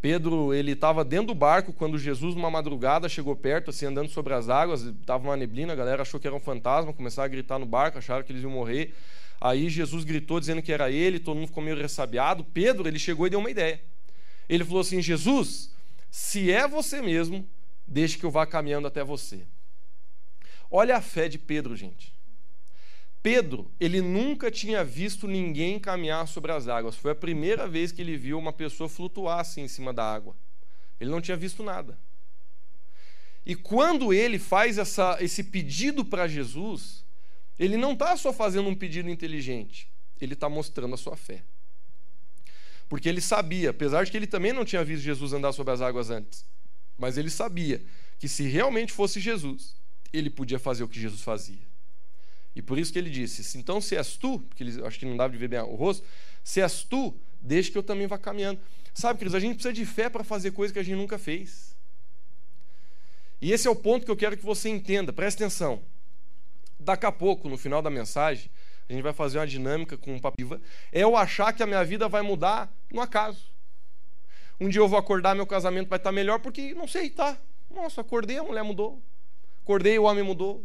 Pedro, 0.00 0.52
ele 0.52 0.72
estava 0.72 1.02
dentro 1.02 1.28
do 1.28 1.34
barco 1.34 1.72
quando 1.72 1.98
Jesus, 1.98 2.34
numa 2.34 2.50
madrugada, 2.50 3.08
chegou 3.08 3.34
perto, 3.34 3.70
assim, 3.70 3.86
andando 3.86 4.10
sobre 4.10 4.34
as 4.34 4.48
águas. 4.50 4.82
Estava 4.82 5.24
uma 5.24 5.36
neblina, 5.36 5.72
a 5.72 5.76
galera 5.76 6.02
achou 6.02 6.20
que 6.20 6.26
era 6.26 6.36
um 6.36 6.40
fantasma, 6.40 6.92
começaram 6.92 7.24
a 7.24 7.28
gritar 7.28 7.58
no 7.58 7.64
barco, 7.64 7.96
acharam 7.96 8.22
que 8.22 8.30
eles 8.30 8.42
iam 8.42 8.50
morrer. 8.50 8.94
Aí 9.40 9.70
Jesus 9.70 10.04
gritou 10.04 10.38
dizendo 10.38 10.60
que 10.60 10.72
era 10.72 10.90
ele, 10.90 11.18
todo 11.18 11.36
mundo 11.36 11.48
ficou 11.48 11.62
meio 11.62 11.76
ressabiado. 11.76 12.44
Pedro, 12.44 12.86
ele 12.86 12.98
chegou 12.98 13.26
e 13.26 13.30
deu 13.30 13.40
uma 13.40 13.50
ideia. 13.50 13.80
Ele 14.48 14.64
falou 14.64 14.80
assim: 14.80 15.00
Jesus, 15.00 15.70
se 16.10 16.50
é 16.50 16.66
você 16.66 17.00
mesmo, 17.00 17.48
deixe 17.86 18.18
que 18.18 18.24
eu 18.24 18.30
vá 18.30 18.46
caminhando 18.46 18.86
até 18.86 19.02
você. 19.02 19.46
Olha 20.70 20.96
a 20.96 21.00
fé 21.00 21.28
de 21.28 21.38
Pedro, 21.38 21.76
gente. 21.76 22.12
Pedro, 23.22 23.70
ele 23.80 24.02
nunca 24.02 24.50
tinha 24.50 24.84
visto 24.84 25.26
ninguém 25.26 25.78
caminhar 25.78 26.28
sobre 26.28 26.52
as 26.52 26.68
águas. 26.68 26.94
Foi 26.94 27.12
a 27.12 27.14
primeira 27.14 27.66
vez 27.66 27.90
que 27.90 28.02
ele 28.02 28.16
viu 28.16 28.38
uma 28.38 28.52
pessoa 28.52 28.88
flutuar 28.88 29.40
assim 29.40 29.62
em 29.62 29.68
cima 29.68 29.94
da 29.94 30.04
água. 30.04 30.36
Ele 31.00 31.10
não 31.10 31.20
tinha 31.20 31.36
visto 31.36 31.62
nada. 31.62 31.98
E 33.46 33.54
quando 33.54 34.12
ele 34.12 34.38
faz 34.38 34.78
essa, 34.78 35.16
esse 35.20 35.44
pedido 35.44 36.04
para 36.04 36.28
Jesus, 36.28 37.04
ele 37.58 37.76
não 37.76 37.92
está 37.92 38.16
só 38.16 38.32
fazendo 38.32 38.68
um 38.68 38.74
pedido 38.74 39.08
inteligente, 39.08 39.88
ele 40.20 40.34
está 40.34 40.48
mostrando 40.48 40.94
a 40.94 40.98
sua 40.98 41.16
fé. 41.16 41.42
Porque 42.88 43.08
ele 43.08 43.20
sabia, 43.20 43.70
apesar 43.70 44.04
de 44.04 44.10
que 44.10 44.16
ele 44.16 44.26
também 44.26 44.52
não 44.52 44.64
tinha 44.64 44.84
visto 44.84 45.02
Jesus 45.02 45.32
andar 45.32 45.52
sobre 45.52 45.72
as 45.72 45.80
águas 45.80 46.10
antes, 46.10 46.44
mas 46.98 47.16
ele 47.16 47.30
sabia 47.30 47.82
que 48.18 48.28
se 48.28 48.44
realmente 48.44 48.92
fosse 48.92 49.20
Jesus, 49.20 49.74
ele 50.12 50.30
podia 50.30 50.58
fazer 50.58 50.84
o 50.84 50.88
que 50.88 51.00
Jesus 51.00 51.22
fazia. 51.22 51.74
E 52.54 52.62
por 52.62 52.78
isso 52.78 52.92
que 52.92 52.98
ele 52.98 53.10
disse: 53.10 53.58
então 53.58 53.80
se 53.80 53.96
és 53.96 54.16
tu, 54.16 54.38
porque 54.40 54.62
ele, 54.62 54.84
acho 54.86 54.98
que 54.98 55.06
não 55.06 55.16
dava 55.16 55.32
de 55.32 55.38
ver 55.38 55.48
bem 55.48 55.58
o 55.60 55.74
rosto, 55.74 56.06
se 56.42 56.60
és 56.60 56.84
tu, 56.84 57.14
deixa 57.40 57.70
que 57.70 57.78
eu 57.78 57.82
também 57.82 58.06
vá 58.06 58.16
caminhando. 58.16 58.60
Sabe, 58.92 59.18
queridos, 59.18 59.34
a 59.34 59.40
gente 59.40 59.54
precisa 59.54 59.72
de 59.72 59.84
fé 59.84 60.08
para 60.08 60.22
fazer 60.22 60.52
coisas 60.52 60.72
que 60.72 60.78
a 60.78 60.82
gente 60.82 60.96
nunca 60.96 61.18
fez. 61.18 61.74
E 63.40 63.52
esse 63.52 63.66
é 63.66 63.70
o 63.70 63.74
ponto 63.74 64.04
que 64.04 64.10
eu 64.10 64.16
quero 64.16 64.36
que 64.36 64.44
você 64.44 64.68
entenda, 64.68 65.12
preste 65.12 65.42
atenção. 65.42 65.82
Daqui 66.78 67.06
a 67.06 67.12
pouco, 67.12 67.48
no 67.48 67.58
final 67.58 67.82
da 67.82 67.90
mensagem, 67.90 68.48
a 68.88 68.92
gente 68.92 69.02
vai 69.02 69.12
fazer 69.12 69.38
uma 69.38 69.46
dinâmica 69.46 69.96
com 69.96 70.14
um 70.14 70.18
papiva. 70.18 70.60
É 70.92 71.00
eu 71.00 71.16
achar 71.16 71.52
que 71.52 71.62
a 71.62 71.66
minha 71.66 71.84
vida 71.84 72.08
vai 72.08 72.22
mudar 72.22 72.72
no 72.92 73.00
acaso. 73.00 73.52
Um 74.60 74.68
dia 74.68 74.80
eu 74.80 74.88
vou 74.88 74.98
acordar, 74.98 75.34
meu 75.34 75.46
casamento 75.46 75.88
vai 75.88 75.98
estar 75.98 76.12
melhor, 76.12 76.38
porque 76.38 76.74
não 76.74 76.86
sei, 76.86 77.10
tá. 77.10 77.36
Nossa, 77.70 78.02
acordei, 78.02 78.38
a 78.38 78.42
mulher 78.42 78.62
mudou. 78.62 79.02
Acordei, 79.62 79.98
o 79.98 80.04
homem 80.04 80.22
mudou. 80.22 80.64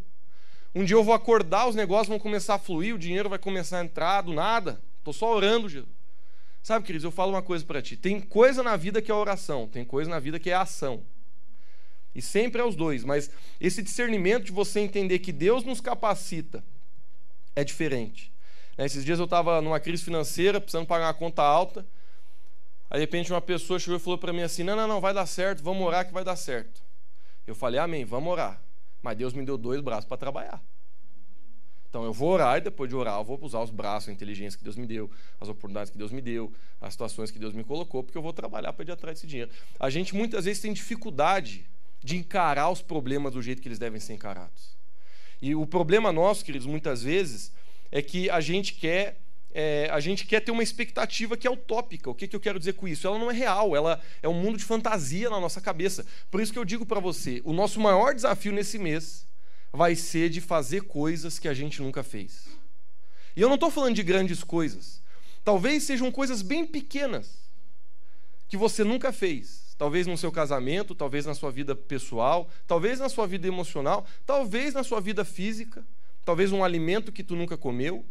Um 0.76 0.84
dia 0.84 0.96
eu 0.96 1.04
vou 1.04 1.14
acordar, 1.14 1.68
os 1.68 1.76
negócios 1.76 2.10
vão 2.10 2.20
começar 2.20 2.56
a 2.56 2.60
fluir, 2.60 2.94
o 2.94 3.00
dinheiro 3.00 3.30
vai 3.30 3.40
começar 3.40 3.80
a 3.80 3.84
entrar 3.84 4.22
do 4.22 4.34
nada. 4.34 4.82
Estou 5.00 5.14
só 5.14 5.34
orando, 5.34 5.68
Jesus. 5.70 5.90
Sabe, 6.62 6.86
queridos, 6.86 7.06
eu 7.06 7.12
falo 7.12 7.32
uma 7.32 7.42
coisa 7.42 7.66
para 7.66 7.82
ti. 7.82 7.96
Tem 7.96 8.20
coisa 8.20 8.62
na 8.62 8.76
vida 8.76 9.02
que 9.02 9.10
é 9.10 9.14
oração, 9.14 9.68
tem 9.68 9.86
coisa 9.86 10.10
na 10.10 10.20
vida 10.20 10.38
que 10.40 10.50
é 10.50 10.54
ação. 10.54 11.04
E 12.14 12.22
sempre 12.22 12.62
é 12.62 12.66
os 12.66 12.76
dois, 12.76 13.04
mas 13.04 13.32
esse 13.62 13.82
discernimento 13.82 14.44
de 14.44 14.52
você 14.52 14.82
entender 14.82 15.20
que 15.20 15.32
Deus 15.32 15.64
nos 15.64 15.80
capacita 15.80 16.64
é 17.56 17.64
diferente. 17.64 18.32
Né, 18.78 18.86
esses 18.86 19.04
dias 19.04 19.20
eu 19.20 19.26
estava 19.26 19.62
numa 19.62 19.80
crise 19.80 20.04
financeira, 20.04 20.62
precisando 20.62 20.88
pagar 20.88 21.08
uma 21.08 21.14
conta 21.14 21.42
alta. 21.42 21.86
Aí 22.90 22.98
de 22.98 23.02
repente 23.02 23.32
uma 23.32 23.42
pessoa 23.42 23.78
chegou 23.80 23.98
e 23.98 24.00
falou 24.00 24.18
para 24.18 24.34
mim 24.34 24.42
assim: 24.42 24.64
Não, 24.64 24.76
não, 24.76 24.88
não, 24.88 25.02
vai 25.02 25.14
dar 25.14 25.26
certo, 25.26 25.64
vamos 25.64 25.86
orar 25.86 26.08
que 26.08 26.14
vai 26.14 26.24
dar 26.24 26.36
certo. 26.36 26.82
Eu 27.46 27.54
falei: 27.54 27.80
Amém, 27.80 28.06
vamos 28.06 28.32
orar. 28.32 28.62
Mas 29.02 29.18
Deus 29.18 29.34
me 29.34 29.46
deu 29.46 29.58
dois 29.58 29.82
braços 29.82 30.06
para 30.06 30.18
trabalhar. 30.18 30.62
Então 31.90 32.04
eu 32.04 32.14
vou 32.14 32.30
orar 32.30 32.58
e 32.58 32.62
depois 32.62 32.88
de 32.88 32.96
orar 32.96 33.20
eu 33.20 33.24
vou 33.24 33.40
usar 33.42 33.62
os 33.62 33.72
braços, 33.72 34.10
a 34.10 34.12
inteligência 34.12 34.58
que 34.58 34.64
Deus 34.64 34.76
me 34.76 34.86
deu, 34.86 35.10
as 35.42 35.50
oportunidades 35.50 35.92
que 35.92 35.98
Deus 35.98 36.12
me 36.12 36.22
deu, 36.22 36.54
as 36.80 36.94
situações 36.94 37.32
que 37.32 37.40
Deus 37.40 37.52
me 37.52 37.64
colocou, 37.64 38.04
porque 38.04 38.18
eu 38.18 38.22
vou 38.22 38.32
trabalhar 38.32 38.74
para 38.74 38.86
ir 38.86 38.92
atrás 38.92 39.18
desse 39.18 39.28
dinheiro. 39.28 39.50
A 39.80 39.90
gente 39.90 40.14
muitas 40.14 40.46
vezes 40.46 40.62
tem 40.62 40.72
dificuldade 40.72 41.66
de 42.02 42.16
encarar 42.16 42.70
os 42.70 42.82
problemas 42.82 43.34
do 43.34 43.42
jeito 43.42 43.62
que 43.62 43.68
eles 43.68 43.80
devem 43.80 44.00
ser 44.00 44.14
encarados. 44.14 44.79
E 45.41 45.56
o 45.56 45.65
problema 45.65 46.12
nosso, 46.12 46.43
queridos, 46.43 46.67
muitas 46.67 47.04
vezes, 47.04 47.52
é 47.91 48.02
que 48.02 48.30
a 48.30 48.41
gente 48.41 48.73
quer 48.73 49.19
é, 49.52 49.89
a 49.91 49.99
gente 49.99 50.28
quer 50.28 50.41
ter 50.41 50.52
uma 50.52 50.62
expectativa 50.62 51.36
que 51.36 51.47
é 51.47 51.52
utópica. 51.52 52.10
O 52.10 52.13
que, 52.13 52.28
que 52.28 52.36
eu 52.36 52.39
quero 52.39 52.60
dizer 52.60 52.73
com 52.73 52.88
isso? 52.88 53.08
Ela 53.08 53.17
não 53.17 53.32
é 53.32 53.34
real, 53.34 53.75
ela 53.75 53.99
é 54.21 54.30
um 54.30 54.34
mundo 54.34 54.60
de 54.60 54.63
fantasia 54.63 55.28
na 55.28 55.39
nossa 55.39 55.60
cabeça. 55.60 56.06
Por 56.30 56.39
isso 56.39 56.54
que 56.54 56.60
eu 56.60 56.65
digo 56.65 56.86
para 56.86 56.99
você: 56.99 57.41
o 57.43 57.52
nosso 57.52 57.80
maior 57.80 58.13
desafio 58.13 58.52
nesse 58.52 58.78
mês 58.78 59.28
vai 59.71 59.95
ser 59.95 60.30
de 60.30 60.39
fazer 60.39 60.82
coisas 60.84 61.39
que 61.39 61.47
a 61.47 61.54
gente 61.54 61.82
nunca 61.82 62.04
fez. 62.04 62.47
E 63.36 63.41
eu 63.41 63.47
não 63.47 63.56
estou 63.56 63.71
falando 63.71 63.95
de 63.95 64.04
grandes 64.04 64.43
coisas. 64.43 65.02
Talvez 65.43 65.84
sejam 65.84 66.12
coisas 66.12 66.41
bem 66.41 66.65
pequenas 66.65 67.49
que 68.50 68.58
você 68.58 68.84
nunca 68.84 69.14
fez. 69.14 69.76
Talvez 69.78 70.06
no 70.06 70.18
seu 70.18 70.32
casamento, 70.32 70.94
talvez 70.94 71.26
na 71.26 71.34
sua 71.34 71.50
vida 71.52 71.74
pessoal, 71.74 72.50
talvez 72.68 73.00
na 73.00 73.08
sua 73.08 73.26
vida 73.26 73.48
emocional, 73.48 74.06
talvez 74.26 74.74
na 74.74 74.84
sua 74.84 75.00
vida 75.00 75.24
física, 75.24 75.86
talvez 76.26 76.52
um 76.52 76.64
alimento 76.64 77.14
que 77.14 77.24
tu 77.24 77.36
nunca 77.36 77.56
comeu, 77.56 78.04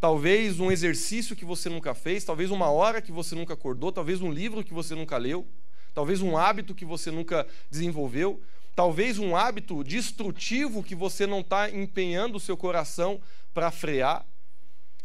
talvez 0.00 0.58
um 0.58 0.72
exercício 0.72 1.36
que 1.36 1.44
você 1.44 1.68
nunca 1.68 1.92
fez, 1.92 2.24
talvez 2.24 2.50
uma 2.50 2.70
hora 2.70 3.02
que 3.02 3.12
você 3.12 3.34
nunca 3.34 3.52
acordou, 3.52 3.92
talvez 3.92 4.22
um 4.22 4.32
livro 4.32 4.64
que 4.64 4.72
você 4.72 4.94
nunca 4.94 5.18
leu, 5.18 5.46
talvez 5.92 6.22
um 6.22 6.38
hábito 6.38 6.74
que 6.74 6.86
você 6.86 7.10
nunca 7.10 7.46
desenvolveu 7.70 8.40
talvez 8.76 9.18
um 9.18 9.34
hábito 9.34 9.82
destrutivo 9.82 10.82
que 10.82 10.94
você 10.94 11.26
não 11.26 11.40
está 11.40 11.70
empenhando 11.70 12.36
o 12.36 12.40
seu 12.40 12.58
coração 12.58 13.18
para 13.54 13.70
frear. 13.70 14.24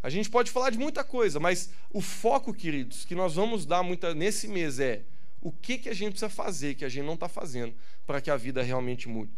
A 0.04 0.10
gente 0.10 0.30
pode 0.30 0.50
falar 0.50 0.72
de 0.72 0.78
muita 0.78 1.04
coisa, 1.04 1.40
mas 1.40 1.72
o 1.92 2.02
foco, 2.02 2.54
queridos, 2.54 3.06
que 3.06 3.14
nós 3.14 3.36
vamos 3.36 3.66
dar 3.66 3.84
muita, 3.84 4.16
nesse 4.16 4.48
mês 4.48 4.80
é 4.80 5.04
o 5.42 5.52
que, 5.52 5.78
que 5.78 5.90
a 5.90 5.94
gente 5.94 6.12
precisa 6.12 6.30
fazer, 6.30 6.76
que 6.76 6.86
a 6.86 6.90
gente 6.90 7.06
não 7.06 7.16
está 7.16 7.28
fazendo, 7.28 7.74
para 8.06 8.22
que 8.22 8.32
a 8.32 8.38
vida 8.38 8.62
realmente 8.62 9.08
mude. 9.08 9.32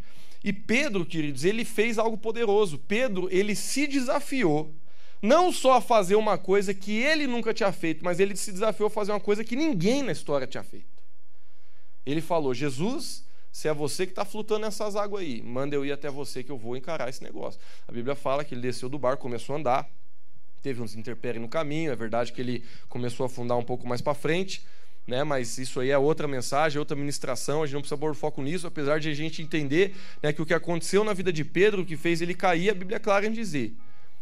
E 0.43 0.51
Pedro, 0.51 1.05
queridos, 1.05 1.45
ele 1.45 1.63
fez 1.63 1.97
algo 1.97 2.17
poderoso. 2.17 2.77
Pedro, 2.77 3.29
ele 3.31 3.55
se 3.55 3.87
desafiou 3.87 4.73
não 5.21 5.53
só 5.53 5.75
a 5.75 5.81
fazer 5.81 6.15
uma 6.15 6.37
coisa 6.37 6.73
que 6.73 6.91
ele 6.91 7.25
nunca 7.25 7.53
tinha 7.53 7.71
feito, 7.71 8.03
mas 8.03 8.19
ele 8.19 8.35
se 8.35 8.51
desafiou 8.51 8.87
a 8.87 8.89
fazer 8.89 9.13
uma 9.13 9.21
coisa 9.21 9.43
que 9.43 9.55
ninguém 9.55 10.03
na 10.03 10.11
história 10.11 10.45
tinha 10.45 10.63
feito. 10.63 10.85
Ele 12.05 12.19
falou: 12.19 12.53
Jesus, 12.53 13.25
se 13.49 13.69
é 13.69 13.73
você 13.73 14.05
que 14.05 14.11
está 14.11 14.25
flutuando 14.25 14.65
nessas 14.65 14.97
águas 14.97 15.23
aí, 15.23 15.41
manda 15.41 15.75
eu 15.75 15.85
ir 15.85 15.93
até 15.93 16.09
você 16.09 16.43
que 16.43 16.51
eu 16.51 16.57
vou 16.57 16.75
encarar 16.75 17.07
esse 17.07 17.23
negócio. 17.23 17.57
A 17.87 17.91
Bíblia 17.93 18.15
fala 18.15 18.43
que 18.43 18.53
ele 18.53 18.61
desceu 18.61 18.89
do 18.89 18.99
barco, 18.99 19.21
começou 19.21 19.55
a 19.55 19.59
andar, 19.59 19.89
teve 20.63 20.81
uns 20.81 20.95
interpéries 20.95 21.41
no 21.41 21.49
caminho, 21.49 21.91
é 21.91 21.95
verdade 21.95 22.31
que 22.31 22.41
ele 22.41 22.63
começou 22.87 23.25
a 23.25 23.27
afundar 23.27 23.57
um 23.57 23.63
pouco 23.63 23.85
mais 23.85 24.01
para 24.01 24.13
frente, 24.13 24.65
né? 25.05 25.23
mas 25.23 25.57
isso 25.57 25.81
aí 25.81 25.91
é 25.91 25.97
outra 25.97 26.27
mensagem, 26.27 26.79
outra 26.79 26.95
ministração, 26.95 27.61
a 27.61 27.65
gente 27.65 27.73
não 27.73 27.81
precisa 27.81 27.97
pôr 27.97 28.15
foco 28.15 28.41
nisso, 28.41 28.65
apesar 28.65 28.99
de 28.99 29.09
a 29.09 29.13
gente 29.13 29.41
entender 29.41 29.93
né, 30.23 30.31
que 30.31 30.41
o 30.41 30.45
que 30.45 30.53
aconteceu 30.53 31.03
na 31.03 31.13
vida 31.13 31.33
de 31.33 31.43
Pedro, 31.43 31.85
que 31.85 31.97
fez 31.97 32.21
ele 32.21 32.33
cair, 32.33 32.69
a 32.69 32.73
Bíblia 32.73 32.95
é 32.95 32.99
clara 32.99 33.27
em 33.27 33.31
dizer. 33.31 33.75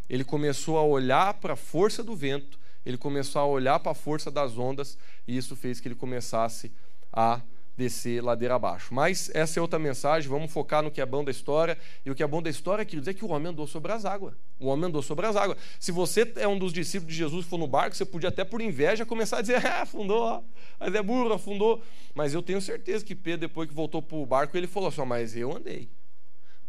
Ele 0.10 0.24
começou 0.24 0.78
a 0.78 0.84
olhar 0.84 1.36
para 1.36 1.54
a 1.54 1.56
força 1.56 2.04
do 2.04 2.16
vento, 2.16 2.60
ele 2.84 2.98
começou 2.98 3.40
a 3.40 3.46
olhar 3.46 3.80
para 3.80 3.92
a 3.92 3.96
força 3.96 4.32
das 4.32 4.58
ondas, 4.58 4.98
e 5.28 5.38
isso 5.38 5.56
fez 5.56 5.80
que 5.80 5.88
ele 5.88 5.96
começasse 5.96 6.72
a 7.14 7.40
descer 7.82 8.24
ladeira 8.24 8.56
abaixo. 8.56 8.94
Mas 8.94 9.32
essa 9.34 9.60
é 9.60 9.62
outra 9.62 9.80
mensagem, 9.80 10.30
vamos 10.30 10.52
focar 10.52 10.84
no 10.84 10.92
que 10.92 11.02
é 11.02 11.06
bom 11.06 11.24
da 11.24 11.32
história. 11.32 11.78
E 12.06 12.12
o 12.12 12.16
que 12.16 12.22
é 12.22 12.28
bom 12.28 12.42
da 12.42 12.50
história, 12.50 12.86
queridos, 12.86 13.08
é 13.08 13.14
que 13.14 13.26
o 13.26 13.30
homem 13.30 13.50
andou 13.50 13.66
sobre 13.66 13.92
as 13.92 14.06
águas. 14.06 14.36
O 14.60 14.68
homem 14.68 14.86
andou 14.86 15.02
sobre 15.02 15.26
as 15.26 15.36
águas. 15.36 15.58
Se 15.80 15.92
você 15.92 16.32
é 16.36 16.48
um 16.48 16.60
dos 16.60 16.72
discípulos 16.72 17.12
de 17.12 17.18
Jesus 17.18 17.46
e 17.46 17.50
for 17.50 17.58
no 17.58 17.68
barco, 17.68 17.96
você 17.96 18.06
podia 18.06 18.30
até 18.30 18.44
por 18.44 18.62
inveja 18.62 19.06
começar 19.06 19.40
a 19.40 19.42
dizer, 19.42 19.66
ah, 19.66 19.82
afundou, 19.84 20.22
ó. 20.22 20.44
mas 20.80 20.94
é 20.94 21.02
burro, 21.02 21.34
afundou. 21.34 21.82
Mas 22.14 22.34
eu 22.36 22.44
tenho 22.44 22.62
certeza 22.62 23.04
que 23.04 23.16
Pedro, 23.16 23.48
depois 23.48 23.68
que 23.68 23.74
voltou 23.74 24.02
para 24.02 24.18
o 24.18 24.26
barco, 24.26 24.56
ele 24.56 24.68
falou 24.68 24.90
assim, 24.90 25.04
mas 25.04 25.36
eu 25.36 25.56
andei. 25.56 25.90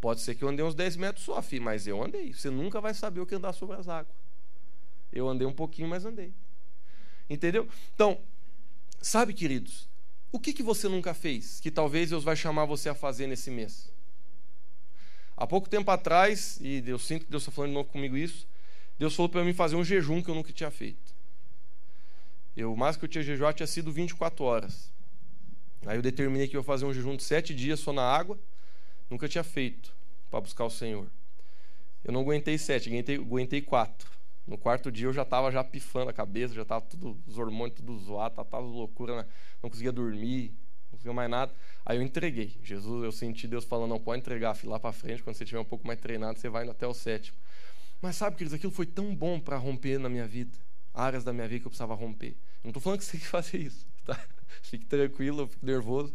Pode 0.01 0.23
ser 0.23 0.35
que 0.35 0.43
eu 0.43 0.49
andei 0.49 0.65
uns 0.65 0.75
10 0.75 0.97
metros 0.97 1.25
só, 1.25 1.41
filho, 1.43 1.63
mas 1.63 1.87
eu 1.87 2.03
andei. 2.03 2.33
Você 2.33 2.49
nunca 2.49 2.81
vai 2.81 2.95
saber 2.95 3.21
o 3.21 3.27
que 3.27 3.35
andar 3.35 3.53
sobre 3.53 3.77
as 3.77 3.89
águas. 3.89 4.17
Eu 5.13 5.29
andei 5.29 5.47
um 5.47 5.53
pouquinho, 5.53 5.89
mas 5.89 6.05
andei. 6.05 6.33
Entendeu? 7.29 7.69
Então, 7.95 8.19
sabe, 9.01 9.35
queridos, 9.35 9.92
o 10.33 10.41
que, 10.41 10.53
que 10.55 10.63
você 10.63 10.89
nunca 10.89 11.13
fez 11.13 11.61
que 11.61 11.71
talvez 11.71 12.09
Deus 12.09 12.25
vai 12.25 12.35
chamar 12.35 12.65
você 12.65 12.89
a 12.89 12.95
fazer 12.95 13.27
nesse 13.27 13.51
mês? 13.51 13.93
Há 15.37 15.47
pouco 15.47 15.69
tempo 15.69 15.91
atrás, 15.91 16.59
e 16.63 16.83
eu 16.87 16.99
sinto 16.99 17.27
que 17.27 17.31
Deus 17.31 17.43
está 17.43 17.53
falando 17.53 17.71
de 17.71 17.75
novo 17.75 17.89
comigo 17.91 18.17
isso, 18.17 18.47
Deus 18.99 19.15
falou 19.15 19.29
para 19.29 19.45
mim 19.45 19.53
fazer 19.53 19.77
um 19.77 19.85
jejum 19.85 20.23
que 20.23 20.31
eu 20.31 20.35
nunca 20.35 20.53
tinha 20.53 20.71
feito. 20.71 21.13
Eu, 22.57 22.73
o 22.73 22.77
mais 22.77 22.97
que 22.97 23.05
eu 23.05 23.09
tinha 23.09 23.23
jejuado 23.23 23.57
tinha 23.57 23.67
sido 23.67 23.93
24 23.93 24.45
horas. 24.45 24.91
Aí 25.85 25.97
eu 25.99 26.03
determinei 26.03 26.49
que 26.49 26.57
eu 26.57 26.61
ia 26.61 26.65
fazer 26.65 26.85
um 26.85 26.93
jejum 26.93 27.17
de 27.17 27.23
sete 27.23 27.55
dias 27.55 27.81
só 27.81 27.93
na 27.93 28.03
água, 28.03 28.39
nunca 29.11 29.29
tinha 29.29 29.45
feito 29.45 29.93
para 30.31 30.41
buscar 30.41 30.65
o 30.65 30.71
Senhor. 30.71 31.07
Eu 32.05 32.13
não 32.13 32.21
aguentei 32.21 32.57
sete, 32.57 32.89
aguentei, 32.89 33.17
aguentei 33.17 33.61
quatro. 33.61 34.11
No 34.47 34.59
quarto 34.59 34.91
dia 34.91 35.07
eu 35.07 35.13
já 35.13 35.23
estava 35.23 35.51
já 35.53 35.63
pifando 35.63 36.11
a 36.11 36.13
cabeça, 36.13 36.55
já 36.55 36.63
estava 36.63 36.81
tudo, 36.81 37.17
os 37.27 37.39
hormônios 37.39 37.77
tudo 37.77 37.97
zoado, 37.99 38.41
estava 38.41 38.59
loucura, 38.59 39.17
né? 39.23 39.27
não 39.63 39.71
conseguia 39.71 39.93
dormir, 39.93 40.53
não 40.85 40.91
conseguia 40.93 41.13
mais 41.13 41.31
nada. 41.31 41.55
Aí 41.87 41.97
eu 41.97 42.03
entreguei. 42.03 42.57
Jesus, 42.63 43.05
eu 43.05 43.13
senti 43.13 43.47
Deus 43.47 43.65
falando, 43.65 43.91
não 43.91 44.01
pode 44.01 44.21
entregar, 44.21 44.55
filho, 44.55 44.73
lá 44.73 44.81
para 44.81 44.93
frente, 44.93 45.23
quando 45.23 45.37
você 45.37 45.45
estiver 45.45 45.61
um 45.61 45.65
pouco 45.65 45.87
mais 45.87 46.01
treinado, 46.01 46.39
você 46.39 46.49
vai 46.49 46.69
até 46.69 46.87
o 46.87 46.95
sétimo. 46.95 47.37
Mas 48.01 48.17
sabe, 48.17 48.37
queridos, 48.37 48.55
aquilo 48.55 48.73
foi 48.73 48.87
tão 48.87 49.15
bom 49.15 49.39
para 49.39 49.57
romper 49.57 49.99
na 49.99 50.09
minha 50.09 50.27
vida, 50.27 50.59
áreas 50.93 51.23
da 51.23 51.33
minha 51.33 51.47
vida 51.47 51.61
que 51.61 51.67
eu 51.67 51.71
precisava 51.71 51.95
romper. 51.95 52.31
Eu 52.31 52.65
não 52.65 52.71
estou 52.71 52.83
falando 52.83 52.99
que 52.99 53.05
você 53.05 53.13
tem 53.13 53.21
que 53.21 53.27
fazer 53.27 53.59
isso, 53.59 53.87
tá? 54.05 54.19
Fique 54.61 54.85
tranquilo, 54.85 55.43
eu 55.43 55.47
fico 55.47 55.65
nervoso. 55.65 56.13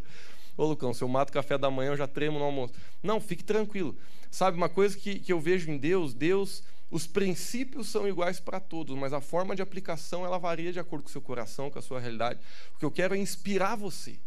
Ô, 0.57 0.65
Lucão, 0.65 0.93
se 0.93 1.03
eu 1.03 1.07
mato 1.07 1.31
café 1.31 1.57
da 1.57 1.71
manhã, 1.71 1.91
eu 1.91 1.97
já 1.97 2.07
tremo 2.07 2.39
no 2.39 2.45
almoço. 2.45 2.73
Não, 3.01 3.21
fique 3.21 3.43
tranquilo. 3.43 3.95
Sabe, 4.29 4.57
uma 4.57 4.67
coisa 4.67 4.97
que, 4.97 5.19
que 5.19 5.31
eu 5.31 5.39
vejo 5.39 5.71
em 5.71 5.77
Deus, 5.77 6.13
Deus 6.13 6.63
os 6.89 7.05
princípios 7.05 7.89
são 7.89 8.07
iguais 8.07 8.39
para 8.39 8.59
todos, 8.59 8.97
mas 8.97 9.11
a 9.11 9.19
forma 9.19 9.55
de 9.55 9.61
aplicação 9.61 10.25
ela 10.25 10.37
varia 10.37 10.71
de 10.71 10.79
acordo 10.79 11.03
com 11.03 11.09
o 11.09 11.11
seu 11.11 11.21
coração, 11.21 11.69
com 11.69 11.77
a 11.77 11.81
sua 11.81 11.99
realidade. 11.99 12.39
O 12.75 12.79
que 12.79 12.85
eu 12.85 12.91
quero 12.91 13.13
é 13.13 13.17
inspirar 13.17 13.75
você 13.75 14.17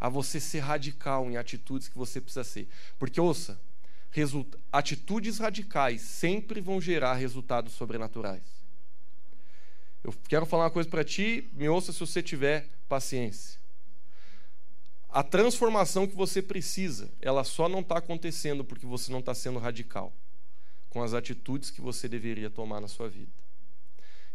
a 0.00 0.08
você 0.08 0.38
ser 0.38 0.60
radical 0.60 1.28
em 1.28 1.36
atitudes 1.36 1.88
que 1.88 1.98
você 1.98 2.20
precisa 2.20 2.44
ser. 2.44 2.68
Porque 2.96 3.20
ouça, 3.20 3.60
atitudes 4.70 5.38
radicais 5.38 6.02
sempre 6.02 6.60
vão 6.60 6.80
gerar 6.80 7.14
resultados 7.14 7.72
sobrenaturais. 7.72 8.42
Eu 10.04 10.14
quero 10.28 10.46
falar 10.46 10.64
uma 10.64 10.70
coisa 10.70 10.88
para 10.88 11.02
ti, 11.02 11.48
me 11.54 11.68
ouça 11.68 11.92
se 11.92 11.98
você 11.98 12.22
tiver 12.22 12.68
paciência. 12.88 13.58
A 15.08 15.22
transformação 15.22 16.06
que 16.06 16.14
você 16.14 16.42
precisa, 16.42 17.10
ela 17.20 17.42
só 17.42 17.68
não 17.68 17.80
está 17.80 17.98
acontecendo 17.98 18.64
porque 18.64 18.86
você 18.86 19.10
não 19.10 19.20
está 19.20 19.34
sendo 19.34 19.58
radical 19.58 20.12
com 20.94 21.02
as 21.02 21.12
atitudes 21.12 21.72
que 21.72 21.80
você 21.80 22.08
deveria 22.08 22.48
tomar 22.48 22.80
na 22.80 22.86
sua 22.86 23.08
vida. 23.08 23.32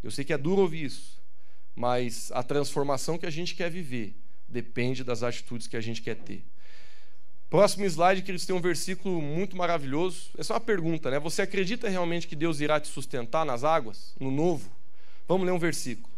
Eu 0.04 0.12
sei 0.12 0.26
que 0.26 0.34
é 0.34 0.38
duro 0.38 0.62
ouvir 0.62 0.84
isso, 0.84 1.18
mas 1.74 2.34
a 2.34 2.44
transformação 2.44 3.18
que 3.18 3.26
a 3.26 3.30
gente 3.30 3.56
quer 3.56 3.72
viver 3.72 4.14
depende 4.46 5.02
das 5.02 5.24
atitudes 5.24 5.68
que 5.68 5.78
a 5.78 5.82
gente 5.82 6.02
quer 6.02 6.18
ter. 6.18 6.44
Próximo 7.50 7.86
slide, 7.86 8.22
que 8.22 8.30
eles 8.30 8.46
têm 8.46 8.54
um 8.54 8.60
versículo 8.62 9.22
muito 9.22 9.56
maravilhoso. 9.56 10.32
É 10.38 10.44
só 10.44 10.56
uma 10.56 10.60
pergunta, 10.60 11.10
né? 11.10 11.18
Você 11.18 11.42
acredita 11.42 11.88
realmente 11.88 12.28
que 12.28 12.36
Deus 12.36 12.60
irá 12.60 12.78
te 12.78 12.90
sustentar 12.90 13.46
nas 13.46 13.64
águas, 13.64 14.14
no 14.20 14.30
novo? 14.30 14.70
Vamos 15.30 15.46
ler 15.46 15.54
um 15.54 15.60
versículo. 15.60 16.10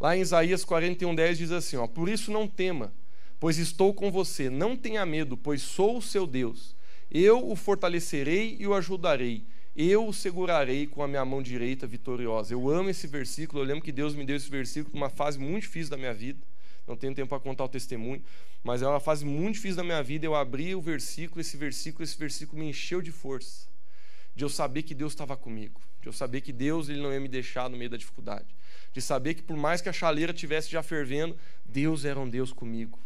Lá 0.00 0.16
em 0.16 0.20
Isaías 0.20 0.64
41:10 0.64 1.34
diz 1.36 1.52
assim, 1.52 1.76
ó: 1.76 1.86
Por 1.86 2.08
isso 2.08 2.32
não 2.32 2.48
tema, 2.48 2.92
pois 3.38 3.56
estou 3.56 3.94
com 3.94 4.10
você. 4.10 4.50
Não 4.50 4.76
tenha 4.76 5.06
medo, 5.06 5.36
pois 5.36 5.62
sou 5.62 5.98
o 5.98 6.02
seu 6.02 6.26
Deus 6.26 6.74
Eu 7.08 7.48
o 7.48 7.54
fortalecerei 7.54 8.56
e 8.58 8.66
o 8.66 8.74
ajudarei. 8.74 9.44
Eu 9.76 10.06
o 10.06 10.12
segurarei 10.12 10.86
com 10.86 11.02
a 11.02 11.08
minha 11.08 11.24
mão 11.24 11.42
direita 11.42 11.86
vitoriosa. 11.86 12.52
Eu 12.52 12.68
amo 12.68 12.90
esse 12.90 13.06
versículo. 13.06 13.62
Eu 13.62 13.66
lembro 13.66 13.82
que 13.82 13.92
Deus 13.92 14.14
me 14.14 14.24
deu 14.24 14.36
esse 14.36 14.50
versículo 14.50 14.94
numa 14.94 15.08
fase 15.08 15.38
muito 15.38 15.62
difícil 15.62 15.90
da 15.90 15.96
minha 15.96 16.12
vida. 16.12 16.40
Não 16.86 16.96
tenho 16.96 17.14
tempo 17.14 17.28
para 17.28 17.38
contar 17.38 17.64
o 17.64 17.68
testemunho, 17.68 18.22
mas 18.64 18.82
é 18.82 18.88
uma 18.88 18.98
fase 18.98 19.24
muito 19.24 19.54
difícil 19.54 19.76
da 19.76 19.84
minha 19.84 20.02
vida. 20.02 20.26
Eu 20.26 20.34
abri 20.34 20.74
o 20.74 20.80
versículo, 20.80 21.40
esse 21.40 21.56
versículo, 21.56 22.02
esse 22.02 22.18
versículo 22.18 22.60
me 22.60 22.68
encheu 22.68 23.00
de 23.00 23.12
força, 23.12 23.68
de 24.34 24.44
eu 24.44 24.48
saber 24.48 24.82
que 24.82 24.92
Deus 24.92 25.12
estava 25.12 25.36
comigo, 25.36 25.80
de 26.02 26.08
eu 26.08 26.12
saber 26.12 26.40
que 26.40 26.52
Deus 26.52 26.88
ele 26.88 27.00
não 27.00 27.12
ia 27.12 27.20
me 27.20 27.28
deixar 27.28 27.70
no 27.70 27.76
meio 27.76 27.90
da 27.90 27.96
dificuldade, 27.96 28.48
de 28.92 29.00
saber 29.00 29.34
que 29.34 29.42
por 29.42 29.56
mais 29.56 29.80
que 29.80 29.88
a 29.88 29.92
chaleira 29.92 30.32
tivesse 30.32 30.68
já 30.68 30.82
fervendo, 30.82 31.36
Deus 31.64 32.04
era 32.04 32.18
um 32.18 32.28
Deus 32.28 32.52
comigo 32.52 32.98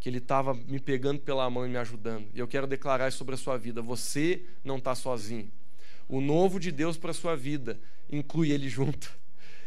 que 0.00 0.08
Ele 0.08 0.18
estava 0.18 0.54
me 0.54 0.78
pegando 0.78 1.20
pela 1.20 1.48
mão 1.50 1.66
e 1.66 1.68
me 1.68 1.76
ajudando. 1.76 2.28
E 2.32 2.38
eu 2.38 2.46
quero 2.46 2.66
declarar 2.66 3.08
isso 3.08 3.18
sobre 3.18 3.34
a 3.34 3.38
sua 3.38 3.56
vida: 3.56 3.82
você 3.82 4.42
não 4.64 4.78
está 4.78 4.94
sozinho. 4.94 5.50
O 6.08 6.20
novo 6.20 6.58
de 6.58 6.72
Deus 6.72 6.96
para 6.96 7.10
a 7.10 7.14
sua 7.14 7.36
vida 7.36 7.78
inclui 8.10 8.50
Ele 8.50 8.68
junto. 8.68 9.18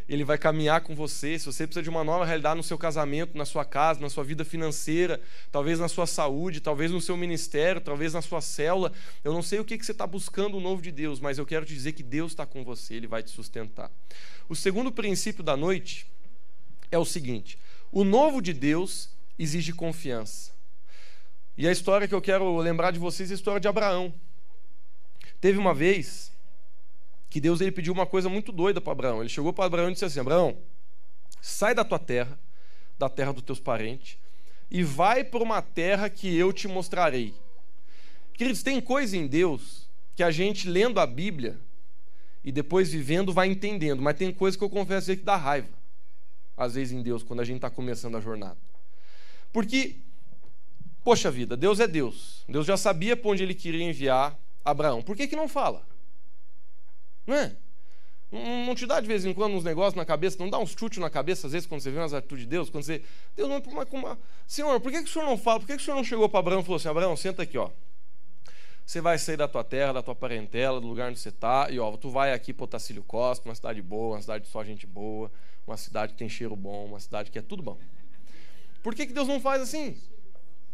Ele 0.09 0.25
vai 0.25 0.37
caminhar 0.37 0.81
com 0.81 0.93
você. 0.93 1.39
Se 1.39 1.45
você 1.45 1.65
precisa 1.65 1.83
de 1.83 1.89
uma 1.89 2.03
nova 2.03 2.25
realidade 2.25 2.57
no 2.57 2.63
seu 2.63 2.77
casamento, 2.77 3.37
na 3.37 3.45
sua 3.45 3.63
casa, 3.63 4.01
na 4.01 4.09
sua 4.09 4.23
vida 4.23 4.43
financeira, 4.43 5.21
talvez 5.51 5.79
na 5.79 5.87
sua 5.87 6.05
saúde, 6.05 6.59
talvez 6.59 6.91
no 6.91 6.99
seu 6.99 7.15
ministério, 7.15 7.79
talvez 7.79 8.13
na 8.13 8.21
sua 8.21 8.41
célula, 8.41 8.91
eu 9.23 9.31
não 9.31 9.41
sei 9.41 9.59
o 9.59 9.65
que, 9.65 9.77
que 9.77 9.85
você 9.85 9.93
está 9.93 10.05
buscando 10.05 10.57
o 10.57 10.59
novo 10.59 10.81
de 10.81 10.91
Deus, 10.91 11.19
mas 11.19 11.37
eu 11.37 11.45
quero 11.45 11.65
te 11.65 11.73
dizer 11.73 11.93
que 11.93 12.03
Deus 12.03 12.33
está 12.33 12.45
com 12.45 12.63
você, 12.63 12.95
Ele 12.95 13.07
vai 13.07 13.23
te 13.23 13.29
sustentar. 13.29 13.89
O 14.49 14.55
segundo 14.55 14.91
princípio 14.91 15.43
da 15.43 15.55
noite 15.55 16.05
é 16.91 16.97
o 16.97 17.05
seguinte: 17.05 17.57
o 17.91 18.03
novo 18.03 18.41
de 18.41 18.51
Deus 18.51 19.09
exige 19.39 19.71
confiança. 19.71 20.51
E 21.57 21.67
a 21.67 21.71
história 21.71 22.07
que 22.07 22.15
eu 22.15 22.21
quero 22.21 22.57
lembrar 22.57 22.91
de 22.91 22.99
vocês 22.99 23.29
é 23.29 23.33
a 23.33 23.35
história 23.35 23.61
de 23.61 23.67
Abraão. 23.67 24.13
Teve 25.39 25.57
uma 25.57 25.73
vez 25.73 26.30
que 27.31 27.39
Deus 27.39 27.61
ele 27.61 27.71
pediu 27.71 27.93
uma 27.93 28.05
coisa 28.05 28.27
muito 28.27 28.51
doida 28.51 28.81
para 28.81 28.91
Abraão. 28.91 29.21
Ele 29.21 29.29
chegou 29.29 29.53
para 29.53 29.63
Abraão 29.63 29.89
e 29.89 29.93
disse 29.93 30.03
assim: 30.03 30.19
Abraão, 30.19 30.57
sai 31.41 31.73
da 31.73 31.85
tua 31.85 31.97
terra, 31.97 32.37
da 32.99 33.07
terra 33.07 33.31
dos 33.31 33.41
teus 33.41 33.59
parentes, 33.59 34.17
e 34.69 34.83
vai 34.83 35.23
para 35.23 35.41
uma 35.41 35.61
terra 35.61 36.09
que 36.09 36.35
eu 36.35 36.51
te 36.51 36.67
mostrarei. 36.67 37.33
Queridos, 38.33 38.61
tem 38.61 38.81
coisa 38.81 39.15
em 39.15 39.25
Deus 39.27 39.89
que 40.13 40.21
a 40.21 40.29
gente 40.29 40.69
lendo 40.69 40.99
a 40.99 41.07
Bíblia 41.07 41.57
e 42.43 42.51
depois 42.51 42.91
vivendo 42.91 43.31
vai 43.31 43.47
entendendo, 43.47 44.01
mas 44.01 44.17
tem 44.17 44.33
coisa 44.33 44.57
que 44.57 44.63
eu 44.63 44.69
confesso 44.69 45.15
que 45.15 45.23
dá 45.23 45.37
raiva, 45.37 45.69
às 46.57 46.73
vezes 46.73 46.91
em 46.91 47.01
Deus, 47.01 47.23
quando 47.23 47.39
a 47.39 47.45
gente 47.45 47.57
está 47.57 47.69
começando 47.69 48.17
a 48.17 48.19
jornada. 48.19 48.57
Porque, 49.53 49.95
poxa 51.01 51.31
vida, 51.31 51.55
Deus 51.55 51.79
é 51.79 51.87
Deus. 51.87 52.43
Deus 52.49 52.65
já 52.65 52.75
sabia 52.75 53.15
para 53.15 53.31
onde 53.31 53.41
ele 53.41 53.55
queria 53.55 53.83
enviar 53.83 54.37
Abraão. 54.65 55.01
Por 55.01 55.15
que, 55.15 55.27
que 55.27 55.35
não 55.35 55.47
fala? 55.47 55.90
Não 57.31 57.37
é? 57.37 57.55
Não 58.65 58.75
te 58.75 58.85
dá 58.85 58.99
de 58.99 59.07
vez 59.07 59.25
em 59.25 59.33
quando 59.33 59.55
uns 59.55 59.63
negócios 59.63 59.95
na 59.95 60.05
cabeça, 60.05 60.37
não 60.39 60.49
dá 60.49 60.57
uns 60.57 60.71
chutes 60.71 60.99
na 60.99 61.09
cabeça, 61.09 61.47
às 61.47 61.53
vezes, 61.53 61.65
quando 61.65 61.81
você 61.81 61.91
vê 61.91 61.97
umas 61.97 62.13
atitudes 62.13 62.43
de 62.43 62.49
Deus, 62.49 62.69
quando 62.69 62.83
você. 62.83 63.01
Deus 63.35 63.49
não. 63.49 63.61
Uma, 63.91 64.19
Senhor, 64.45 64.79
por 64.81 64.91
que, 64.91 64.99
que 64.99 65.09
o 65.09 65.11
senhor 65.11 65.25
não 65.25 65.37
fala? 65.37 65.59
Por 65.59 65.65
que, 65.65 65.75
que 65.75 65.81
o 65.81 65.85
senhor 65.85 65.95
não 65.95 66.03
chegou 66.03 66.27
para 66.27 66.39
Abraão 66.39 66.59
e 66.59 66.63
falou 66.63 66.75
assim: 66.75 66.89
Abraão, 66.89 67.15
senta 67.15 67.43
aqui, 67.43 67.57
ó. 67.57 67.69
Você 68.85 68.99
vai 68.99 69.17
sair 69.17 69.37
da 69.37 69.47
tua 69.47 69.63
terra, 69.63 69.93
da 69.93 70.01
tua 70.01 70.15
parentela, 70.15 70.81
do 70.81 70.87
lugar 70.87 71.09
onde 71.09 71.19
você 71.19 71.29
está, 71.29 71.69
e 71.69 71.79
ó, 71.79 71.95
tu 71.95 72.09
vai 72.09 72.33
aqui 72.33 72.51
para 72.51 72.65
Otacílio 72.65 73.03
Costa, 73.03 73.47
uma 73.47 73.55
cidade 73.55 73.81
boa, 73.81 74.15
uma 74.15 74.21
cidade 74.21 74.45
de 74.45 74.49
só 74.49 74.63
gente 74.63 74.85
boa, 74.85 75.31
uma 75.65 75.77
cidade 75.77 76.13
que 76.13 76.19
tem 76.19 76.27
cheiro 76.27 76.55
bom, 76.55 76.85
uma 76.85 76.99
cidade 76.99 77.31
que 77.31 77.39
é 77.39 77.41
tudo 77.41 77.63
bom. 77.63 77.77
Por 78.83 78.93
que, 78.93 79.05
que 79.05 79.13
Deus 79.13 79.27
não 79.27 79.39
faz 79.39 79.61
assim? 79.61 79.97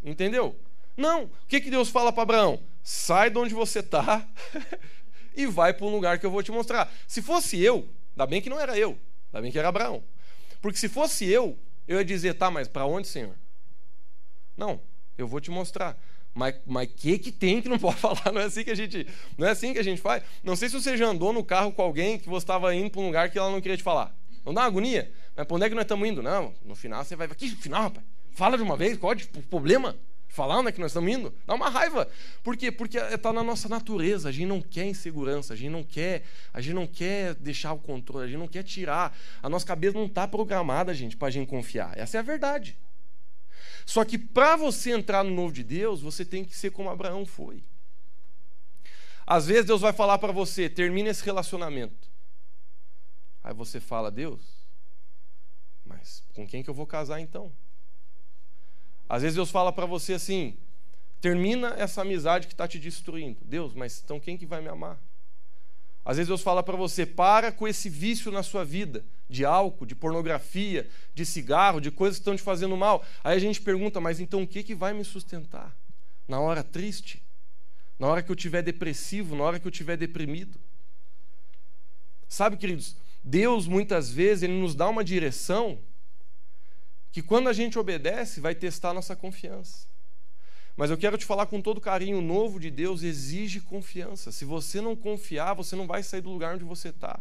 Entendeu? 0.04 0.56
Não. 0.96 1.26
O 1.26 1.32
que, 1.48 1.62
que 1.62 1.70
Deus 1.70 1.90
fala 1.90 2.12
para 2.12 2.24
Abraão? 2.24 2.60
Sai 2.82 3.30
de 3.30 3.38
onde 3.38 3.54
você 3.54 3.80
está 3.80 4.28
e 5.38 5.46
vai 5.46 5.72
para 5.74 5.86
um 5.86 5.92
lugar 5.92 6.20
que 6.20 6.26
eu 6.26 6.32
vou 6.32 6.42
te 6.42 6.52
mostrar. 6.52 6.92
Se 7.08 7.22
fosse 7.22 7.62
eu, 7.62 7.88
ainda 8.12 8.26
bem 8.26 8.42
que 8.42 8.50
não 8.50 8.60
era 8.60 8.78
eu, 8.78 8.98
ainda 9.32 9.42
bem 9.44 9.52
que 9.52 9.60
era 9.60 9.70
Abraão. 9.70 10.04
Porque 10.60 10.80
se 10.80 10.90
fosse 10.90 11.26
eu, 11.26 11.58
eu 11.88 12.00
ia 12.00 12.04
dizer, 12.04 12.34
tá, 12.34 12.50
mas 12.50 12.68
para 12.68 12.86
onde, 12.86 13.08
Senhor? 13.08 13.36
Não, 14.58 14.82
eu 15.18 15.28
vou 15.28 15.40
te 15.40 15.52
mostrar. 15.52 15.96
Mas 16.34 16.56
o 16.66 16.88
que 16.96 17.18
que 17.18 17.32
tem 17.32 17.62
que 17.62 17.70
não 17.70 17.78
pode 17.80 17.98
falar? 17.98 18.32
Não 18.34 18.42
é 18.42 18.46
assim 18.46 18.64
que 18.64 18.72
a 18.72 18.76
gente, 18.76 19.08
não 19.38 19.48
é 19.48 19.52
assim 19.52 19.72
que 19.72 19.80
a 19.80 19.84
gente 19.84 20.02
faz. 20.02 20.24
Não 20.44 20.56
sei 20.56 20.68
se 20.70 20.76
você 20.80 20.98
já 20.98 21.06
andou 21.06 21.32
no 21.32 21.44
carro 21.44 21.72
com 21.72 21.82
alguém 21.82 22.18
que 22.18 22.28
você 22.28 22.44
estava 22.44 22.74
indo 22.74 22.90
para 22.90 23.02
um 23.02 23.06
lugar 23.06 23.30
que 23.30 23.38
ela 23.38 23.52
não 23.52 23.62
queria 23.62 23.78
te 23.78 23.84
falar. 23.84 24.16
Não 24.44 24.54
dá 24.54 24.62
uma 24.62 24.68
agonia? 24.68 25.12
Mas 25.36 25.46
para 25.46 25.56
onde 25.56 25.66
é 25.66 25.70
que 25.70 25.76
nós 25.76 25.84
estamos 25.84 26.08
indo? 26.08 26.24
Não, 26.24 26.54
no 26.66 26.76
final 26.76 27.04
você 27.04 27.16
vai. 27.16 27.28
Que 27.28 27.50
final, 27.50 27.84
rapaz? 27.84 28.06
Fala 28.32 28.58
de 28.58 28.64
uma 28.64 28.78
vez, 28.78 28.98
qual 28.98 29.14
é 29.14 29.16
o 29.16 29.44
problema? 29.44 29.96
Falar 30.28 30.60
onde 30.60 30.70
é 30.70 30.72
que 30.72 30.80
nós 30.80 30.92
estamos 30.92 31.12
indo? 31.12 31.34
Dá 31.46 31.56
uma 31.56 31.70
raiva. 31.70 32.08
Por 32.44 32.56
quê? 32.56 32.72
Porque 32.72 32.98
está 32.98 33.32
na 33.32 33.44
nossa 33.44 33.68
natureza. 33.68 34.30
A 34.30 34.32
gente 34.32 34.46
não 34.46 34.62
quer 34.62 34.86
insegurança, 34.86 35.54
a 35.54 35.58
gente 35.58 35.72
não 35.72 35.84
quer, 35.84 36.24
a 36.54 36.62
gente 36.62 36.74
não 36.74 36.86
quer 36.86 37.34
deixar 37.36 37.74
o 37.74 37.80
controle, 37.80 38.26
a 38.26 38.28
gente 38.28 38.40
não 38.40 38.48
quer 38.48 38.64
tirar. 38.64 39.18
A 39.42 39.50
nossa 39.50 39.66
cabeça 39.66 39.98
não 39.98 40.06
está 40.06 40.28
programada, 40.28 40.94
gente, 40.94 41.16
para 41.16 41.30
a 41.30 41.32
gente 41.32 41.48
confiar. 41.48 41.98
Essa 41.98 42.18
é 42.18 42.20
a 42.20 42.24
verdade. 42.24 42.78
Só 43.86 44.04
que 44.04 44.18
para 44.18 44.56
você 44.58 44.92
entrar 44.92 45.24
no 45.24 45.32
novo 45.32 45.54
de 45.54 45.64
Deus, 45.64 46.02
você 46.02 46.26
tem 46.26 46.44
que 46.44 46.56
ser 46.56 46.72
como 46.72 46.90
Abraão 46.90 47.26
foi. 47.26 47.64
Às 49.26 49.48
vezes 49.48 49.66
Deus 49.66 49.82
vai 49.82 49.94
falar 49.94 50.18
para 50.18 50.32
você: 50.32 50.70
termine 50.70 51.10
esse 51.10 51.24
relacionamento. 51.24 52.08
Aí 53.44 53.54
você 53.54 53.80
fala, 53.80 54.12
Deus, 54.12 54.42
mas 55.86 56.22
com 56.34 56.46
quem 56.46 56.62
que 56.62 56.70
eu 56.70 56.74
vou 56.74 56.86
casar 56.86 57.22
então? 57.22 57.52
Às 59.10 59.22
vezes 59.22 59.36
Deus 59.36 59.50
fala 59.50 59.72
para 59.72 59.86
você 59.86 60.14
assim: 60.14 60.58
termina 61.22 61.76
essa 61.78 62.02
amizade 62.02 62.48
que 62.48 62.54
está 62.54 62.68
te 62.68 62.80
destruindo. 62.80 63.38
Deus, 63.44 63.74
mas 63.74 64.02
então 64.04 64.20
quem 64.20 64.38
que 64.38 64.46
vai 64.46 64.62
me 64.62 64.70
amar? 64.70 65.00
Às 66.04 66.18
vezes 66.18 66.28
Deus 66.28 66.42
fala 66.42 66.64
para 66.64 66.78
você: 66.78 67.06
para 67.06 67.52
com 67.52 67.68
esse 67.68 67.90
vício 67.90 68.32
na 68.32 68.44
sua 68.44 68.64
vida, 68.64 69.04
de 69.30 69.44
álcool, 69.44 69.86
de 69.86 69.96
pornografia, 69.96 70.88
de 71.14 71.26
cigarro, 71.26 71.82
de 71.82 71.92
coisas 71.92 72.18
que 72.18 72.22
estão 72.22 72.36
te 72.36 72.42
fazendo 72.42 72.78
mal. 72.78 73.06
Aí 73.24 73.36
a 73.36 73.40
gente 73.40 73.62
pergunta: 73.62 74.00
mas 74.00 74.20
então 74.20 74.44
o 74.44 74.48
que, 74.48 74.64
que 74.64 74.76
vai 74.76 74.94
me 74.94 75.04
sustentar? 75.04 75.76
Na 76.28 76.40
hora 76.40 76.64
triste? 76.64 77.22
Na 78.00 78.08
hora 78.08 78.22
que 78.22 78.32
eu 78.32 78.36
estiver 78.36 78.62
depressivo? 78.62 79.36
Na 79.36 79.44
hora 79.44 79.60
que 79.60 79.68
eu 79.68 79.72
estiver 79.72 79.98
deprimido? 79.98 80.58
Sabe, 82.28 82.58
queridos, 82.58 82.96
Deus 83.24 83.68
muitas 83.68 84.10
vezes 84.10 84.44
ele 84.44 84.54
nos 84.54 84.76
dá 84.76 84.88
uma 84.88 85.04
direção 85.04 85.80
que 87.12 87.22
quando 87.22 87.50
a 87.50 87.54
gente 87.54 87.78
obedece 87.80 88.40
vai 88.40 88.54
testar 88.54 88.94
nossa 88.94 89.16
confiança. 89.16 89.88
Mas 90.76 90.92
eu 90.92 90.98
quero 90.98 91.18
te 91.18 91.26
falar 91.26 91.48
com 91.48 91.60
todo 91.60 91.82
carinho, 91.82 92.20
o 92.20 92.22
novo 92.22 92.60
de 92.60 92.70
Deus 92.70 93.02
exige 93.02 93.60
confiança. 93.60 94.32
Se 94.32 94.46
você 94.46 94.80
não 94.80 94.96
confiar, 94.96 95.56
você 95.56 95.76
não 95.76 95.88
vai 95.88 96.04
sair 96.04 96.22
do 96.22 96.30
lugar 96.30 96.54
onde 96.54 96.64
você 96.64 96.90
está. 96.90 97.20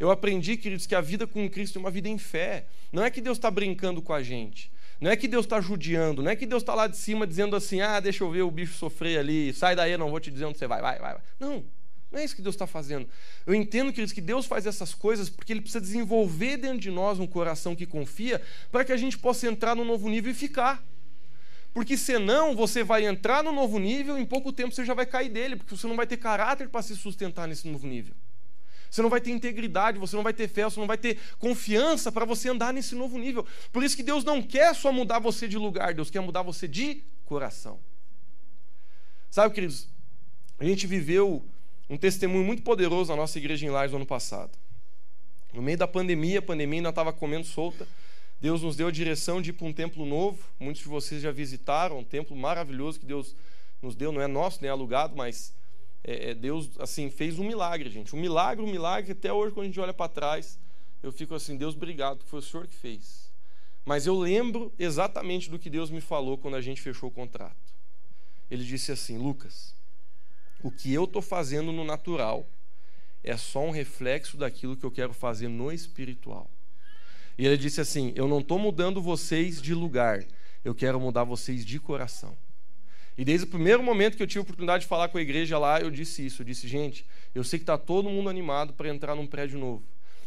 Eu 0.00 0.10
aprendi, 0.10 0.56
queridos, 0.56 0.86
que 0.86 0.94
a 0.94 1.00
vida 1.00 1.26
com 1.26 1.48
Cristo 1.48 1.78
é 1.78 1.80
uma 1.80 1.90
vida 1.90 2.08
em 2.08 2.16
fé. 2.16 2.66
Não 2.90 3.04
é 3.04 3.10
que 3.10 3.20
Deus 3.20 3.36
está 3.36 3.50
brincando 3.50 4.00
com 4.00 4.14
a 4.14 4.22
gente. 4.22 4.72
Não 4.98 5.10
é 5.10 5.16
que 5.16 5.28
Deus 5.28 5.44
está 5.44 5.60
judiando. 5.60 6.22
Não 6.22 6.30
é 6.30 6.36
que 6.36 6.46
Deus 6.46 6.62
está 6.62 6.74
lá 6.74 6.86
de 6.86 6.96
cima 6.96 7.26
dizendo 7.26 7.54
assim: 7.54 7.82
ah, 7.82 8.00
deixa 8.00 8.24
eu 8.24 8.30
ver 8.30 8.42
o 8.42 8.50
bicho 8.50 8.74
sofrer 8.74 9.18
ali, 9.18 9.52
sai 9.52 9.76
daí, 9.76 9.96
não 9.96 10.10
vou 10.10 10.20
te 10.20 10.30
dizer 10.30 10.46
onde 10.46 10.58
você 10.58 10.66
vai, 10.66 10.80
vai, 10.80 10.98
vai. 10.98 11.14
vai. 11.14 11.22
Não. 11.38 11.64
Não 12.10 12.20
é 12.20 12.24
isso 12.24 12.36
que 12.36 12.42
Deus 12.42 12.54
está 12.54 12.66
fazendo. 12.66 13.08
Eu 13.44 13.54
entendo, 13.54 13.92
queridos, 13.92 14.12
que 14.12 14.20
Deus 14.20 14.46
faz 14.46 14.66
essas 14.66 14.94
coisas 14.94 15.28
porque 15.28 15.52
Ele 15.52 15.60
precisa 15.60 15.80
desenvolver 15.80 16.56
dentro 16.56 16.78
de 16.78 16.90
nós 16.90 17.18
um 17.18 17.26
coração 17.26 17.74
que 17.74 17.86
confia 17.86 18.40
para 18.70 18.84
que 18.84 18.92
a 18.92 18.96
gente 18.96 19.18
possa 19.18 19.46
entrar 19.48 19.74
no 19.74 19.84
novo 19.84 20.08
nível 20.08 20.30
e 20.30 20.34
ficar. 20.34 20.82
Porque 21.74 21.96
senão 21.96 22.56
você 22.56 22.82
vai 22.82 23.04
entrar 23.04 23.42
no 23.42 23.52
novo 23.52 23.78
nível 23.78 24.18
e 24.18 24.22
em 24.22 24.24
pouco 24.24 24.52
tempo 24.52 24.74
você 24.74 24.84
já 24.84 24.94
vai 24.94 25.04
cair 25.04 25.28
dele, 25.28 25.56
porque 25.56 25.76
você 25.76 25.86
não 25.86 25.96
vai 25.96 26.06
ter 26.06 26.16
caráter 26.16 26.68
para 26.68 26.80
se 26.80 26.96
sustentar 26.96 27.46
nesse 27.46 27.68
novo 27.68 27.86
nível. 27.86 28.14
Você 28.90 29.02
não 29.02 29.10
vai 29.10 29.20
ter 29.20 29.30
integridade, 29.30 29.98
você 29.98 30.16
não 30.16 30.22
vai 30.22 30.32
ter 30.32 30.48
fé, 30.48 30.64
você 30.64 30.80
não 30.80 30.86
vai 30.86 30.96
ter 30.96 31.18
confiança 31.38 32.10
para 32.10 32.24
você 32.24 32.48
andar 32.48 32.72
nesse 32.72 32.94
novo 32.94 33.18
nível. 33.18 33.44
Por 33.72 33.84
isso 33.84 33.94
que 33.94 34.02
Deus 34.02 34.24
não 34.24 34.40
quer 34.40 34.74
só 34.74 34.90
mudar 34.90 35.18
você 35.18 35.46
de 35.46 35.58
lugar, 35.58 35.92
Deus 35.92 36.08
quer 36.08 36.20
mudar 36.20 36.40
você 36.40 36.66
de 36.66 37.02
coração. 37.26 37.78
Sabe, 39.30 39.54
queridos, 39.54 39.86
a 40.58 40.64
gente 40.64 40.86
viveu 40.86 41.44
um 41.88 41.96
testemunho 41.96 42.44
muito 42.44 42.62
poderoso 42.62 43.10
na 43.10 43.16
nossa 43.16 43.38
igreja 43.38 43.64
em 43.64 43.70
Lares 43.70 43.92
no 43.92 43.98
ano 43.98 44.06
passado. 44.06 44.56
No 45.52 45.62
meio 45.62 45.78
da 45.78 45.86
pandemia, 45.86 46.40
a 46.40 46.42
pandemia 46.42 46.80
ainda 46.80 46.88
estava 46.90 47.12
comendo 47.12 47.46
solta. 47.46 47.86
Deus 48.40 48.60
nos 48.62 48.76
deu 48.76 48.88
a 48.88 48.90
direção 48.90 49.40
de 49.40 49.50
ir 49.50 49.52
para 49.54 49.66
um 49.66 49.72
templo 49.72 50.04
novo. 50.04 50.38
Muitos 50.58 50.82
de 50.82 50.88
vocês 50.88 51.22
já 51.22 51.30
visitaram, 51.30 51.98
um 51.98 52.04
templo 52.04 52.36
maravilhoso 52.36 53.00
que 53.00 53.06
Deus 53.06 53.34
nos 53.80 53.94
deu. 53.94 54.12
Não 54.12 54.20
é 54.20 54.26
nosso, 54.26 54.58
nem 54.60 54.68
é 54.68 54.72
alugado, 54.72 55.16
mas 55.16 55.54
é, 56.04 56.30
é, 56.30 56.34
Deus 56.34 56.70
assim 56.78 57.08
fez 57.08 57.38
um 57.38 57.44
milagre, 57.44 57.88
gente. 57.88 58.14
Um 58.14 58.20
milagre, 58.20 58.64
um 58.64 58.70
milagre. 58.70 59.12
Até 59.12 59.32
hoje, 59.32 59.54
quando 59.54 59.64
a 59.64 59.68
gente 59.68 59.80
olha 59.80 59.94
para 59.94 60.08
trás, 60.08 60.58
eu 61.02 61.12
fico 61.12 61.34
assim: 61.34 61.56
Deus, 61.56 61.74
obrigado, 61.74 62.24
foi 62.24 62.40
o 62.40 62.42
Senhor 62.42 62.66
que 62.66 62.74
fez. 62.74 63.30
Mas 63.84 64.04
eu 64.04 64.18
lembro 64.18 64.72
exatamente 64.78 65.48
do 65.48 65.58
que 65.58 65.70
Deus 65.70 65.90
me 65.90 66.00
falou 66.00 66.36
quando 66.36 66.56
a 66.56 66.60
gente 66.60 66.82
fechou 66.82 67.08
o 67.08 67.12
contrato. 67.12 67.56
Ele 68.50 68.64
disse 68.64 68.90
assim: 68.90 69.16
Lucas, 69.16 69.75
o 70.66 70.70
que 70.70 70.92
eu 70.92 71.04
estou 71.04 71.22
fazendo 71.22 71.70
no 71.70 71.84
natural 71.84 72.44
é 73.22 73.36
só 73.36 73.64
um 73.64 73.70
reflexo 73.70 74.36
daquilo 74.36 74.76
que 74.76 74.84
eu 74.84 74.90
quero 74.90 75.12
fazer 75.12 75.46
no 75.46 75.70
espiritual. 75.70 76.50
E 77.38 77.46
ele 77.46 77.56
disse 77.56 77.80
assim: 77.80 78.12
Eu 78.16 78.26
não 78.26 78.40
estou 78.40 78.58
mudando 78.58 79.00
vocês 79.00 79.62
de 79.62 79.72
lugar, 79.72 80.24
eu 80.64 80.74
quero 80.74 80.98
mudar 80.98 81.22
vocês 81.22 81.64
de 81.64 81.78
coração. 81.78 82.36
E 83.16 83.24
desde 83.24 83.46
o 83.46 83.48
primeiro 83.48 83.80
momento 83.80 84.16
que 84.16 84.22
eu 84.24 84.26
tive 84.26 84.40
a 84.40 84.42
oportunidade 84.42 84.82
de 84.82 84.88
falar 84.88 85.08
com 85.08 85.18
a 85.18 85.22
igreja 85.22 85.56
lá, 85.56 85.80
eu 85.80 85.90
disse 85.90 86.26
isso. 86.26 86.42
Eu 86.42 86.46
disse, 86.46 86.66
gente, 86.66 87.06
eu 87.32 87.44
sei 87.44 87.60
que 87.60 87.62
está 87.62 87.78
todo 87.78 88.10
mundo 88.10 88.28
animado 88.28 88.74
para 88.74 88.88
entrar 88.88 89.14
num 89.14 89.26
prédio 89.26 89.58
novo, 89.60 89.84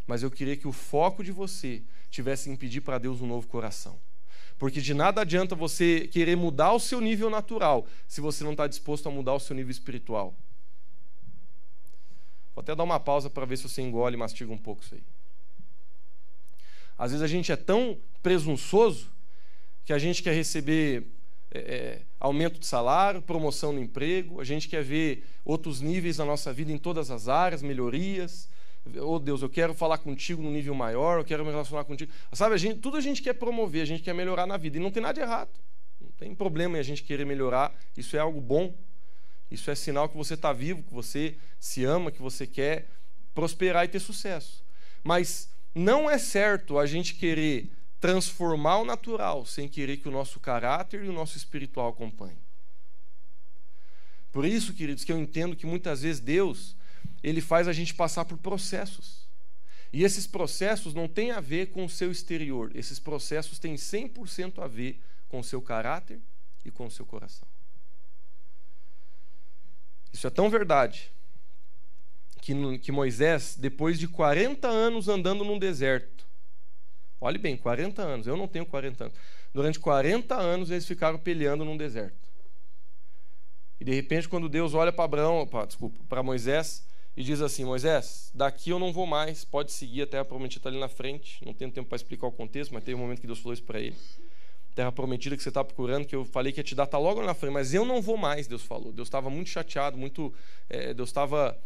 mas 0.08 0.24
eu 0.24 0.32
queria 0.32 0.56
que 0.56 0.68
o 0.68 0.72
foco 0.72 1.22
de 1.22 1.34
você 1.34 1.84
tivesse 2.10 2.50
em 2.50 2.56
pedir 2.56 2.80
para 2.82 2.98
Deus 2.98 3.22
um 3.22 3.28
novo 3.28 3.46
coração. 3.46 4.00
Porque 4.58 4.82
de 4.82 4.94
nada 4.94 5.22
adianta 5.22 5.56
você 5.56 6.08
querer 6.08 6.36
mudar 6.36 6.74
o 6.74 6.80
seu 6.80 7.00
nível 7.00 7.30
natural 7.30 7.88
se 8.08 8.22
você 8.22 8.44
não 8.44 8.52
está 8.52 8.68
disposto 8.68 9.08
a 9.08 9.12
mudar 9.12 9.34
o 9.34 9.40
seu 9.40 9.56
nível 9.56 9.72
espiritual. 9.72 10.34
Vou 12.56 12.62
até 12.62 12.76
dar 12.76 12.84
uma 12.84 13.00
pausa 13.00 13.30
para 13.30 13.46
ver 13.46 13.58
se 13.58 13.64
você 13.64 13.82
engole 13.82 14.16
e 14.16 14.18
mastiga 14.18 14.52
um 14.52 14.58
pouco 14.58 14.84
isso 14.84 14.96
aí. 14.96 15.04
Às 16.98 17.12
vezes 17.12 17.24
a 17.24 17.28
gente 17.28 17.52
é 17.52 17.56
tão 17.56 17.98
presunçoso 18.22 19.08
que 19.86 19.94
a 19.94 19.98
gente 19.98 20.22
quer 20.22 20.34
receber 20.34 21.08
é, 21.52 21.60
é, 21.60 22.02
aumento 22.20 22.60
de 22.60 22.66
salário, 22.66 23.22
promoção 23.22 23.72
no 23.72 23.80
emprego, 23.80 24.42
a 24.42 24.44
gente 24.44 24.68
quer 24.68 24.84
ver 24.84 25.26
outros 25.44 25.82
níveis 25.82 26.18
na 26.18 26.26
nossa 26.26 26.52
vida 26.54 26.72
em 26.72 26.78
todas 26.78 27.10
as 27.10 27.28
áreas, 27.28 27.62
melhorias. 27.62 28.50
Oh 29.02 29.20
Deus, 29.20 29.42
eu 29.42 29.50
quero 29.50 29.74
falar 29.74 29.98
contigo 29.98 30.42
no 30.42 30.50
nível 30.50 30.74
maior, 30.74 31.20
eu 31.20 31.26
quero 31.26 31.46
me 31.46 31.52
relacionar 31.52 31.84
contigo. 31.84 32.12
Sabe, 32.34 32.56
a 32.56 32.58
gente, 32.58 32.80
tudo 32.80 32.98
a 32.98 33.02
gente 33.02 33.22
quer 33.22 33.34
promover, 33.34 33.82
a 33.82 33.86
gente 33.86 34.02
quer 34.02 34.14
melhorar 34.14 34.48
na 34.48 34.58
vida. 34.58 34.78
E 34.78 34.80
não 34.80 34.92
tem 34.92 35.02
nada 35.02 35.14
de 35.14 35.22
errado. 35.22 35.50
Não 36.02 36.10
tem 36.12 36.34
problema 36.34 36.78
em 36.78 36.80
a 36.80 36.84
gente 36.84 37.04
querer 37.04 37.26
melhorar. 37.26 37.74
Isso 37.96 38.16
é 38.16 38.20
algo 38.20 38.42
bom. 38.42 38.74
Isso 39.52 39.70
é 39.70 39.76
sinal 39.76 40.08
que 40.08 40.18
você 40.18 40.36
está 40.36 40.54
vivo, 40.54 40.84
que 40.84 40.94
você 40.94 41.36
se 41.60 41.84
ama, 41.84 42.12
que 42.12 42.22
você 42.22 42.48
quer 42.48 42.88
prosperar 43.34 43.86
e 43.86 43.88
ter 43.88 44.00
sucesso. 44.00 44.64
Mas 45.04 45.50
não 45.74 46.10
é 46.10 46.18
certo 46.18 46.78
a 46.78 46.86
gente 46.86 47.16
querer 47.16 47.72
transformar 48.00 48.78
o 48.78 48.86
natural 48.86 49.46
sem 49.46 49.68
querer 49.68 49.98
que 49.98 50.08
o 50.08 50.12
nosso 50.12 50.40
caráter 50.40 51.04
e 51.04 51.10
o 51.10 51.14
nosso 51.14 51.38
espiritual 51.38 51.90
acompanhem. 51.90 52.38
Por 54.32 54.46
isso, 54.46 54.74
queridos, 54.74 55.04
que 55.04 55.12
eu 55.12 55.18
entendo 55.18 55.56
que 55.56 55.66
muitas 55.66 56.02
vezes 56.04 56.22
Deus, 56.22 56.76
ele 57.24 57.42
faz 57.42 57.68
a 57.68 57.74
gente 57.74 57.94
passar 57.94 58.26
por 58.26 58.38
processos. 58.38 59.28
E 59.92 60.04
esses 60.04 60.28
processos 60.28 60.94
não 60.94 61.08
têm 61.08 61.32
a 61.32 61.40
ver 61.40 61.68
com 61.68 61.84
o 61.84 61.90
seu 61.90 62.12
exterior, 62.12 62.72
esses 62.76 63.00
processos 63.00 63.58
têm 63.58 63.76
100% 63.76 64.60
a 64.62 64.68
ver 64.68 65.02
com 65.28 65.40
o 65.40 65.44
seu 65.44 65.62
caráter 65.62 66.20
e 66.64 66.70
com 66.70 66.86
o 66.86 66.92
seu 66.92 67.06
coração. 67.06 67.48
Isso 70.14 70.28
é 70.28 70.30
tão 70.30 70.50
verdade 70.50 71.12
que, 72.42 72.78
que 72.80 72.92
Moisés, 72.92 73.56
depois 73.58 74.00
de 74.00 74.08
40 74.08 74.68
anos 74.68 75.08
andando 75.08 75.44
num 75.44 75.58
deserto, 75.58 76.26
olhe 77.20 77.38
bem, 77.38 77.58
40 77.58 78.02
anos, 78.02 78.28
eu 78.28 78.38
não 78.38 78.48
tenho 78.48 78.66
40 78.66 79.06
anos, 79.06 79.18
durante 79.54 79.80
40 79.80 80.36
anos 80.36 80.72
eles 80.72 80.86
ficaram 80.86 81.18
peleando 81.18 81.66
num 81.66 81.78
deserto. 81.78 82.30
E 83.80 83.86
de 83.86 83.94
repente, 83.94 84.28
quando 84.28 84.50
Deus 84.50 84.74
olha 84.74 84.92
para 84.92 85.06
Abraão, 85.06 85.48
pra, 85.48 85.66
desculpa, 85.66 85.98
para 86.10 86.22
Moisés 86.22 86.86
e 87.16 87.24
diz 87.24 87.42
assim: 87.42 87.66
Moisés, 87.66 88.32
daqui 88.34 88.70
eu 88.70 88.80
não 88.80 88.94
vou 88.94 89.06
mais, 89.06 89.44
pode 89.44 89.72
seguir, 89.72 90.04
a 90.04 90.08
terra 90.08 90.26
prometida 90.26 90.60
está 90.60 90.70
ali 90.70 90.80
na 90.80 90.90
frente. 90.90 91.44
Não 91.46 91.54
tenho 91.54 91.72
tempo 91.72 91.90
para 91.90 91.96
explicar 91.96 92.28
o 92.28 92.32
contexto, 92.32 92.74
mas 92.74 92.84
teve 92.84 92.96
um 92.96 93.02
momento 93.02 93.22
que 93.22 93.28
Deus 93.28 93.40
falou 93.40 93.54
isso 93.54 93.64
para 93.64 93.80
ele 93.80 93.96
terra 94.80 94.92
prometida 94.94 95.36
que 95.36 95.44
você 95.44 95.50
está 95.50 95.62
procurando, 95.62 96.06
que 96.06 96.16
eu 96.16 96.24
falei 96.24 96.54
que 96.54 96.60
ia 96.62 96.64
te 96.64 96.74
dar, 96.74 96.86
está 96.86 96.98
logo 96.98 97.22
na 97.22 97.34
frente, 97.34 97.52
mas 97.52 97.74
eu 97.74 97.84
não 97.84 98.02
vou 98.02 98.16
mais, 98.16 98.48
Deus 98.48 98.64
falou. 98.64 98.94
Deus 98.94 99.10
estava 99.10 99.30
muito 99.30 99.50
chateado, 99.50 99.98
muito. 99.98 100.34
É, 100.70 100.94
Deus 100.94 101.10
estava 101.10 101.58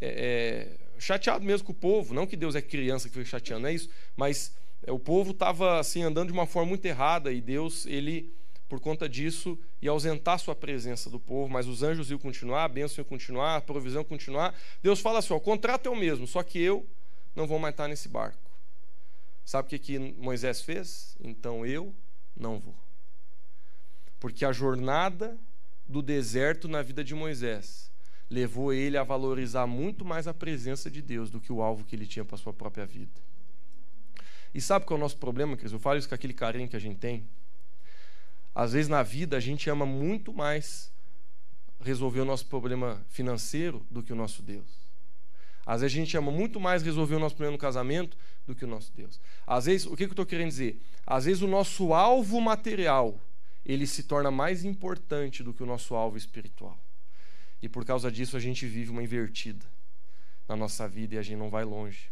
é, 0.00 0.06
é, 0.08 1.00
chateado 1.00 1.44
mesmo 1.44 1.66
com 1.66 1.72
o 1.72 1.74
povo. 1.74 2.14
Não 2.14 2.28
que 2.28 2.36
Deus 2.36 2.54
é 2.54 2.62
criança 2.62 3.08
que 3.08 3.14
fica 3.14 3.26
chateando, 3.26 3.66
é 3.66 3.72
isso. 3.72 3.88
Mas 4.16 4.54
é, 4.86 4.92
o 4.92 5.00
povo 5.00 5.32
estava 5.32 5.80
assim, 5.80 6.02
andando 6.04 6.28
de 6.28 6.32
uma 6.32 6.46
forma 6.46 6.68
muito 6.68 6.84
errada 6.84 7.32
e 7.32 7.40
Deus, 7.40 7.86
ele, 7.86 8.32
por 8.70 8.78
conta 8.78 9.08
disso, 9.08 9.58
ia 9.82 9.90
ausentar 9.90 10.38
sua 10.38 10.54
presença 10.54 11.10
do 11.10 11.18
povo, 11.18 11.52
mas 11.52 11.66
os 11.66 11.82
anjos 11.82 12.08
iam 12.08 12.20
continuar, 12.20 12.62
a 12.62 12.68
bênção 12.68 13.02
ia 13.02 13.04
continuar, 13.04 13.56
a 13.56 13.60
provisão 13.60 14.02
ia 14.02 14.06
continuar. 14.06 14.54
Deus 14.80 15.00
fala 15.00 15.18
assim: 15.18 15.34
ó, 15.34 15.36
o 15.36 15.40
contrato 15.40 15.88
é 15.88 15.90
o 15.90 15.96
mesmo, 15.96 16.24
só 16.24 16.40
que 16.44 16.60
eu 16.60 16.86
não 17.34 17.48
vou 17.48 17.58
mais 17.58 17.72
estar 17.72 17.88
nesse 17.88 18.08
barco. 18.08 18.48
Sabe 19.44 19.66
o 19.66 19.68
que, 19.70 19.78
que 19.80 19.98
Moisés 19.98 20.62
fez? 20.62 21.16
Então 21.20 21.66
eu 21.66 21.92
não 22.36 22.60
vou. 22.60 22.76
Porque 24.20 24.44
a 24.44 24.52
jornada 24.52 25.36
do 25.84 26.00
deserto 26.00 26.68
na 26.68 26.80
vida 26.80 27.02
de 27.02 27.12
Moisés 27.12 27.90
levou 28.30 28.72
ele 28.72 28.96
a 28.96 29.02
valorizar 29.02 29.66
muito 29.66 30.04
mais 30.04 30.28
a 30.28 30.34
presença 30.34 30.88
de 30.88 31.02
Deus 31.02 31.28
do 31.28 31.40
que 31.40 31.52
o 31.52 31.60
alvo 31.60 31.84
que 31.84 31.96
ele 31.96 32.06
tinha 32.06 32.24
para 32.24 32.36
a 32.36 32.38
sua 32.38 32.52
própria 32.52 32.86
vida. 32.86 33.20
E 34.54 34.60
sabe 34.60 34.86
qual 34.86 34.96
é 34.96 35.00
o 35.00 35.02
nosso 35.02 35.16
problema, 35.16 35.56
Cris? 35.56 35.72
Eu 35.72 35.80
falo 35.80 35.98
isso 35.98 36.08
com 36.08 36.14
aquele 36.14 36.34
carinho 36.34 36.68
que 36.68 36.76
a 36.76 36.80
gente 36.80 36.98
tem. 36.98 37.26
Às 38.54 38.72
vezes 38.72 38.88
na 38.88 39.02
vida 39.02 39.36
a 39.36 39.40
gente 39.40 39.70
ama 39.70 39.86
muito 39.86 40.32
mais 40.32 40.92
resolver 41.80 42.20
o 42.20 42.24
nosso 42.24 42.46
problema 42.46 43.04
financeiro 43.08 43.84
do 43.90 44.02
que 44.02 44.12
o 44.12 44.16
nosso 44.16 44.42
Deus. 44.42 44.68
Às 45.64 45.82
vezes 45.82 45.96
a 45.96 46.00
gente 46.00 46.16
ama 46.16 46.32
muito 46.32 46.58
mais 46.58 46.82
resolver 46.82 47.14
o 47.14 47.18
nosso 47.18 47.36
problema 47.36 47.52
no 47.52 47.58
casamento 47.58 48.16
do 48.46 48.54
que 48.54 48.64
o 48.64 48.68
nosso 48.68 48.92
Deus. 48.92 49.20
Às 49.46 49.66
vezes, 49.66 49.86
o 49.86 49.96
que 49.96 50.04
eu 50.04 50.08
estou 50.08 50.26
querendo 50.26 50.48
dizer? 50.48 50.80
Às 51.06 51.26
vezes 51.26 51.42
o 51.42 51.46
nosso 51.46 51.92
alvo 51.92 52.40
material 52.40 53.20
ele 53.64 53.86
se 53.86 54.02
torna 54.02 54.30
mais 54.30 54.64
importante 54.64 55.42
do 55.42 55.52
que 55.52 55.62
o 55.62 55.66
nosso 55.66 55.94
alvo 55.94 56.16
espiritual. 56.16 56.78
E 57.62 57.68
por 57.68 57.84
causa 57.84 58.10
disso 58.10 58.36
a 58.36 58.40
gente 58.40 58.66
vive 58.66 58.90
uma 58.90 59.02
invertida 59.02 59.64
na 60.48 60.56
nossa 60.56 60.88
vida 60.88 61.14
e 61.14 61.18
a 61.18 61.22
gente 61.22 61.38
não 61.38 61.50
vai 61.50 61.64
longe. 61.64 62.10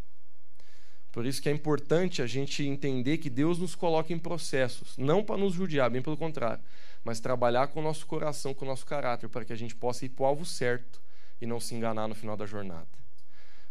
Por 1.11 1.25
isso 1.27 1.41
que 1.41 1.49
é 1.49 1.53
importante 1.53 2.21
a 2.21 2.27
gente 2.27 2.63
entender 2.65 3.19
que 3.19 3.31
Deus 3.31 3.59
nos 3.59 3.75
coloca 3.75 4.13
em 4.13 4.19
processos, 4.19 4.97
não 4.99 5.25
para 5.25 5.39
nos 5.39 5.55
judiar, 5.55 5.91
bem 5.91 6.03
pelo 6.03 6.17
contrário, 6.17 6.63
mas 7.03 7.19
trabalhar 7.19 7.69
com 7.69 7.81
o 7.81 7.83
nosso 7.83 8.07
coração, 8.07 8.53
com 8.53 8.65
o 8.65 8.69
nosso 8.69 8.85
caráter, 8.85 9.29
para 9.29 9.45
que 9.45 9.53
a 9.53 9.57
gente 9.57 9.75
possa 9.75 10.05
ir 10.05 10.11
para 10.11 10.25
o 10.25 10.27
alvo 10.27 10.45
certo 10.45 11.01
e 11.41 11.47
não 11.47 11.59
se 11.59 11.75
enganar 11.75 12.09
no 12.09 12.15
final 12.15 12.37
da 12.37 12.47
jornada. 12.47 12.87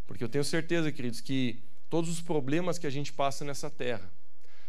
Porque 0.07 0.23
eu 0.23 0.29
tenho 0.29 0.43
certeza, 0.43 0.91
queridos, 0.91 1.21
que 1.21 1.61
todos 1.89 2.09
os 2.09 2.21
problemas 2.21 2.77
que 2.77 2.87
a 2.87 2.89
gente 2.89 3.13
passa 3.13 3.45
nessa 3.45 3.69
terra, 3.69 4.09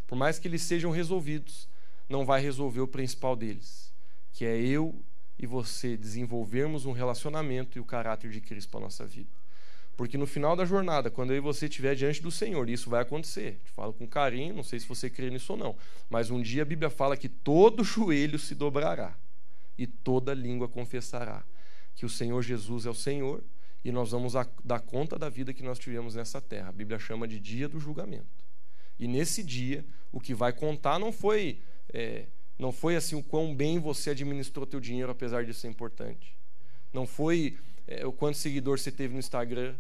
por 0.06 0.16
mais 0.16 0.38
que 0.38 0.48
eles 0.48 0.62
sejam 0.62 0.90
resolvidos, 0.90 1.68
não 2.08 2.24
vai 2.24 2.40
resolver 2.40 2.80
o 2.80 2.88
principal 2.88 3.36
deles, 3.36 3.92
que 4.32 4.44
é 4.44 4.56
eu 4.56 4.94
e 5.38 5.46
você 5.46 5.96
desenvolvermos 5.96 6.84
um 6.84 6.92
relacionamento 6.92 7.78
e 7.78 7.80
o 7.80 7.84
caráter 7.84 8.30
de 8.30 8.40
Cristo 8.40 8.70
para 8.70 8.80
a 8.80 8.82
nossa 8.84 9.06
vida. 9.06 9.37
Porque 9.98 10.16
no 10.16 10.28
final 10.28 10.54
da 10.54 10.64
jornada, 10.64 11.10
quando 11.10 11.32
eu 11.32 11.38
e 11.38 11.40
você 11.40 11.66
estiver 11.66 11.96
diante 11.96 12.22
do 12.22 12.30
Senhor, 12.30 12.70
isso 12.70 12.88
vai 12.88 13.02
acontecer. 13.02 13.58
Te 13.64 13.72
falo 13.72 13.92
com 13.92 14.06
carinho, 14.06 14.54
não 14.54 14.62
sei 14.62 14.78
se 14.78 14.86
você 14.86 15.10
crê 15.10 15.28
nisso 15.28 15.54
ou 15.54 15.58
não, 15.58 15.76
mas 16.08 16.30
um 16.30 16.40
dia 16.40 16.62
a 16.62 16.64
Bíblia 16.64 16.88
fala 16.88 17.16
que 17.16 17.28
todo 17.28 17.82
joelho 17.82 18.38
se 18.38 18.54
dobrará 18.54 19.18
e 19.76 19.88
toda 19.88 20.32
língua 20.32 20.68
confessará 20.68 21.44
que 21.96 22.06
o 22.06 22.08
Senhor 22.08 22.40
Jesus 22.42 22.86
é 22.86 22.90
o 22.90 22.94
Senhor 22.94 23.42
e 23.84 23.90
nós 23.90 24.12
vamos 24.12 24.34
dar 24.62 24.78
conta 24.78 25.18
da 25.18 25.28
vida 25.28 25.52
que 25.52 25.64
nós 25.64 25.80
tivemos 25.80 26.14
nessa 26.14 26.40
terra. 26.40 26.68
A 26.68 26.72
Bíblia 26.72 27.00
chama 27.00 27.26
de 27.26 27.40
dia 27.40 27.68
do 27.68 27.80
julgamento. 27.80 28.46
E 29.00 29.08
nesse 29.08 29.42
dia, 29.42 29.84
o 30.12 30.20
que 30.20 30.32
vai 30.32 30.52
contar 30.52 31.00
não 31.00 31.10
foi 31.10 31.58
é, 31.92 32.26
não 32.56 32.70
foi 32.70 32.94
assim 32.94 33.16
o 33.16 33.22
quão 33.22 33.52
bem 33.52 33.80
você 33.80 34.10
administrou 34.10 34.64
teu 34.64 34.78
dinheiro, 34.78 35.10
apesar 35.10 35.44
disso 35.44 35.58
ser 35.58 35.68
importante. 35.68 36.36
Não 36.92 37.04
foi 37.04 37.58
é, 37.88 38.06
o 38.06 38.12
quanto 38.12 38.38
seguidor 38.38 38.78
você 38.78 38.92
teve 38.92 39.14
no 39.14 39.18
Instagram. 39.18 39.74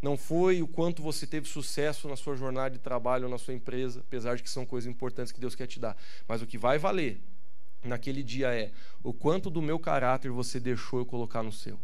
Não 0.00 0.16
foi 0.16 0.62
o 0.62 0.68
quanto 0.68 1.02
você 1.02 1.26
teve 1.26 1.48
sucesso 1.48 2.08
na 2.08 2.16
sua 2.16 2.36
jornada 2.36 2.70
de 2.70 2.78
trabalho 2.78 3.28
na 3.28 3.38
sua 3.38 3.54
empresa, 3.54 4.00
apesar 4.00 4.36
de 4.36 4.42
que 4.42 4.50
são 4.50 4.64
coisas 4.64 4.88
importantes 4.90 5.32
que 5.32 5.40
Deus 5.40 5.54
quer 5.54 5.66
te 5.66 5.80
dar. 5.80 5.96
Mas 6.26 6.40
o 6.40 6.46
que 6.46 6.56
vai 6.56 6.78
valer 6.78 7.20
naquele 7.82 8.22
dia 8.22 8.54
é 8.54 8.70
o 9.02 9.12
quanto 9.12 9.50
do 9.50 9.62
meu 9.62 9.78
caráter 9.78 10.30
você 10.30 10.60
deixou 10.60 11.00
eu 11.00 11.06
colocar 11.06 11.42
no 11.42 11.52
seu 11.52 11.78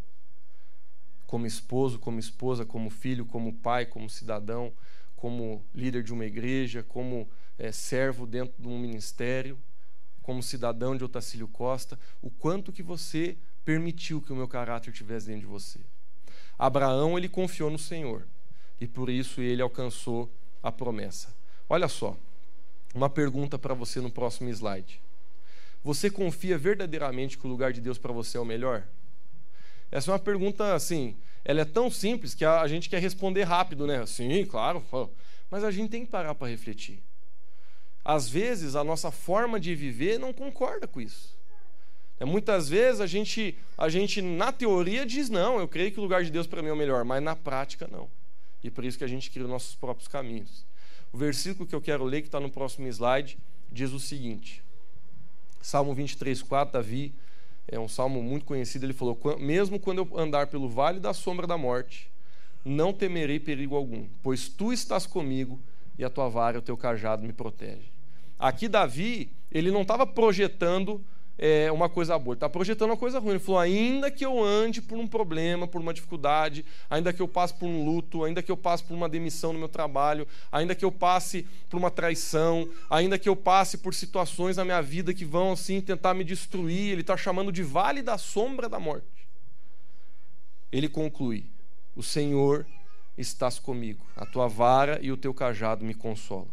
como 1.26 1.46
esposo, 1.46 1.98
como 1.98 2.20
esposa, 2.20 2.64
como 2.64 2.88
filho, 2.88 3.26
como 3.26 3.52
pai, 3.52 3.86
como 3.86 4.08
cidadão, 4.08 4.72
como 5.16 5.64
líder 5.74 6.04
de 6.04 6.12
uma 6.12 6.24
igreja, 6.24 6.82
como 6.82 7.28
é, 7.58 7.72
servo 7.72 8.24
dentro 8.24 8.54
de 8.56 8.68
um 8.68 8.78
ministério, 8.78 9.58
como 10.22 10.42
cidadão 10.42 10.96
de 10.96 11.02
Otacílio 11.02 11.48
Costa, 11.48 11.98
o 12.22 12.30
quanto 12.30 12.72
que 12.72 12.82
você 12.82 13.36
permitiu 13.64 14.20
que 14.20 14.32
o 14.32 14.36
meu 14.36 14.46
caráter 14.46 14.92
tivesse 14.92 15.26
dentro 15.26 15.40
de 15.40 15.46
você. 15.46 15.80
Abraão, 16.58 17.18
ele 17.18 17.28
confiou 17.28 17.70
no 17.70 17.78
Senhor 17.78 18.26
e 18.80 18.86
por 18.86 19.08
isso 19.08 19.40
ele 19.40 19.62
alcançou 19.62 20.30
a 20.62 20.70
promessa. 20.70 21.34
Olha 21.68 21.88
só, 21.88 22.16
uma 22.94 23.10
pergunta 23.10 23.58
para 23.58 23.74
você 23.74 24.00
no 24.00 24.10
próximo 24.10 24.48
slide. 24.50 25.00
Você 25.82 26.10
confia 26.10 26.56
verdadeiramente 26.56 27.36
que 27.36 27.46
o 27.46 27.50
lugar 27.50 27.72
de 27.72 27.80
Deus 27.80 27.98
para 27.98 28.12
você 28.12 28.38
é 28.38 28.40
o 28.40 28.44
melhor? 28.44 28.84
Essa 29.90 30.10
é 30.10 30.12
uma 30.12 30.18
pergunta 30.18 30.74
assim, 30.74 31.16
ela 31.44 31.60
é 31.60 31.64
tão 31.64 31.90
simples 31.90 32.34
que 32.34 32.44
a 32.44 32.66
gente 32.66 32.88
quer 32.88 33.00
responder 33.00 33.42
rápido, 33.42 33.86
né? 33.86 34.04
Sim, 34.06 34.46
claro. 34.46 34.82
Mas 35.50 35.62
a 35.62 35.70
gente 35.70 35.90
tem 35.90 36.04
que 36.04 36.10
parar 36.10 36.34
para 36.34 36.48
refletir. 36.48 37.02
Às 38.04 38.28
vezes 38.28 38.76
a 38.76 38.84
nossa 38.84 39.10
forma 39.10 39.60
de 39.60 39.74
viver 39.74 40.18
não 40.18 40.32
concorda 40.32 40.86
com 40.86 41.00
isso. 41.00 41.33
É, 42.18 42.24
muitas 42.24 42.68
vezes 42.68 43.00
a 43.00 43.06
gente, 43.06 43.56
a 43.76 43.88
gente, 43.88 44.22
na 44.22 44.52
teoria, 44.52 45.04
diz 45.04 45.28
não, 45.28 45.58
eu 45.58 45.66
creio 45.66 45.90
que 45.90 45.98
o 45.98 46.02
lugar 46.02 46.22
de 46.22 46.30
Deus 46.30 46.46
para 46.46 46.62
mim 46.62 46.68
é 46.68 46.72
o 46.72 46.76
melhor, 46.76 47.04
mas 47.04 47.22
na 47.22 47.34
prática 47.34 47.88
não. 47.90 48.08
E 48.62 48.70
por 48.70 48.84
isso 48.84 48.96
que 48.96 49.04
a 49.04 49.08
gente 49.08 49.30
cria 49.30 49.44
os 49.44 49.50
nossos 49.50 49.74
próprios 49.74 50.08
caminhos. 50.08 50.64
O 51.12 51.18
versículo 51.18 51.68
que 51.68 51.74
eu 51.74 51.80
quero 51.80 52.04
ler, 52.04 52.22
que 52.22 52.28
está 52.28 52.40
no 52.40 52.50
próximo 52.50 52.86
slide, 52.88 53.38
diz 53.70 53.92
o 53.92 54.00
seguinte: 54.00 54.62
Salmo 55.60 55.94
23, 55.94 56.42
4, 56.42 56.72
Davi 56.72 57.14
é 57.68 57.78
um 57.78 57.88
salmo 57.88 58.22
muito 58.22 58.44
conhecido. 58.44 58.86
Ele 58.86 58.92
falou: 58.92 59.18
Mesmo 59.38 59.78
quando 59.78 59.98
eu 59.98 60.18
andar 60.18 60.46
pelo 60.46 60.68
vale 60.68 61.00
da 61.00 61.12
sombra 61.12 61.46
da 61.46 61.58
morte, 61.58 62.10
não 62.64 62.92
temerei 62.92 63.38
perigo 63.38 63.76
algum, 63.76 64.06
pois 64.22 64.48
tu 64.48 64.72
estás 64.72 65.06
comigo 65.06 65.60
e 65.98 66.04
a 66.04 66.10
tua 66.10 66.28
vara 66.28 66.56
e 66.56 66.58
o 66.58 66.62
teu 66.62 66.76
cajado 66.76 67.26
me 67.26 67.32
protege. 67.32 67.92
Aqui, 68.38 68.68
Davi, 68.68 69.30
ele 69.50 69.70
não 69.70 69.82
estava 69.82 70.06
projetando 70.06 71.04
é, 71.36 71.70
uma 71.72 71.88
coisa 71.88 72.18
boa, 72.18 72.32
ele 72.32 72.36
está 72.36 72.48
projetando 72.48 72.90
uma 72.90 72.96
coisa 72.96 73.18
ruim. 73.18 73.30
Ele 73.30 73.38
falou: 73.38 73.60
ainda 73.60 74.10
que 74.10 74.24
eu 74.24 74.42
ande 74.42 74.80
por 74.80 74.98
um 74.98 75.06
problema, 75.06 75.66
por 75.66 75.80
uma 75.80 75.92
dificuldade, 75.92 76.64
ainda 76.88 77.12
que 77.12 77.20
eu 77.20 77.28
passe 77.28 77.54
por 77.54 77.66
um 77.66 77.84
luto, 77.84 78.24
ainda 78.24 78.42
que 78.42 78.50
eu 78.50 78.56
passe 78.56 78.84
por 78.84 78.94
uma 78.94 79.08
demissão 79.08 79.52
no 79.52 79.58
meu 79.58 79.68
trabalho, 79.68 80.26
ainda 80.50 80.74
que 80.74 80.84
eu 80.84 80.92
passe 80.92 81.46
por 81.68 81.76
uma 81.76 81.90
traição, 81.90 82.68
ainda 82.88 83.18
que 83.18 83.28
eu 83.28 83.34
passe 83.34 83.78
por 83.78 83.94
situações 83.94 84.56
na 84.56 84.64
minha 84.64 84.80
vida 84.80 85.12
que 85.12 85.24
vão 85.24 85.52
assim 85.52 85.80
tentar 85.80 86.14
me 86.14 86.24
destruir, 86.24 86.92
ele 86.92 87.00
está 87.00 87.16
chamando 87.16 87.50
de 87.50 87.62
vale 87.62 88.02
da 88.02 88.16
sombra 88.16 88.68
da 88.68 88.78
morte. 88.78 89.06
Ele 90.70 90.88
conclui: 90.88 91.46
o 91.96 92.02
Senhor 92.02 92.64
estás 93.18 93.58
comigo, 93.58 94.04
a 94.16 94.24
tua 94.24 94.48
vara 94.48 94.98
e 95.02 95.10
o 95.10 95.16
teu 95.16 95.34
cajado 95.34 95.84
me 95.84 95.94
consolam. 95.94 96.48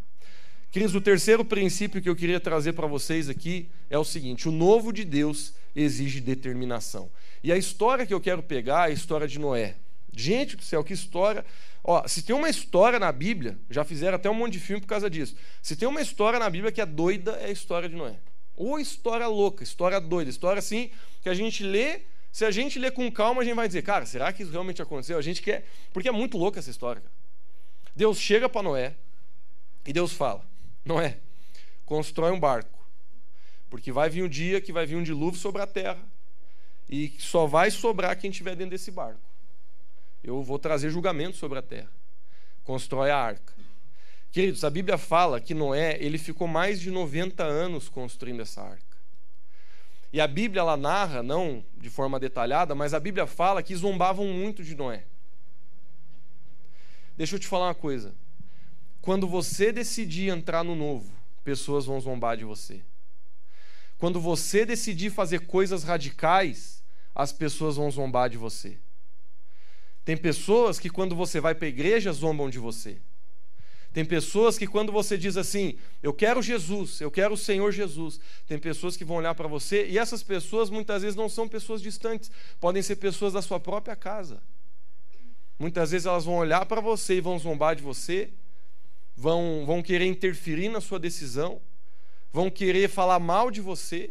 Queridos, 0.71 0.95
o 0.95 1.01
terceiro 1.01 1.43
princípio 1.43 2.01
que 2.01 2.07
eu 2.07 2.15
queria 2.15 2.39
trazer 2.39 2.71
para 2.71 2.87
vocês 2.87 3.27
aqui 3.27 3.69
é 3.89 3.97
o 3.97 4.05
seguinte: 4.05 4.47
o 4.47 4.51
novo 4.51 4.93
de 4.93 5.03
Deus 5.03 5.53
exige 5.75 6.21
determinação. 6.21 7.11
E 7.43 7.51
a 7.51 7.57
história 7.57 8.05
que 8.05 8.13
eu 8.13 8.21
quero 8.21 8.41
pegar 8.41 8.87
é 8.87 8.91
a 8.91 8.93
história 8.93 9.27
de 9.27 9.37
Noé. 9.37 9.75
Gente 10.15 10.55
do 10.55 10.63
céu, 10.63 10.81
que 10.83 10.93
história. 10.93 11.45
Ó, 11.83 12.07
se 12.07 12.21
tem 12.21 12.33
uma 12.33 12.49
história 12.49 12.99
na 12.99 13.11
Bíblia, 13.11 13.59
já 13.69 13.83
fizeram 13.83 14.15
até 14.15 14.29
um 14.29 14.33
monte 14.33 14.53
de 14.53 14.59
filme 14.59 14.79
por 14.79 14.87
causa 14.87 15.09
disso. 15.09 15.35
Se 15.61 15.75
tem 15.75 15.87
uma 15.87 16.01
história 16.01 16.39
na 16.39 16.49
Bíblia 16.49 16.71
que 16.71 16.79
é 16.79 16.85
doida, 16.85 17.31
é 17.41 17.47
a 17.47 17.51
história 17.51 17.89
de 17.89 17.95
Noé. 17.95 18.15
Ou 18.55 18.79
história 18.79 19.27
louca, 19.27 19.63
história 19.63 19.99
doida, 19.99 20.29
história 20.29 20.59
assim, 20.59 20.89
que 21.21 21.27
a 21.27 21.33
gente 21.33 21.63
lê 21.63 22.01
se 22.31 22.45
a 22.45 22.51
gente 22.51 22.79
ler 22.79 22.91
com 22.91 23.11
calma, 23.11 23.41
a 23.41 23.43
gente 23.43 23.55
vai 23.55 23.67
dizer, 23.67 23.81
cara, 23.81 24.05
será 24.05 24.31
que 24.31 24.41
isso 24.41 24.53
realmente 24.53 24.81
aconteceu? 24.81 25.17
A 25.17 25.21
gente 25.21 25.41
quer. 25.41 25.67
Porque 25.91 26.07
é 26.07 26.11
muito 26.13 26.37
louca 26.37 26.59
essa 26.59 26.69
história. 26.69 27.03
Deus 27.93 28.17
chega 28.17 28.47
para 28.47 28.63
Noé 28.63 28.95
e 29.85 29.91
Deus 29.91 30.13
fala: 30.13 30.49
Noé, 30.83 31.19
constrói 31.85 32.31
um 32.31 32.39
barco. 32.39 32.79
Porque 33.69 33.91
vai 33.91 34.09
vir 34.09 34.23
um 34.23 34.29
dia 34.29 34.59
que 34.59 34.73
vai 34.73 34.85
vir 34.85 34.95
um 34.95 35.03
dilúvio 35.03 35.39
sobre 35.39 35.61
a 35.61 35.67
terra. 35.67 36.03
E 36.89 37.13
só 37.19 37.45
vai 37.45 37.71
sobrar 37.71 38.17
quem 38.17 38.29
estiver 38.29 38.55
dentro 38.55 38.71
desse 38.71 38.91
barco. 38.91 39.21
Eu 40.23 40.43
vou 40.43 40.59
trazer 40.59 40.89
julgamento 40.89 41.37
sobre 41.37 41.57
a 41.57 41.61
terra. 41.61 41.89
Constrói 42.63 43.09
a 43.09 43.17
arca. 43.17 43.53
Queridos, 44.31 44.63
a 44.63 44.69
Bíblia 44.69 44.97
fala 44.97 45.41
que 45.41 45.53
Noé 45.53 45.97
ele 45.99 46.17
ficou 46.17 46.47
mais 46.47 46.79
de 46.79 46.91
90 46.91 47.43
anos 47.43 47.89
construindo 47.89 48.41
essa 48.41 48.61
arca. 48.61 48.97
E 50.13 50.19
a 50.19 50.27
Bíblia 50.27 50.61
ela 50.61 50.75
narra, 50.75 51.23
não 51.23 51.63
de 51.77 51.89
forma 51.89 52.19
detalhada, 52.19 52.75
mas 52.75 52.93
a 52.93 52.99
Bíblia 52.99 53.25
fala 53.25 53.63
que 53.63 53.75
zombavam 53.75 54.25
muito 54.27 54.63
de 54.63 54.75
Noé. 54.75 55.05
Deixa 57.15 57.35
eu 57.35 57.39
te 57.39 57.47
falar 57.47 57.67
uma 57.67 57.75
coisa. 57.75 58.13
Quando 59.01 59.27
você 59.27 59.71
decidir 59.71 60.29
entrar 60.29 60.63
no 60.63 60.75
novo, 60.75 61.11
pessoas 61.43 61.85
vão 61.85 61.99
zombar 61.99 62.37
de 62.37 62.45
você. 62.45 62.81
Quando 63.97 64.19
você 64.19 64.65
decidir 64.65 65.09
fazer 65.09 65.41
coisas 65.47 65.83
radicais, 65.83 66.83
as 67.13 67.31
pessoas 67.31 67.75
vão 67.75 67.89
zombar 67.89 68.29
de 68.29 68.37
você. 68.37 68.77
Tem 70.03 70.17
pessoas 70.17 70.79
que, 70.79 70.89
quando 70.89 71.15
você 71.15 71.39
vai 71.39 71.53
para 71.53 71.65
a 71.65 71.69
igreja, 71.69 72.11
zombam 72.11 72.49
de 72.49 72.59
você. 72.59 72.97
Tem 73.93 74.05
pessoas 74.05 74.57
que, 74.57 74.65
quando 74.65 74.91
você 74.91 75.17
diz 75.17 75.35
assim, 75.35 75.77
eu 76.01 76.13
quero 76.13 76.41
Jesus, 76.41 77.01
eu 77.01 77.11
quero 77.11 77.33
o 77.33 77.37
Senhor 77.37 77.71
Jesus, 77.71 78.19
tem 78.47 78.57
pessoas 78.57 78.95
que 78.95 79.03
vão 79.03 79.17
olhar 79.17 79.35
para 79.35 79.47
você 79.47 79.85
e 79.85 79.97
essas 79.97 80.23
pessoas 80.23 80.69
muitas 80.69 81.01
vezes 81.01 81.15
não 81.15 81.27
são 81.27 81.47
pessoas 81.47 81.81
distantes, 81.81 82.31
podem 82.59 82.81
ser 82.81 82.95
pessoas 82.95 83.33
da 83.33 83.41
sua 83.41 83.59
própria 83.59 83.95
casa. 83.95 84.41
Muitas 85.59 85.91
vezes 85.91 86.05
elas 86.05 86.23
vão 86.23 86.35
olhar 86.35 86.65
para 86.65 86.79
você 86.79 87.15
e 87.15 87.21
vão 87.21 87.37
zombar 87.37 87.75
de 87.75 87.83
você, 87.83 88.31
vão, 89.21 89.63
vão 89.67 89.83
querer 89.83 90.07
interferir 90.07 90.67
na 90.67 90.81
sua 90.81 90.97
decisão, 90.97 91.61
vão 92.33 92.49
querer 92.49 92.89
falar 92.89 93.19
mal 93.19 93.51
de 93.51 93.61
você. 93.61 94.09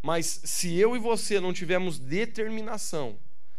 Mas 0.00 0.42
se 0.44 0.78
eu 0.78 0.94
e 0.94 0.98
você 1.00 1.40
não 1.40 1.52
tivermos 1.52 1.98
determinação, 1.98 3.18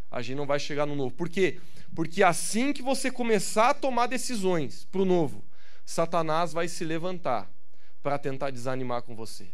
a 0.10 0.22
gente 0.22 0.38
não 0.38 0.46
vai 0.46 0.58
chegar 0.58 0.86
no 0.86 0.96
novo. 0.96 1.14
Por 1.14 1.28
quê? 1.28 1.60
Porque 1.94 2.24
assim 2.24 2.72
que 2.72 2.82
você 2.82 3.12
começar 3.12 3.72
a 3.72 3.74
tomar 3.74 4.08
decisões 4.08 4.88
para 4.90 5.02
o 5.02 5.06
novo, 5.06 5.44
Satanás 5.86 6.54
vai 6.54 6.70
se 6.70 6.86
levantar 6.86 7.52
para 8.02 8.18
tentar 8.18 8.52
desanimar 8.52 9.02
com 9.02 9.18
você. 9.18 9.50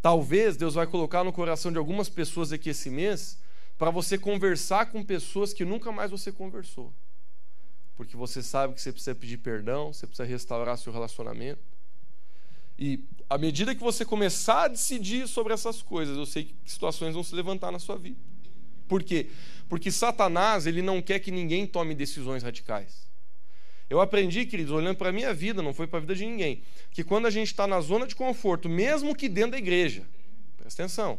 Talvez 0.00 0.56
Deus 0.56 0.74
vai 0.74 0.86
colocar 0.86 1.24
no 1.24 1.32
coração 1.32 1.72
de 1.72 1.78
algumas 1.78 2.08
pessoas 2.08 2.52
aqui 2.52 2.70
esse 2.70 2.90
mês 2.90 3.40
para 3.76 3.90
você 3.90 4.16
conversar 4.16 4.86
com 4.86 5.02
pessoas 5.02 5.52
que 5.52 5.64
nunca 5.64 5.90
mais 5.90 6.12
você 6.12 6.30
conversou. 6.30 6.94
Porque 7.98 8.16
você 8.16 8.44
sabe 8.44 8.74
que 8.74 8.80
você 8.80 8.92
precisa 8.92 9.12
pedir 9.12 9.38
perdão, 9.38 9.92
você 9.92 10.06
precisa 10.06 10.26
restaurar 10.26 10.78
seu 10.78 10.92
relacionamento. 10.92 11.60
E 12.78 13.02
à 13.28 13.36
medida 13.36 13.74
que 13.74 13.82
você 13.82 14.04
começar 14.04 14.62
a 14.62 14.68
decidir 14.68 15.26
sobre 15.26 15.52
essas 15.52 15.82
coisas, 15.82 16.16
eu 16.16 16.24
sei 16.24 16.44
que 16.44 16.54
situações 16.64 17.12
vão 17.12 17.24
se 17.24 17.34
levantar 17.34 17.72
na 17.72 17.80
sua 17.80 17.98
vida. 17.98 18.16
Por 18.86 19.02
quê? 19.02 19.26
Porque 19.68 19.90
Satanás, 19.90 20.64
ele 20.64 20.80
não 20.80 21.02
quer 21.02 21.18
que 21.18 21.32
ninguém 21.32 21.66
tome 21.66 21.92
decisões 21.92 22.44
radicais. 22.44 23.08
Eu 23.90 24.00
aprendi, 24.00 24.46
queridos, 24.46 24.72
olhando 24.72 24.96
para 24.96 25.08
a 25.08 25.12
minha 25.12 25.34
vida, 25.34 25.60
não 25.60 25.74
foi 25.74 25.88
para 25.88 25.98
a 25.98 26.00
vida 26.00 26.14
de 26.14 26.24
ninguém, 26.24 26.62
que 26.92 27.02
quando 27.02 27.26
a 27.26 27.30
gente 27.30 27.48
está 27.48 27.66
na 27.66 27.80
zona 27.80 28.06
de 28.06 28.14
conforto, 28.14 28.68
mesmo 28.68 29.12
que 29.12 29.28
dentro 29.28 29.52
da 29.52 29.58
igreja, 29.58 30.06
presta 30.56 30.84
atenção, 30.84 31.18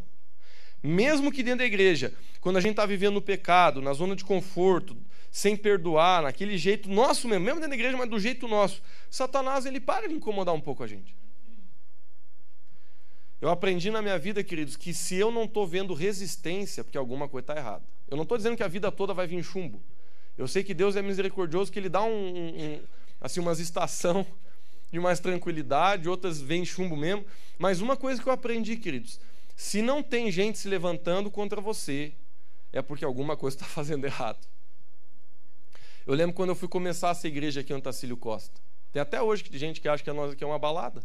mesmo 0.81 1.29
que 1.29 1.43
dentro 1.43 1.59
da 1.59 1.65
igreja, 1.65 2.13
quando 2.39 2.55
a 2.55 2.61
gente 2.61 2.71
está 2.71 2.85
vivendo 2.85 3.15
no 3.15 3.21
pecado, 3.21 3.81
na 3.81 3.91
zona 3.91 4.15
de 4.15 4.23
conforto, 4.23 4.95
sem 5.31 5.55
perdoar, 5.55 6.23
naquele 6.23 6.57
jeito 6.57 6.89
nosso 6.89 7.27
mesmo, 7.27 7.45
mesmo 7.45 7.59
dentro 7.59 7.69
da 7.69 7.75
igreja, 7.75 7.97
mas 7.97 8.09
do 8.09 8.19
jeito 8.19 8.47
nosso, 8.47 8.81
Satanás 9.09 9.65
ele 9.65 9.79
para 9.79 10.07
de 10.07 10.13
incomodar 10.13 10.53
um 10.53 10.61
pouco 10.61 10.83
a 10.83 10.87
gente. 10.87 11.15
Eu 13.41 13.49
aprendi 13.49 13.89
na 13.89 14.01
minha 14.01 14.17
vida, 14.19 14.43
queridos, 14.43 14.75
que 14.75 14.93
se 14.93 15.15
eu 15.15 15.31
não 15.31 15.45
estou 15.45 15.65
vendo 15.65 15.93
resistência, 15.93 16.83
porque 16.83 16.97
alguma 16.97 17.27
coisa 17.29 17.43
está 17.43 17.55
errada. 17.55 17.83
Eu 18.09 18.17
não 18.17 18.23
estou 18.23 18.37
dizendo 18.37 18.57
que 18.57 18.63
a 18.63 18.67
vida 18.67 18.91
toda 18.91 19.13
vai 19.13 19.27
vir 19.27 19.41
chumbo. 19.43 19.81
Eu 20.37 20.47
sei 20.47 20.63
que 20.63 20.73
Deus 20.73 20.95
é 20.95 21.01
misericordioso, 21.01 21.71
que 21.71 21.79
Ele 21.79 21.89
dá 21.89 22.03
um, 22.03 22.09
um 22.09 22.81
assim, 23.21 23.39
umas 23.39 23.59
estação 23.59 24.25
de 24.91 24.99
mais 24.99 25.19
tranquilidade, 25.19 26.09
outras 26.09 26.41
vêm 26.41 26.65
chumbo 26.65 26.97
mesmo. 26.97 27.25
Mas 27.57 27.79
uma 27.79 27.95
coisa 27.95 28.21
que 28.21 28.27
eu 28.27 28.33
aprendi, 28.33 28.75
queridos, 28.75 29.19
se 29.55 29.81
não 29.81 30.01
tem 30.01 30.31
gente 30.31 30.57
se 30.57 30.67
levantando 30.67 31.29
contra 31.29 31.61
você, 31.61 32.11
é 32.73 32.81
porque 32.81 33.05
alguma 33.05 33.37
coisa 33.37 33.55
está 33.55 33.65
fazendo 33.65 34.05
errado. 34.05 34.47
Eu 36.09 36.15
lembro 36.15 36.35
quando 36.35 36.49
eu 36.49 36.55
fui 36.55 36.67
começar 36.67 37.11
essa 37.11 37.27
igreja 37.27 37.61
aqui 37.61 37.71
em 37.71 37.75
Antacílio 37.75 38.17
Costa. 38.17 38.59
Tem 38.91 38.99
até 38.99 39.21
hoje 39.21 39.45
gente 39.51 39.79
que 39.79 39.87
acha 39.87 40.03
que 40.03 40.11
nós 40.11 40.31
aqui 40.31 40.43
é 40.43 40.47
uma 40.47 40.57
balada. 40.57 41.03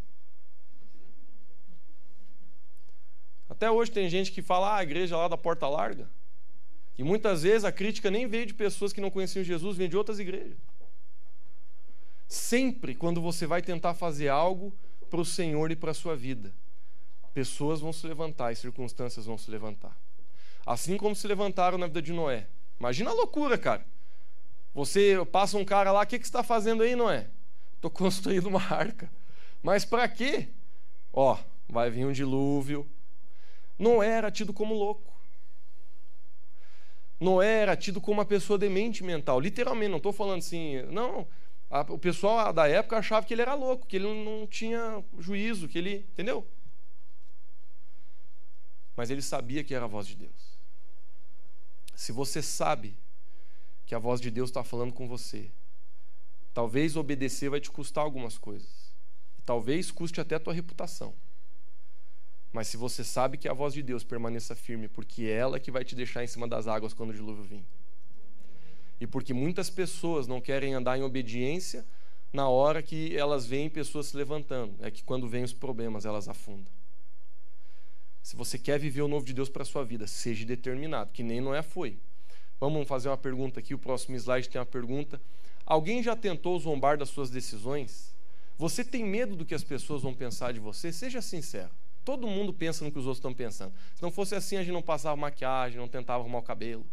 Até 3.46 3.70
hoje 3.70 3.90
tem 3.90 4.09
gente 4.09 4.32
que 4.32 4.40
fala, 4.40 4.70
ah, 4.70 4.76
a 4.78 4.82
igreja 4.82 5.14
lá 5.14 5.28
da 5.28 5.36
porta 5.36 5.68
larga. 5.68 6.11
E 6.96 7.05
muitas 7.05 7.42
vezes 7.42 7.66
a 7.66 7.70
crítica 7.70 8.11
nem 8.11 8.26
veio 8.26 8.46
de 8.46 8.55
pessoas 8.55 8.94
que 8.94 9.00
não 9.02 9.11
conheciam 9.11 9.44
Jesus, 9.44 9.76
vem 9.76 9.90
de 9.90 9.96
outras 9.98 10.18
igrejas. 10.18 10.57
Sempre 12.26 12.94
quando 12.94 13.20
você 13.20 13.46
vai 13.46 13.61
tentar 13.61 13.92
fazer 13.92 14.30
algo 14.30 14.74
para 15.11 15.20
o 15.20 15.24
Senhor 15.24 15.70
e 15.70 15.76
para 15.76 15.90
a 15.90 15.94
sua 15.94 16.16
vida, 16.16 16.50
pessoas 17.34 17.78
vão 17.78 17.92
se 17.92 18.07
levantar 18.07 18.52
e 18.52 18.57
circunstâncias 18.57 19.26
vão 19.26 19.36
se 19.36 19.50
levantar. 19.50 19.94
Assim 20.64 20.96
como 20.96 21.14
se 21.14 21.28
levantaram 21.28 21.76
na 21.76 21.88
vida 21.88 22.00
de 22.00 22.14
Noé. 22.14 22.46
Imagina 22.80 23.11
a 23.11 23.12
loucura, 23.12 23.59
cara. 23.59 23.84
Você 24.74 25.16
passa 25.30 25.56
um 25.56 25.64
cara 25.64 25.92
lá, 25.92 26.02
o 26.02 26.06
que, 26.06 26.18
que 26.18 26.24
você 26.24 26.28
está 26.28 26.42
fazendo 26.42 26.82
aí, 26.82 26.96
Noé? 26.96 27.28
Estou 27.76 27.90
construindo 27.90 28.46
uma 28.46 28.62
arca. 28.62 29.10
Mas 29.62 29.84
para 29.84 30.08
quê? 30.08 30.48
Ó, 31.12 31.38
vai 31.68 31.90
vir 31.90 32.04
um 32.04 32.12
dilúvio, 32.12 32.86
Noé 33.78 34.08
era 34.08 34.30
tido 34.30 34.52
como 34.52 34.74
louco. 34.74 35.12
Noé 37.18 37.62
era 37.62 37.76
tido 37.76 38.00
como 38.00 38.18
uma 38.18 38.24
pessoa 38.24 38.58
demente 38.58 39.02
mental. 39.02 39.40
Literalmente, 39.40 39.90
não 39.90 39.98
estou 39.98 40.12
falando 40.12 40.38
assim. 40.38 40.82
Não, 40.90 41.26
a, 41.70 41.80
o 41.82 41.98
pessoal 41.98 42.52
da 42.52 42.68
época 42.68 42.98
achava 42.98 43.24
que 43.24 43.34
ele 43.34 43.42
era 43.42 43.54
louco, 43.54 43.86
que 43.86 43.96
ele 43.96 44.24
não 44.24 44.46
tinha 44.46 45.02
juízo, 45.18 45.68
que 45.68 45.78
ele. 45.78 46.06
Entendeu? 46.12 46.46
Mas 48.96 49.10
ele 49.10 49.22
sabia 49.22 49.64
que 49.64 49.74
era 49.74 49.84
a 49.84 49.88
voz 49.88 50.06
de 50.06 50.14
Deus. 50.14 50.58
Se 51.94 52.12
você 52.12 52.42
sabe 52.42 52.96
que 53.87 53.95
a 53.95 53.99
voz 53.99 54.20
de 54.20 54.30
Deus 54.30 54.51
está 54.51 54.64
falando 54.64 54.93
com 54.93 55.07
você, 55.07 55.51
talvez 56.53 56.97
obedecer 56.97 57.51
vai 57.51 57.61
te 57.61 57.70
custar 57.70 58.05
algumas 58.05 58.39
coisas. 58.39 58.93
Talvez 59.45 59.91
custe 59.91 60.20
até 60.20 60.37
a 60.37 60.41
tua 60.41 60.55
reputação. 60.55 61.14
Mas 62.53 62.68
se 62.68 62.76
você 62.76 63.03
sabe 63.03 63.37
que 63.37 63.49
é 63.49 63.51
a 63.51 63.55
voz 63.55 63.74
de 63.74 63.82
Deus, 63.82 64.05
permaneça 64.05 64.55
firme, 64.55 64.89
porque 64.89 65.24
é 65.24 65.32
ela 65.32 65.59
que 65.59 65.70
vai 65.70 65.85
te 65.85 65.95
deixar 65.95 66.22
em 66.22 66.26
cima 66.28 66.47
das 66.47 66.68
águas 66.68 66.95
quando 66.95 67.11
o 67.11 67.14
dilúvio 67.14 67.43
vir. 67.43 67.64
E 69.01 69.07
porque 69.07 69.35
muitas 69.35 69.68
pessoas 69.68 70.26
não 70.26 70.41
querem 70.41 70.72
andar 70.72 70.97
em 70.97 71.03
obediência 71.03 71.85
na 72.32 72.49
hora 72.49 72.82
que 72.82 73.16
elas 73.16 73.45
veem 73.45 73.68
pessoas 73.68 74.07
se 74.07 74.16
levantando. 74.16 74.74
É 74.80 74.91
que 74.91 75.03
quando 75.03 75.28
vêm 75.28 75.43
os 75.45 75.53
problemas, 75.53 76.05
elas 76.05 76.28
afundam. 76.28 76.72
Se 78.22 78.37
você 78.37 78.59
quer 78.59 78.78
viver 78.78 79.03
o 79.03 79.09
novo 79.09 79.26
de 79.26 79.35
Deus 79.35 79.49
para 79.49 79.62
a 79.62 79.66
sua 79.66 79.85
vida, 79.85 80.07
seja 80.07 80.47
determinado, 80.47 81.12
que 81.12 81.22
nem 81.22 81.41
Noé 81.41 81.61
foi. 81.61 81.99
Vamos 82.64 82.88
fazer 82.88 83.10
uma 83.10 83.18
pergunta 83.18 83.60
aqui, 83.60 83.74
o 83.74 83.78
próximo 83.78 84.16
slide 84.16 84.48
tem 84.48 84.58
uma 84.58 84.64
pergunta. 84.64 85.20
Alguém 85.66 86.02
já 86.02 86.16
tentou 86.16 86.58
zombar 86.58 86.96
das 86.96 87.10
suas 87.10 87.28
decisões? 87.28 88.14
Você 88.56 88.82
tem 88.82 89.04
medo 89.04 89.36
do 89.36 89.44
que 89.44 89.54
as 89.54 89.62
pessoas 89.62 90.00
vão 90.00 90.14
pensar 90.14 90.50
de 90.50 90.60
você? 90.60 90.90
Seja 90.90 91.20
sincero. 91.20 91.68
Todo 92.06 92.26
mundo 92.26 92.54
pensa 92.54 92.82
no 92.82 92.90
que 92.90 92.98
os 92.98 93.04
outros 93.04 93.18
estão 93.18 93.34
pensando. 93.34 93.74
Se 93.94 94.02
não 94.02 94.10
fosse 94.10 94.34
assim, 94.34 94.56
a 94.56 94.62
gente 94.62 94.72
não 94.72 94.80
passava 94.80 95.14
maquiagem, 95.14 95.78
não 95.78 95.86
tentava 95.86 96.22
arrumar 96.22 96.38
o 96.38 96.42
cabelo. 96.42 96.86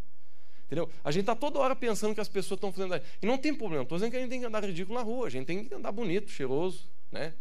Entendeu? 0.66 0.90
A 1.06 1.10
gente 1.10 1.22
está 1.22 1.36
toda 1.38 1.58
hora 1.58 1.74
pensando 1.74 2.14
que 2.14 2.20
as 2.20 2.28
pessoas 2.28 2.58
estão 2.58 2.74
fazendo. 2.74 3.02
E 3.22 3.26
não 3.26 3.38
tem 3.38 3.56
problema. 3.56 3.84
Estou 3.84 3.98
dizendo 3.98 4.12
que 4.12 4.18
a 4.18 4.20
gente 4.20 4.30
tem 4.30 4.42
que 4.42 4.46
andar 4.46 4.66
ridículo 4.66 5.00
na 5.00 5.06
rua, 5.06 5.28
a 5.28 5.30
gente 5.30 5.46
tem 5.46 5.64
que 5.64 5.74
andar 5.74 5.94
bonito, 5.94 6.30
cheiroso. 6.30 6.90
Né? 7.10 7.34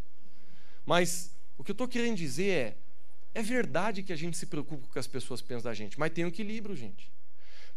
Mas 0.87 1.35
o 1.59 1.65
que 1.65 1.73
eu 1.73 1.75
estou 1.75 1.89
querendo 1.89 2.17
dizer 2.17 2.49
é: 2.49 2.77
é 3.35 3.43
verdade 3.43 4.05
que 4.05 4.13
a 4.13 4.17
gente 4.17 4.37
se 4.37 4.47
preocupa 4.47 4.83
com 4.83 4.89
o 4.89 4.93
que 4.93 5.01
as 5.01 5.09
pessoas 5.09 5.43
pensam 5.43 5.65
da 5.65 5.75
gente, 5.75 5.99
mas 5.99 6.13
tem 6.13 6.25
um 6.25 6.29
equilíbrio, 6.29 6.77
gente. 6.77 7.11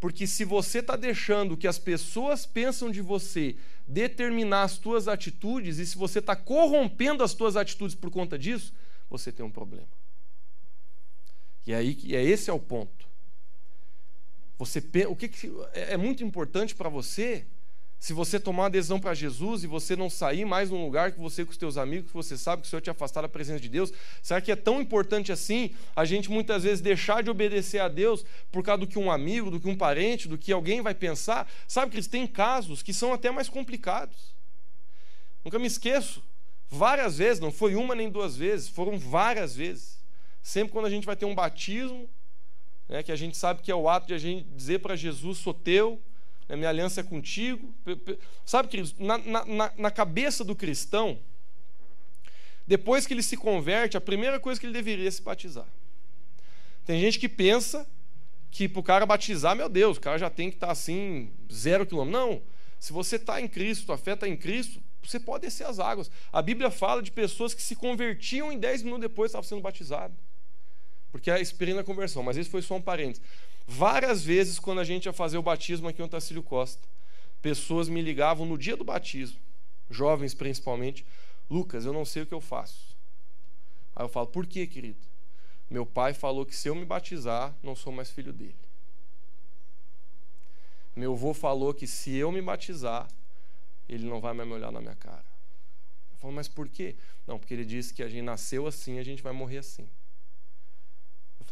Porque 0.04 0.28
se 0.28 0.44
você 0.44 0.80
está 0.80 0.98
deixando 0.98 1.56
que 1.56 1.66
as 1.66 1.80
pessoas 1.80 2.46
pensam 2.46 2.92
de 2.92 3.00
você 3.00 3.56
determinar 3.88 4.64
as 4.64 4.78
tuas 4.78 5.08
atitudes, 5.08 5.78
e 5.78 5.86
se 5.86 5.98
você 5.98 6.20
está 6.20 6.36
corrompendo 6.36 7.24
as 7.24 7.34
tuas 7.34 7.56
atitudes 7.56 7.96
por 7.96 8.12
conta 8.12 8.38
disso, 8.38 8.74
você 9.10 9.32
tem 9.32 9.46
um 9.46 9.50
problema. 9.50 9.88
E 11.66 11.74
aí 11.74 11.98
é 12.14 12.22
esse 12.22 12.50
é 12.50 12.54
o 12.54 12.60
ponto. 12.60 13.08
Você 14.58 14.84
o 15.08 15.16
que, 15.16 15.30
que 15.30 15.50
é, 15.72 15.94
é 15.94 15.98
muito 15.98 16.22
importante 16.22 16.76
para 16.76 16.90
você 16.90 17.48
se 18.04 18.12
você 18.12 18.38
tomar 18.38 18.64
uma 18.64 18.70
decisão 18.70 19.00
para 19.00 19.14
Jesus 19.14 19.64
e 19.64 19.68
você 19.68 19.96
não 19.96 20.10
sair 20.10 20.44
mais 20.44 20.70
num 20.70 20.84
lugar 20.84 21.14
que 21.14 21.20
você 21.22 21.46
com 21.46 21.52
os 21.52 21.58
teus 21.58 21.78
amigos, 21.78 22.12
que 22.12 22.14
você 22.14 22.38
sabe 22.38 22.62
que 22.62 22.68
o 22.68 22.70
Senhor 22.70 22.82
te 22.82 22.90
afastar 22.90 23.22
da 23.22 23.30
presença 23.30 23.62
de 23.62 23.70
Deus, 23.70 23.94
será 24.22 24.42
que 24.42 24.52
é 24.52 24.58
tão 24.58 24.82
importante 24.82 25.32
assim 25.32 25.72
a 25.96 26.04
gente 26.04 26.30
muitas 26.30 26.64
vezes 26.64 26.82
deixar 26.82 27.24
de 27.24 27.30
obedecer 27.30 27.80
a 27.80 27.88
Deus 27.88 28.26
por 28.52 28.62
causa 28.62 28.82
do 28.82 28.88
que 28.88 29.00
um 29.00 29.10
amigo, 29.10 29.50
do 29.50 29.58
que 29.58 29.70
um 29.70 29.78
parente, 29.78 30.28
do 30.28 30.38
que 30.38 30.52
alguém 30.52 30.82
vai 30.82 30.94
pensar? 30.94 31.50
Sabe 31.66 31.96
que 31.96 32.10
têm 32.10 32.28
casos 32.28 32.84
que 32.84 32.92
são 32.92 33.14
até 33.14 33.32
mais 33.32 33.48
complicados. 33.48 34.36
Nunca 35.46 35.58
me 35.58 35.68
esqueço, 35.68 36.22
várias 36.70 37.20
vezes, 37.20 37.40
não 37.40 37.54
foi 37.54 37.74
uma 37.74 37.96
nem 37.96 38.10
duas 38.10 38.36
vezes, 38.36 38.68
foram 38.68 39.00
várias 39.00 39.56
vezes. 39.56 39.98
Sempre 40.42 40.74
quando 40.74 40.88
a 40.88 40.90
gente 40.90 41.06
vai 41.06 41.16
ter 41.16 41.24
um 41.24 41.34
batismo, 41.34 42.10
né, 42.90 43.02
que 43.02 43.14
a 43.14 43.16
gente 43.16 43.38
sabe 43.38 43.62
que 43.62 43.72
é 43.72 43.76
o 43.76 43.88
ato 43.88 44.08
de 44.08 44.14
a 44.14 44.18
gente 44.18 44.44
dizer 44.50 44.80
para 44.80 44.94
Jesus, 44.94 45.38
sou 45.38 45.54
teu, 45.54 46.02
a 46.54 46.58
minha 46.58 46.70
aliança 46.70 47.02
é 47.02 47.04
contigo. 47.04 47.74
Sabe, 48.46 48.70
queridos, 48.70 48.96
na, 48.98 49.18
na, 49.18 49.74
na 49.78 49.92
cabeça 49.92 50.44
do 50.44 50.56
cristão, 50.56 51.20
depois 52.66 53.06
que 53.06 53.14
ele 53.14 53.24
se 53.24 53.36
converte, 53.36 53.98
a 53.98 54.02
primeira 54.02 54.40
coisa 54.40 54.60
que 54.60 54.66
ele 54.66 54.74
deveria 54.74 55.08
é 55.08 55.12
se 55.12 55.22
batizar. 55.22 55.68
Tem 56.86 57.00
gente 57.00 57.20
que 57.20 57.28
pensa 57.28 57.88
que 58.52 58.70
para 58.70 58.80
o 58.80 58.84
cara 58.84 59.06
batizar, 59.06 59.56
meu 59.56 59.68
Deus, 59.68 59.98
o 59.98 60.02
cara 60.02 60.18
já 60.18 60.30
tem 60.30 60.50
que 60.50 60.58
estar 60.58 60.68
tá 60.68 60.74
assim, 60.74 61.32
zero 61.52 61.86
quilômetro. 61.86 62.20
Não. 62.20 62.42
Se 62.80 62.94
você 62.94 63.16
está 63.16 63.42
em 63.42 63.48
Cristo, 63.48 63.92
a 63.92 63.98
fé 63.98 64.14
está 64.14 64.28
em 64.28 64.38
Cristo, 64.38 64.82
você 65.02 65.20
pode 65.20 65.46
descer 65.46 65.66
as 65.66 65.80
águas. 65.80 66.12
A 66.32 66.42
Bíblia 66.42 66.70
fala 66.70 67.02
de 67.02 67.12
pessoas 67.12 67.54
que 67.54 67.62
se 67.62 67.76
convertiam 67.76 68.52
e 68.52 68.58
dez 68.58 68.84
minutos 68.84 69.02
depois 69.02 69.30
estavam 69.30 69.48
sendo 69.48 69.62
batizados. 69.62 70.16
Porque 71.12 71.30
é 71.30 71.36
a 71.36 71.40
experiência 71.40 71.82
da 71.82 71.86
conversão, 71.86 72.24
mas 72.24 72.38
isso 72.38 72.50
foi 72.50 72.62
só 72.62 72.76
um 72.76 72.82
parênteses. 72.82 73.22
Várias 73.68 74.24
vezes, 74.24 74.60
quando 74.60 74.80
a 74.80 74.84
gente 74.84 75.06
ia 75.06 75.14
fazer 75.14 75.38
o 75.38 75.44
batismo 75.44 75.88
aqui 75.88 76.02
no 76.02 76.08
Tacílio 76.08 76.44
Costa, 76.44 76.88
pessoas 77.42 77.90
me 77.90 78.02
ligavam 78.02 78.46
no 78.46 78.58
dia 78.58 78.76
do 78.76 78.84
batismo, 78.84 79.40
jovens 79.90 80.34
principalmente, 80.34 81.06
Lucas, 81.50 81.86
eu 81.86 81.94
não 81.94 82.06
sei 82.06 82.24
o 82.24 82.26
que 82.26 82.34
eu 82.34 82.42
faço. 82.42 82.96
Aí 83.96 84.04
eu 84.04 84.10
falo, 84.10 84.28
por 84.28 84.46
quê, 84.46 84.66
querido? 84.66 85.00
Meu 85.70 85.86
pai 85.86 86.14
falou 86.14 86.46
que 86.46 86.56
se 86.56 86.68
eu 86.68 86.76
me 86.76 86.86
batizar, 86.86 87.54
não 87.64 87.76
sou 87.76 87.92
mais 87.92 88.10
filho 88.10 88.34
dele. 88.34 88.56
Meu 90.96 91.14
avô 91.14 91.34
falou 91.34 91.74
que 91.74 91.88
se 91.88 92.16
eu 92.16 92.32
me 92.32 92.42
batizar, 92.42 93.08
ele 93.90 94.06
não 94.06 94.20
vai 94.20 94.34
mais 94.34 94.48
me 94.48 94.56
olhar 94.56 94.72
na 94.72 94.80
minha 94.80 94.96
cara. 94.96 95.26
Eu 96.12 96.18
falo, 96.18 96.34
mas 96.34 96.48
por 96.48 96.68
quê? 96.68 96.96
Não, 97.26 97.40
porque 97.40 97.54
ele 97.54 97.66
disse 97.66 97.94
que 97.94 98.04
a 98.04 98.08
gente 98.08 98.24
nasceu 98.24 98.68
assim, 98.68 99.00
a 99.00 99.04
gente 99.04 99.24
vai 99.24 99.34
morrer 99.34 99.60
assim. 99.60 99.88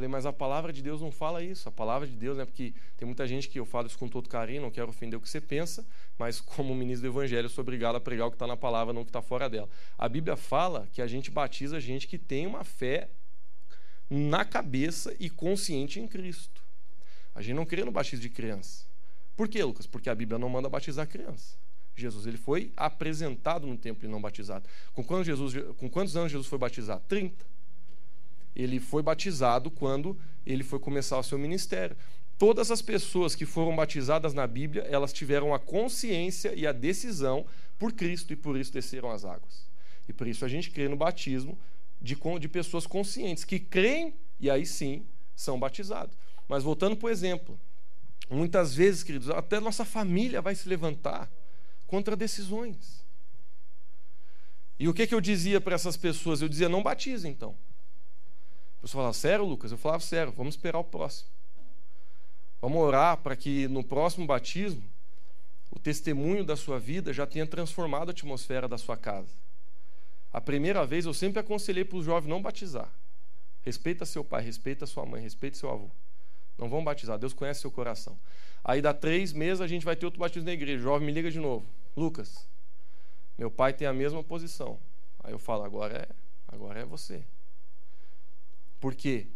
Falei, 0.02 0.10
mas 0.10 0.26
a 0.26 0.34
palavra 0.34 0.74
de 0.74 0.82
Deus 0.82 1.00
não 1.00 1.12
fala 1.12 1.44
isso. 1.44 1.70
A 1.70 1.72
palavra 1.72 2.08
de 2.08 2.16
Deus, 2.16 2.36
né? 2.36 2.44
Porque 2.44 2.74
tem 2.98 3.06
muita 3.06 3.28
gente 3.28 3.48
que 3.48 3.60
eu 3.60 3.68
falo 3.68 3.86
isso 3.86 4.00
com 4.00 4.08
todo 4.08 4.28
carinho, 4.28 4.60
não 4.60 4.72
quero 4.72 4.90
ofender 4.90 5.16
o 5.16 5.22
que 5.22 5.30
você 5.30 5.40
pensa, 5.40 5.86
mas 6.18 6.42
como 6.42 6.74
ministro 6.74 7.08
do 7.08 7.16
Evangelho, 7.16 7.46
eu 7.46 7.50
sou 7.50 7.62
obrigado 7.62 7.98
a 7.98 8.00
pregar 8.00 8.26
o 8.26 8.32
que 8.32 8.36
está 8.36 8.48
na 8.48 8.58
palavra, 8.58 8.94
não 8.94 9.04
o 9.04 9.06
que 9.06 9.10
está 9.10 9.22
fora 9.22 9.48
dela. 9.48 9.70
A 9.96 10.10
Bíblia 10.10 10.36
fala 10.36 10.90
que 10.92 11.04
a 11.04 11.08
gente 11.08 11.30
batiza 11.30 11.80
gente 11.80 12.08
que 12.08 12.18
tem 12.18 12.48
uma 12.48 12.64
fé 12.64 13.12
na 14.10 14.44
cabeça 14.44 15.16
e 15.20 15.30
consciente 15.30 16.00
em 16.00 16.08
Cristo. 16.08 16.64
A 17.36 17.44
gente 17.44 17.54
não 17.54 17.66
crê 17.66 17.86
no 17.86 17.92
batismo 17.92 18.24
de 18.24 18.30
criança. 18.30 18.86
Por 19.38 19.48
quê, 19.48 19.64
Lucas? 19.64 19.86
Porque 19.86 20.10
a 20.10 20.16
Bíblia 20.16 20.40
não 20.40 20.50
manda 20.50 20.68
batizar 20.68 21.08
criança. 21.08 21.56
Jesus 21.96 22.26
ele 22.26 22.38
foi 22.38 22.74
apresentado 22.76 23.68
no 23.68 23.78
templo 23.78 24.04
e 24.04 24.08
não 24.08 24.20
batizado. 24.20 24.68
Com 24.94 25.04
quantos, 25.04 25.28
Jesus, 25.28 25.54
com 25.78 25.88
quantos 25.88 26.18
anos 26.18 26.32
Jesus 26.32 26.48
foi 26.48 26.58
batizado? 26.58 27.04
30 27.08 27.51
ele 28.56 28.80
foi 28.80 29.02
batizado 29.02 29.72
quando 29.72 30.18
ele 30.46 30.64
foi 30.64 30.80
começar 30.80 31.18
o 31.18 31.24
seu 31.24 31.38
ministério. 31.38 31.96
Todas 32.38 32.72
as 32.72 32.82
pessoas 32.82 33.36
que 33.36 33.46
foram 33.46 33.76
batizadas 33.76 34.34
na 34.34 34.48
Bíblia, 34.48 34.84
elas 34.90 35.14
tiveram 35.14 35.54
a 35.54 35.60
consciência 35.60 36.54
e 36.56 36.66
a 36.66 36.72
decisão 36.72 37.46
por 37.78 37.94
Cristo 37.94 38.34
e 38.34 38.36
por 38.36 38.58
isso 38.58 38.74
desceram 38.74 39.12
as 39.12 39.24
águas. 39.24 39.66
E 40.08 40.14
por 40.14 40.28
isso 40.28 40.44
a 40.44 40.48
gente 40.48 40.72
crê 40.72 40.88
no 40.88 40.96
batismo 40.96 41.58
de, 42.02 42.18
de 42.40 42.48
pessoas 42.48 42.88
conscientes, 42.88 43.44
que 43.44 43.60
creem 43.60 44.14
e 44.40 44.50
aí 44.50 44.66
sim 44.66 45.06
são 45.36 45.60
batizados. 45.60 46.18
Mas 46.48 46.64
voltando 46.64 46.98
para 46.98 47.08
o 47.08 47.10
exemplo, 47.10 47.60
muitas 48.30 48.74
vezes, 48.74 49.04
queridos, 49.04 49.30
até 49.30 49.60
nossa 49.60 49.86
família 49.86 50.42
vai 50.42 50.56
se 50.56 50.68
levantar 50.68 51.32
contra 51.88 52.16
decisões. 52.16 53.06
E 54.80 54.88
o 54.88 54.94
que, 54.94 55.06
que 55.06 55.14
eu 55.14 55.22
dizia 55.22 55.62
para 55.62 55.76
essas 55.76 55.96
pessoas? 55.96 56.42
Eu 56.42 56.50
dizia: 56.50 56.68
não 56.68 56.82
batize 56.82 57.28
então. 57.28 57.56
A 58.82 58.88
pessoa 58.88 59.02
falava, 59.04 59.14
sério, 59.14 59.46
Lucas? 59.46 59.72
Eu 59.72 59.78
falava, 59.78 60.02
sério, 60.02 60.34
vamos 60.36 60.56
esperar 60.56 60.80
o 60.80 60.84
próximo. 60.84 61.30
Vamos 62.60 62.82
orar 62.82 63.18
para 63.18 63.36
que 63.36 63.68
no 63.68 63.84
próximo 63.84 64.26
batismo 64.26 64.84
o 65.70 65.80
testemunho 65.80 66.44
da 66.44 66.56
sua 66.56 66.80
vida 66.80 67.14
já 67.14 67.28
tenha 67.28 67.46
transformado 67.46 68.10
a 68.10 68.12
atmosfera 68.12 68.68
da 68.68 68.80
sua 68.80 68.98
casa. 68.98 69.30
A 70.34 70.42
primeira 70.42 70.84
vez 70.84 71.06
eu 71.06 71.14
sempre 71.14 71.40
aconselhei 71.40 71.86
para 71.86 71.98
o 71.98 72.04
jovem 72.04 72.28
não 72.28 72.42
batizar. 72.42 72.92
Respeita 73.62 74.04
seu 74.04 74.24
pai, 74.24 74.42
respeita 74.42 74.88
sua 74.88 75.06
mãe, 75.06 75.22
respeita 75.22 75.58
seu 75.58 75.70
avô. 75.70 75.90
Não 76.58 76.68
vão 76.68 76.84
batizar, 76.84 77.20
Deus 77.20 77.34
conhece 77.34 77.62
seu 77.62 77.70
coração. 77.70 78.18
Aí 78.64 78.82
dá 78.82 78.96
três 78.96 79.32
meses 79.32 79.62
a 79.62 79.68
gente 79.68 79.86
vai 79.86 79.96
ter 79.96 80.06
outro 80.06 80.20
batismo 80.20 80.48
na 80.48 80.54
igreja. 80.54 80.80
O 80.80 80.84
jovem 80.84 81.06
me 81.06 81.14
liga 81.14 81.30
de 81.30 81.40
novo. 81.40 81.68
Lucas, 81.96 82.48
meu 83.38 83.52
pai 83.52 83.74
tem 83.74 83.88
a 83.88 83.94
mesma 83.94 84.24
posição. 84.24 84.80
Aí 85.24 85.32
eu 85.32 85.40
falo, 85.40 85.64
agora 85.64 85.98
é, 85.98 86.08
agora 86.48 86.80
é 86.80 86.86
você. 86.86 87.24
Por 88.82 88.96
quê? 88.96 89.28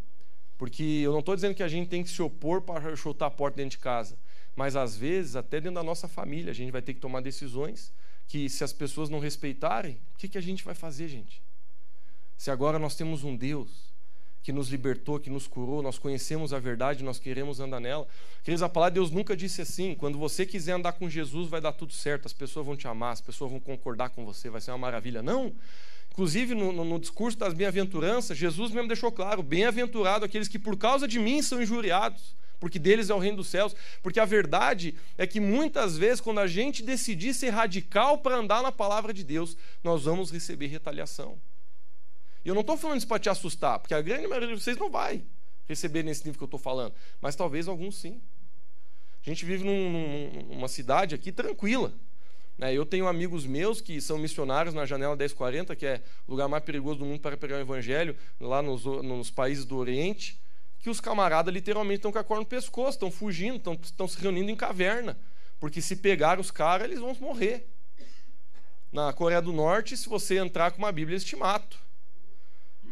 Porque 0.58 0.84
eu 0.84 1.12
não 1.12 1.20
estou 1.20 1.36
dizendo 1.36 1.54
que 1.54 1.64
a 1.64 1.68
gente 1.68 1.88
tem 1.88 2.04
que 2.04 2.10
se 2.10 2.22
opor 2.22 2.62
para 2.62 2.96
chutar 2.96 3.28
a 3.28 3.32
porta 3.32 3.58
dentro 3.58 3.78
de 3.78 3.78
casa, 3.78 4.18
mas 4.56 4.76
às 4.76 4.98
vezes, 4.98 5.36
até 5.36 5.62
dentro 5.62 5.76
da 5.76 5.84
nossa 5.84 6.08
família, 6.08 6.52
a 6.52 6.56
gente 6.56 6.72
vai 6.72 6.82
ter 6.82 6.96
que 6.96 7.00
tomar 7.00 7.22
decisões 7.22 7.94
que, 8.28 8.50
se 8.50 8.64
as 8.64 8.74
pessoas 8.74 9.08
não 9.08 9.20
respeitarem, 9.20 10.00
o 10.16 10.18
que, 10.18 10.28
que 10.28 10.38
a 10.38 10.42
gente 10.42 10.64
vai 10.64 10.74
fazer, 10.74 11.08
gente? 11.08 11.44
Se 12.36 12.50
agora 12.50 12.80
nós 12.80 12.96
temos 12.96 13.24
um 13.24 13.36
Deus 13.36 13.85
que 14.46 14.54
nos 14.54 14.70
libertou, 14.70 15.20
que 15.20 15.28
nos 15.28 15.48
curou, 15.48 15.82
nós 15.82 15.98
conhecemos 15.98 16.54
a 16.54 16.60
verdade, 16.60 17.04
nós 17.04 17.18
queremos 17.18 17.60
andar 17.60 17.80
nela. 17.80 18.08
Queridos, 18.44 18.62
a 18.62 18.70
palavra 18.70 18.92
de 18.92 19.00
Deus 19.00 19.10
nunca 19.10 19.36
disse 19.36 19.64
assim: 19.64 19.96
quando 19.96 20.20
você 20.20 20.46
quiser 20.46 20.74
andar 20.74 20.92
com 20.92 21.10
Jesus, 21.10 21.50
vai 21.50 21.60
dar 21.60 21.72
tudo 21.72 21.92
certo, 21.92 22.28
as 22.28 22.34
pessoas 22.34 22.64
vão 22.64 22.78
te 22.78 22.88
amar, 22.88 23.14
as 23.14 23.22
pessoas 23.22 23.50
vão 23.50 23.60
concordar 23.60 24.12
com 24.12 24.24
você, 24.24 24.48
vai 24.48 24.62
ser 24.62 24.70
uma 24.70 24.78
maravilha. 24.78 25.24
Não! 25.24 25.52
Inclusive, 26.12 26.54
no, 26.54 26.72
no, 26.72 26.86
no 26.86 27.00
discurso 27.00 27.40
das 27.40 27.56
bem-aventuranças, 27.56 28.38
Jesus 28.38 28.72
mesmo 28.72 28.88
deixou 28.88 29.12
claro: 29.12 29.42
bem-aventurado 29.42 30.24
aqueles 30.24 30.48
que 30.48 30.60
por 30.60 30.78
causa 30.78 31.08
de 31.08 31.18
mim 31.18 31.42
são 31.42 31.60
injuriados, 31.60 32.36
porque 32.60 32.78
deles 32.78 33.10
é 33.10 33.16
o 33.16 33.20
reino 33.20 33.38
dos 33.38 33.48
céus. 33.48 33.76
Porque 34.04 34.20
a 34.20 34.26
verdade 34.26 34.94
é 35.18 35.26
que 35.26 35.40
muitas 35.40 35.98
vezes, 35.98 36.22
quando 36.22 36.40
a 36.40 36.46
gente 36.46 36.84
decidir 36.84 37.34
ser 37.34 37.50
radical 37.50 38.20
para 38.20 38.36
andar 38.36 38.62
na 38.62 38.72
palavra 38.72 39.12
de 39.12 39.24
Deus, 39.24 39.58
nós 39.84 40.04
vamos 40.04 40.30
receber 40.30 40.68
retaliação. 40.68 41.36
E 42.46 42.48
eu 42.48 42.54
não 42.54 42.62
estou 42.62 42.78
falando 42.78 43.00
isso 43.00 43.08
para 43.08 43.18
te 43.18 43.28
assustar, 43.28 43.80
porque 43.80 43.96
a 43.96 44.02
grande 44.02 44.28
maioria 44.28 44.56
de 44.56 44.62
vocês 44.62 44.78
não 44.78 44.92
vai 44.92 45.24
receber 45.68 46.04
nesse 46.04 46.24
nível 46.24 46.38
que 46.38 46.44
eu 46.44 46.46
estou 46.46 46.60
falando, 46.60 46.94
mas 47.20 47.36
talvez 47.36 47.68
alguns 47.68 47.98
sim. 47.98 48.22
A 49.26 49.30
gente 49.30 49.44
vive 49.44 49.64
num, 49.64 49.92
num, 49.92 50.44
numa 50.56 50.68
cidade 50.68 51.16
aqui 51.16 51.32
tranquila. 51.32 51.92
Né? 52.56 52.72
Eu 52.72 52.86
tenho 52.86 53.08
amigos 53.08 53.48
meus 53.48 53.82
que 53.82 54.00
são 54.00 54.20
missionários 54.20 54.76
na 54.76 54.86
Janela 54.86 55.16
1040, 55.16 55.76
que 55.76 55.88
é 55.88 56.04
o 56.28 56.32
lugar 56.32 56.48
mais 56.48 56.64
perigoso 56.64 57.00
do 57.00 57.06
mundo 57.06 57.20
para 57.20 57.36
pregar 57.36 57.58
o 57.58 57.62
evangelho, 57.62 58.16
lá 58.40 58.62
nos, 58.62 58.86
nos 58.86 59.32
países 59.32 59.66
do 59.66 59.76
Oriente, 59.78 60.40
que 60.80 60.90
os 60.90 61.02
camaradas 61.02 61.52
literalmente 61.52 61.98
estão 61.98 62.12
com 62.12 62.20
a 62.20 62.24
corda 62.24 62.42
no 62.42 62.46
pescoço, 62.46 62.92
estão 62.92 63.10
fugindo, 63.10 63.58
estão, 63.58 63.74
estão 63.82 64.08
se 64.08 64.22
reunindo 64.22 64.52
em 64.52 64.56
caverna, 64.56 65.18
porque 65.60 65.82
se 65.82 65.96
pegar 65.96 66.40
os 66.40 66.52
caras, 66.52 66.88
eles 66.88 67.00
vão 67.00 67.16
morrer. 67.20 67.68
Na 68.92 69.12
Coreia 69.12 69.42
do 69.42 69.52
Norte, 69.52 69.98
se 69.98 70.08
você 70.08 70.38
entrar 70.38 70.70
com 70.70 70.78
uma 70.78 70.92
Bíblia, 70.92 71.16
eles 71.16 71.26
te 71.26 71.36
matam. 71.36 71.80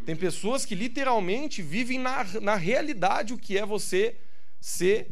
Tem 0.05 0.15
pessoas 0.15 0.65
que 0.65 0.75
literalmente 0.75 1.61
vivem 1.61 1.99
na, 1.99 2.23
na 2.41 2.55
realidade 2.55 3.33
o 3.33 3.37
que 3.37 3.57
é 3.57 3.65
você 3.65 4.17
ser 4.59 5.11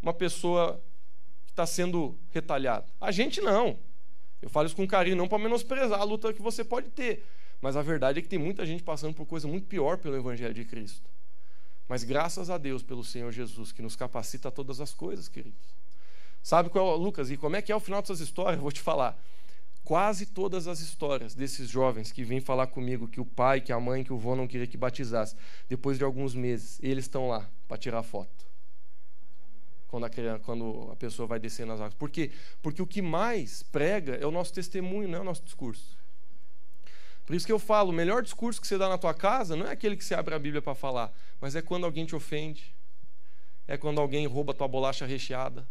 uma 0.00 0.14
pessoa 0.14 0.82
que 1.44 1.52
está 1.52 1.66
sendo 1.66 2.18
retalhada. 2.32 2.86
A 3.00 3.10
gente 3.10 3.40
não. 3.40 3.78
Eu 4.40 4.48
falo 4.48 4.66
isso 4.66 4.76
com 4.76 4.86
carinho, 4.86 5.16
não 5.16 5.26
para 5.26 5.38
menosprezar 5.38 6.00
a 6.00 6.04
luta 6.04 6.32
que 6.32 6.42
você 6.42 6.62
pode 6.62 6.88
ter. 6.90 7.24
Mas 7.60 7.76
a 7.76 7.82
verdade 7.82 8.18
é 8.18 8.22
que 8.22 8.28
tem 8.28 8.38
muita 8.38 8.64
gente 8.64 8.82
passando 8.82 9.14
por 9.14 9.26
coisa 9.26 9.48
muito 9.48 9.66
pior 9.66 9.98
pelo 9.98 10.16
Evangelho 10.16 10.54
de 10.54 10.64
Cristo. 10.64 11.10
Mas 11.88 12.04
graças 12.04 12.50
a 12.50 12.58
Deus 12.58 12.82
pelo 12.82 13.02
Senhor 13.02 13.32
Jesus, 13.32 13.72
que 13.72 13.82
nos 13.82 13.96
capacita 13.96 14.48
a 14.48 14.50
todas 14.50 14.80
as 14.80 14.92
coisas, 14.92 15.28
queridos. 15.28 15.74
Sabe 16.42 16.68
qual 16.68 16.94
é, 16.94 16.96
Lucas, 16.96 17.30
e 17.30 17.36
como 17.36 17.56
é 17.56 17.62
que 17.62 17.72
é 17.72 17.76
o 17.76 17.80
final 17.80 18.00
dessas 18.00 18.20
histórias? 18.20 18.56
Eu 18.56 18.62
vou 18.62 18.70
te 18.70 18.80
falar. 18.80 19.20
Quase 19.86 20.26
todas 20.26 20.66
as 20.66 20.80
histórias 20.80 21.32
desses 21.32 21.70
jovens 21.70 22.10
que 22.10 22.24
vêm 22.24 22.40
falar 22.40 22.66
comigo 22.66 23.06
que 23.06 23.20
o 23.20 23.24
pai, 23.24 23.60
que 23.60 23.72
a 23.72 23.78
mãe, 23.78 24.02
que 24.02 24.12
o 24.12 24.18
vô 24.18 24.34
não 24.34 24.48
queria 24.48 24.66
que 24.66 24.76
batizasse, 24.76 25.36
depois 25.68 25.96
de 25.96 26.02
alguns 26.02 26.34
meses, 26.34 26.80
eles 26.82 27.04
estão 27.04 27.28
lá 27.28 27.48
para 27.68 27.78
tirar 27.78 28.02
foto. 28.02 28.44
Quando 29.86 30.04
a, 30.04 30.10
criança, 30.10 30.40
quando 30.40 30.88
a 30.90 30.96
pessoa 30.96 31.28
vai 31.28 31.38
descer 31.38 31.64
nas 31.64 31.80
águas. 31.80 31.94
Por 31.94 32.10
quê? 32.10 32.32
Porque 32.60 32.82
o 32.82 32.86
que 32.86 33.00
mais 33.00 33.62
prega 33.62 34.16
é 34.16 34.26
o 34.26 34.32
nosso 34.32 34.52
testemunho, 34.52 35.06
não 35.08 35.18
é 35.18 35.20
o 35.20 35.24
nosso 35.24 35.44
discurso. 35.44 35.96
Por 37.24 37.36
isso 37.36 37.46
que 37.46 37.52
eu 37.52 37.58
falo, 37.60 37.90
o 37.90 37.94
melhor 37.94 38.24
discurso 38.24 38.60
que 38.60 38.66
você 38.66 38.76
dá 38.76 38.88
na 38.88 38.98
tua 38.98 39.14
casa 39.14 39.54
não 39.54 39.68
é 39.68 39.70
aquele 39.70 39.96
que 39.96 40.04
você 40.04 40.16
abre 40.16 40.34
a 40.34 40.38
Bíblia 40.40 40.60
para 40.60 40.74
falar, 40.74 41.12
mas 41.40 41.54
é 41.54 41.62
quando 41.62 41.84
alguém 41.84 42.04
te 42.04 42.16
ofende, 42.16 42.74
é 43.68 43.76
quando 43.76 44.00
alguém 44.00 44.26
rouba 44.26 44.52
tua 44.52 44.66
bolacha 44.66 45.06
recheada, 45.06 45.64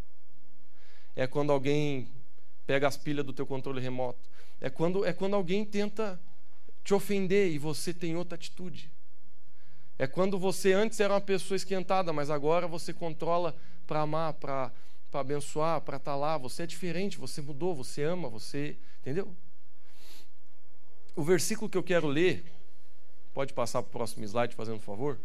é 1.17 1.27
quando 1.27 1.51
alguém 1.51 2.14
pega 2.65 2.87
as 2.87 2.97
pilhas 2.97 3.25
do 3.25 3.33
teu 3.33 3.45
controle 3.45 3.81
remoto. 3.81 4.29
É 4.59 4.69
quando, 4.69 5.05
é 5.05 5.13
quando 5.13 5.35
alguém 5.35 5.65
tenta 5.65 6.19
te 6.83 6.93
ofender 6.93 7.51
e 7.51 7.57
você 7.57 7.93
tem 7.93 8.15
outra 8.15 8.35
atitude. 8.35 8.91
É 9.97 10.05
quando 10.05 10.37
você 10.37 10.73
antes 10.73 10.99
era 10.99 11.13
uma 11.13 11.21
pessoa 11.21 11.55
esquentada, 11.55 12.11
mas 12.11 12.29
agora 12.29 12.67
você 12.67 12.93
controla 12.93 13.55
para 13.87 14.01
amar, 14.01 14.33
para 14.33 14.71
abençoar, 15.13 15.81
para 15.81 15.97
estar 15.97 16.11
tá 16.11 16.17
lá. 16.17 16.37
Você 16.37 16.63
é 16.63 16.67
diferente, 16.67 17.17
você 17.17 17.41
mudou, 17.41 17.73
você 17.73 18.03
ama, 18.03 18.27
você. 18.27 18.77
Entendeu? 19.01 19.33
O 21.15 21.23
versículo 21.23 21.69
que 21.69 21.77
eu 21.77 21.83
quero 21.83 22.07
ler, 22.07 22.43
pode 23.33 23.53
passar 23.53 23.81
para 23.81 23.89
o 23.89 23.91
próximo 23.91 24.25
slide, 24.25 24.53
fazendo 24.53 24.75
um 24.75 24.81
favor? 24.81 25.17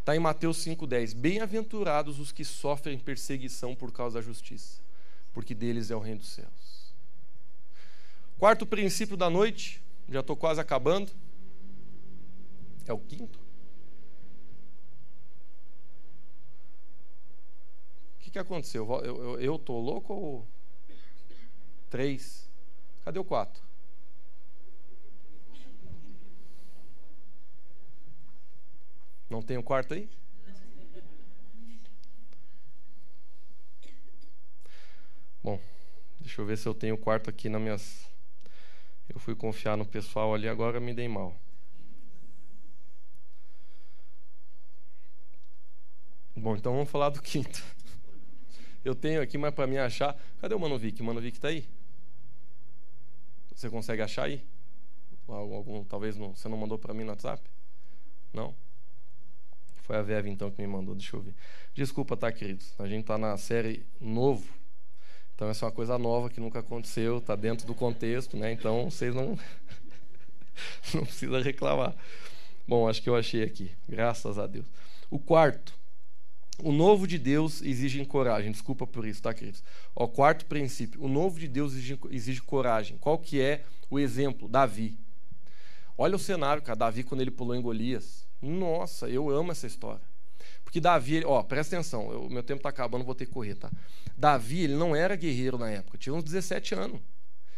Está 0.00 0.16
em 0.16 0.18
Mateus 0.18 0.58
5,10. 0.64 1.14
Bem-aventurados 1.14 2.18
os 2.18 2.32
que 2.32 2.44
sofrem 2.44 2.98
perseguição 2.98 3.76
por 3.76 3.92
causa 3.92 4.18
da 4.18 4.24
justiça, 4.24 4.80
porque 5.32 5.54
deles 5.54 5.90
é 5.90 5.96
o 5.96 6.00
reino 6.00 6.20
dos 6.20 6.30
céus. 6.30 6.94
Quarto 8.38 8.66
princípio 8.66 9.16
da 9.16 9.28
noite, 9.28 9.82
já 10.08 10.20
estou 10.20 10.36
quase 10.36 10.60
acabando. 10.60 11.12
É 12.86 12.92
o 12.92 12.98
quinto. 12.98 13.38
O 18.16 18.22
que, 18.22 18.30
que 18.30 18.38
aconteceu? 18.38 18.88
Eu 19.38 19.56
estou 19.56 19.80
louco 19.80 20.14
ou. 20.14 20.46
Três. 21.88 22.48
Cadê 23.04 23.18
o 23.18 23.24
quatro? 23.24 23.62
Não 29.28 29.42
tem 29.42 29.56
o 29.56 29.62
quarto 29.62 29.94
aí? 29.94 30.08
Bom, 35.42 35.60
deixa 36.20 36.40
eu 36.40 36.46
ver 36.46 36.58
se 36.58 36.66
eu 36.66 36.74
tenho 36.74 36.94
o 36.94 36.98
quarto 36.98 37.30
aqui 37.30 37.48
nas 37.48 37.60
minhas 37.60 38.10
eu 39.12 39.18
fui 39.18 39.34
confiar 39.34 39.76
no 39.76 39.84
pessoal 39.84 40.32
ali, 40.32 40.48
agora 40.48 40.78
me 40.78 40.94
dei 40.94 41.08
mal. 41.08 41.34
Bom, 46.36 46.54
então 46.54 46.72
vamos 46.72 46.88
falar 46.88 47.10
do 47.10 47.20
quinto. 47.22 47.62
Eu 48.84 48.94
tenho 48.94 49.20
aqui, 49.20 49.36
mas 49.36 49.52
para 49.52 49.66
me 49.66 49.78
achar. 49.78 50.16
Cadê 50.40 50.54
o 50.54 50.60
Manovic? 50.60 51.02
O 51.02 51.04
Manovic 51.04 51.36
está 51.36 51.48
aí? 51.48 51.68
Você 53.54 53.68
consegue 53.68 54.00
achar 54.00 54.24
aí? 54.24 54.44
Algum, 55.26 55.84
talvez 55.84 56.16
não, 56.16 56.34
você 56.34 56.48
não 56.48 56.56
mandou 56.56 56.78
para 56.78 56.94
mim 56.94 57.04
no 57.04 57.10
WhatsApp? 57.10 57.42
Não? 58.32 58.54
Foi 59.82 59.96
a 59.96 60.02
Veve 60.02 60.30
então 60.30 60.50
que 60.50 60.62
me 60.62 60.68
mandou, 60.68 60.94
deixa 60.94 61.16
eu 61.16 61.20
ver. 61.20 61.34
Desculpa, 61.74 62.16
tá, 62.16 62.30
queridos? 62.32 62.74
A 62.78 62.86
gente 62.86 63.02
está 63.02 63.18
na 63.18 63.36
série 63.36 63.84
Novo 64.00 64.59
então 65.40 65.48
essa 65.48 65.64
é 65.64 65.66
uma 65.68 65.72
coisa 65.72 65.96
nova 65.96 66.28
que 66.28 66.38
nunca 66.38 66.58
aconteceu, 66.58 67.16
está 67.16 67.34
dentro 67.34 67.66
do 67.66 67.74
contexto, 67.74 68.36
né? 68.36 68.52
Então 68.52 68.90
vocês 68.90 69.14
não 69.14 69.38
não 70.92 71.02
precisa 71.02 71.40
reclamar. 71.40 71.96
Bom, 72.68 72.86
acho 72.86 73.00
que 73.00 73.08
eu 73.08 73.16
achei 73.16 73.42
aqui, 73.42 73.70
graças 73.88 74.38
a 74.38 74.46
Deus. 74.46 74.66
O 75.10 75.18
quarto, 75.18 75.72
o 76.62 76.70
novo 76.70 77.06
de 77.06 77.16
Deus 77.16 77.62
exige 77.62 78.04
coragem. 78.04 78.52
Desculpa 78.52 78.86
por 78.86 79.06
isso, 79.06 79.22
tá, 79.22 79.32
queridos? 79.32 79.64
O 79.94 80.06
quarto 80.06 80.44
princípio, 80.44 81.02
o 81.02 81.08
novo 81.08 81.40
de 81.40 81.48
Deus 81.48 81.72
exige, 81.72 81.98
exige 82.10 82.42
coragem. 82.42 82.98
Qual 82.98 83.16
que 83.16 83.40
é 83.40 83.64
o 83.88 83.98
exemplo? 83.98 84.46
Davi. 84.46 84.98
Olha 85.96 86.16
o 86.16 86.18
cenário, 86.18 86.62
cara. 86.62 86.76
Davi 86.76 87.02
quando 87.02 87.22
ele 87.22 87.30
pulou 87.30 87.56
em 87.56 87.62
Golias. 87.62 88.26
Nossa, 88.42 89.08
eu 89.08 89.30
amo 89.30 89.52
essa 89.52 89.66
história. 89.66 90.09
Porque 90.70 90.78
Davi, 90.80 91.24
ó, 91.26 91.42
presta 91.42 91.74
atenção, 91.74 92.06
o 92.06 92.30
meu 92.30 92.44
tempo 92.44 92.60
está 92.60 92.68
acabando, 92.68 93.04
vou 93.04 93.12
ter 93.12 93.26
que 93.26 93.32
correr, 93.32 93.56
tá? 93.56 93.68
Davi, 94.16 94.62
ele 94.62 94.76
não 94.76 94.94
era 94.94 95.16
guerreiro 95.16 95.58
na 95.58 95.68
época, 95.68 95.98
tinha 95.98 96.14
uns 96.14 96.22
17 96.22 96.76
anos. 96.76 97.00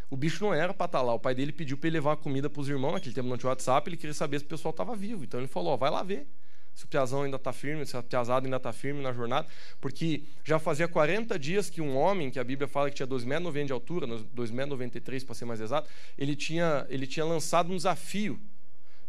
O 0.09 0.17
bicho 0.17 0.43
não 0.43 0.51
era 0.51 0.73
para 0.73 0.87
estar 0.87 0.97
tá 0.97 1.03
lá. 1.03 1.13
O 1.13 1.19
pai 1.19 1.35
dele 1.35 1.51
pediu 1.51 1.77
para 1.77 1.89
ele 1.89 1.97
levar 1.97 2.17
comida 2.17 2.49
para 2.49 2.59
os 2.59 2.67
irmãos, 2.67 2.93
naquele 2.93 3.13
tempo 3.13 3.29
não 3.29 3.37
tinha 3.37 3.51
WhatsApp, 3.51 3.87
ele 3.87 3.97
queria 3.97 4.15
saber 4.15 4.39
se 4.39 4.45
o 4.45 4.47
pessoal 4.47 4.71
estava 4.71 4.95
vivo. 4.95 5.23
Então 5.23 5.39
ele 5.39 5.47
falou: 5.47 5.73
ó, 5.73 5.77
vai 5.77 5.91
lá 5.91 6.01
ver 6.01 6.27
se 6.73 6.85
o 6.85 6.87
piazão 6.87 7.21
ainda 7.21 7.37
está 7.37 7.53
firme, 7.53 7.85
se 7.85 7.95
a 7.95 8.01
piazada 8.01 8.47
ainda 8.47 8.57
está 8.57 8.73
firme 8.73 8.99
na 8.99 9.13
jornada, 9.13 9.47
porque 9.79 10.23
já 10.43 10.57
fazia 10.57 10.87
40 10.87 11.37
dias 11.37 11.69
que 11.69 11.81
um 11.81 11.95
homem, 11.95 12.31
que 12.31 12.39
a 12.39 12.43
Bíblia 12.43 12.67
fala 12.67 12.89
que 12.89 12.95
tinha 12.95 13.07
2,90 13.07 13.25
metros 13.27 13.67
de 13.67 13.73
altura, 13.73 14.07
2,93 14.07 15.23
para 15.23 15.35
ser 15.35 15.45
mais 15.45 15.61
exato, 15.61 15.87
ele 16.17 16.35
tinha, 16.35 16.87
ele 16.89 17.05
tinha 17.05 17.25
lançado 17.25 17.71
um 17.71 17.77
desafio 17.77 18.39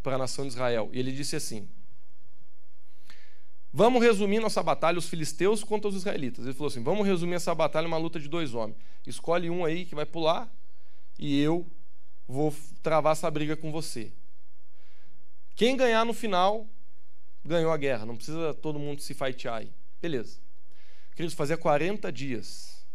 para 0.03 0.17
a 0.17 0.19
nação 0.19 0.45
de 0.45 0.53
Israel. 0.53 0.91
E 0.93 0.99
ele 0.99 1.11
disse 1.11 1.37
assim: 1.37 1.67
Vamos 3.77 4.01
resumir 4.01 4.39
nossa 4.39 4.63
batalha, 4.63 5.01
os 5.01 5.09
filisteus 5.09 5.65
contra 5.65 5.89
os 5.89 5.97
israelitas. 5.97 6.45
Ele 6.45 6.55
falou 6.55 6.69
assim: 6.69 6.81
vamos 6.81 7.05
resumir 7.05 7.35
essa 7.35 7.53
batalha 7.53 7.89
uma 7.89 7.97
luta 7.97 8.21
de 8.21 8.29
dois 8.29 8.55
homens. 8.55 8.79
Escolhe 9.05 9.51
um 9.51 9.65
aí 9.65 9.85
que 9.85 9.97
vai 9.97 10.07
pular 10.07 10.49
e 11.19 11.41
eu 11.41 11.67
vou 12.29 12.55
travar 12.85 13.15
essa 13.15 13.29
briga 13.29 13.57
com 13.57 13.73
você. 13.73 14.13
Quem 15.57 15.77
ganhar 15.77 16.05
no 16.05 16.15
final, 16.15 16.69
ganhou 17.45 17.73
a 17.73 17.77
guerra. 17.77 18.07
Não 18.07 18.15
precisa 18.15 18.55
todo 18.55 18.79
mundo 18.79 19.03
se 19.03 19.13
fightear 19.13 19.57
aí. 19.57 19.73
Beleza. 20.01 20.39
Queridos, 21.17 21.35
fazia 21.35 21.57
40 21.57 22.13
dias 22.13 22.87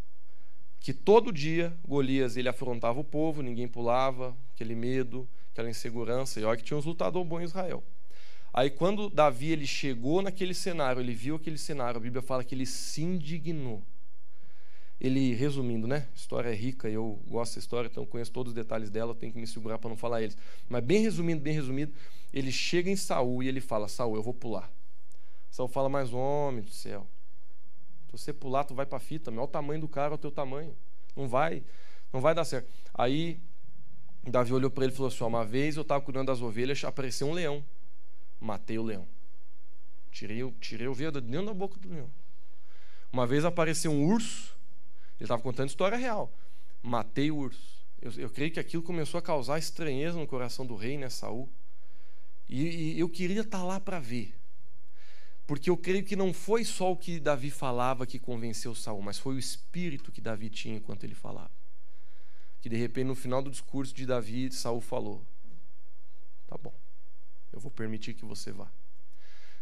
que 0.80 0.94
todo 0.94 1.30
dia 1.30 1.76
Golias 1.86 2.38
ele 2.38 2.48
afrontava 2.48 2.98
o 2.98 3.04
povo, 3.04 3.42
ninguém 3.42 3.68
pulava, 3.68 4.34
aquele 4.54 4.74
medo, 4.74 5.28
aquela 5.52 5.68
insegurança. 5.68 6.40
E 6.40 6.44
olha 6.44 6.56
que 6.56 6.64
tinha 6.64 6.78
uns 6.78 6.86
lutadores 6.86 7.28
bons 7.28 7.40
em 7.40 7.44
Israel. 7.44 7.84
Aí 8.52 8.68
quando 8.68 9.08
Davi 9.08 9.52
ele 9.52 9.66
chegou 9.66 10.20
naquele 10.22 10.54
cenário, 10.54 11.00
ele 11.00 11.14
viu 11.14 11.36
aquele 11.36 11.58
cenário, 11.58 11.98
a 11.98 12.00
Bíblia 12.00 12.20
fala 12.20 12.42
que 12.42 12.54
ele 12.54 12.66
se 12.66 13.02
indignou. 13.02 13.82
Ele, 15.00 15.32
resumindo, 15.32 15.86
né? 15.86 16.08
A 16.12 16.16
história 16.16 16.50
é 16.50 16.54
rica, 16.54 16.88
eu 16.88 17.22
gosto 17.26 17.52
dessa 17.52 17.58
história, 17.60 17.88
então 17.88 18.04
conheço 18.04 18.30
todos 18.30 18.50
os 18.50 18.54
detalhes 18.54 18.90
dela, 18.90 19.14
tenho 19.14 19.32
que 19.32 19.38
me 19.38 19.46
segurar 19.46 19.78
para 19.78 19.88
não 19.88 19.96
falar 19.96 20.20
eles. 20.20 20.36
Mas 20.68 20.84
bem 20.84 21.00
resumindo, 21.00 21.40
bem 21.40 21.54
resumido, 21.54 21.92
ele 22.34 22.52
chega 22.52 22.90
em 22.90 22.96
Saul 22.96 23.42
e 23.42 23.48
ele 23.48 23.62
fala: 23.62 23.88
Saul, 23.88 24.16
eu 24.16 24.22
vou 24.22 24.34
pular. 24.34 24.70
Saul 25.50 25.68
fala: 25.68 25.88
Mas 25.88 26.12
homem 26.12 26.62
do 26.62 26.70
céu, 26.70 27.06
se 28.06 28.12
você 28.12 28.32
pular, 28.32 28.64
tu 28.64 28.74
vai 28.74 28.84
para 28.84 28.98
a 28.98 29.00
fita, 29.00 29.30
olha 29.30 29.40
o 29.40 29.46
tamanho 29.46 29.80
do 29.80 29.88
cara, 29.88 30.12
é 30.12 30.16
o 30.16 30.18
teu 30.18 30.30
tamanho. 30.30 30.76
Não 31.16 31.26
vai, 31.26 31.62
não 32.12 32.20
vai 32.20 32.34
dar 32.34 32.44
certo. 32.44 32.68
Aí 32.92 33.40
Davi 34.22 34.52
olhou 34.52 34.70
para 34.70 34.84
ele 34.84 34.92
e 34.92 34.96
falou 34.96 35.08
assim: 35.08 35.24
Uma 35.24 35.46
vez 35.46 35.76
eu 35.76 35.82
estava 35.82 36.04
cuidando 36.04 36.26
das 36.26 36.42
ovelhas, 36.42 36.84
apareceu 36.84 37.26
um 37.26 37.32
leão 37.32 37.64
matei 38.40 38.78
o 38.78 38.82
leão. 38.82 39.06
Tirei, 40.10 40.50
tirei 40.60 40.88
o 40.88 40.94
veio 40.94 41.12
dentro 41.12 41.46
da 41.46 41.54
boca 41.54 41.78
do 41.78 41.88
leão. 41.88 42.10
Uma 43.12 43.26
vez 43.26 43.44
apareceu 43.44 43.90
um 43.92 44.04
urso, 44.04 44.56
ele 45.18 45.24
estava 45.24 45.42
contando 45.42 45.68
história 45.68 45.98
real. 45.98 46.32
Matei 46.82 47.30
o 47.30 47.36
urso. 47.36 47.80
Eu, 48.00 48.12
eu, 48.12 48.30
creio 48.30 48.50
que 48.50 48.58
aquilo 48.58 48.82
começou 48.82 49.18
a 49.18 49.22
causar 49.22 49.58
estranheza 49.58 50.18
no 50.18 50.26
coração 50.26 50.64
do 50.64 50.74
rei, 50.74 50.96
né, 50.96 51.10
Saul. 51.10 51.48
E, 52.48 52.94
e 52.94 53.00
eu 53.00 53.08
queria 53.08 53.42
estar 53.42 53.58
tá 53.58 53.64
lá 53.64 53.78
para 53.78 54.00
ver. 54.00 54.34
Porque 55.46 55.68
eu 55.68 55.76
creio 55.76 56.04
que 56.04 56.16
não 56.16 56.32
foi 56.32 56.64
só 56.64 56.92
o 56.92 56.96
que 56.96 57.18
Davi 57.18 57.50
falava 57.50 58.06
que 58.06 58.18
convenceu 58.18 58.74
Saul, 58.74 59.02
mas 59.02 59.18
foi 59.18 59.34
o 59.34 59.38
espírito 59.38 60.12
que 60.12 60.20
Davi 60.20 60.48
tinha 60.48 60.76
enquanto 60.76 61.04
ele 61.04 61.14
falava. 61.14 61.50
Que 62.60 62.68
de 62.68 62.76
repente 62.76 63.06
no 63.06 63.14
final 63.14 63.42
do 63.42 63.50
discurso 63.50 63.92
de 63.92 64.06
Davi, 64.06 64.50
Saul 64.52 64.80
falou: 64.80 65.24
"Tá 66.46 66.56
bom. 66.56 66.72
Eu 67.52 67.60
vou 67.60 67.70
permitir 67.70 68.14
que 68.14 68.24
você 68.24 68.52
vá. 68.52 68.68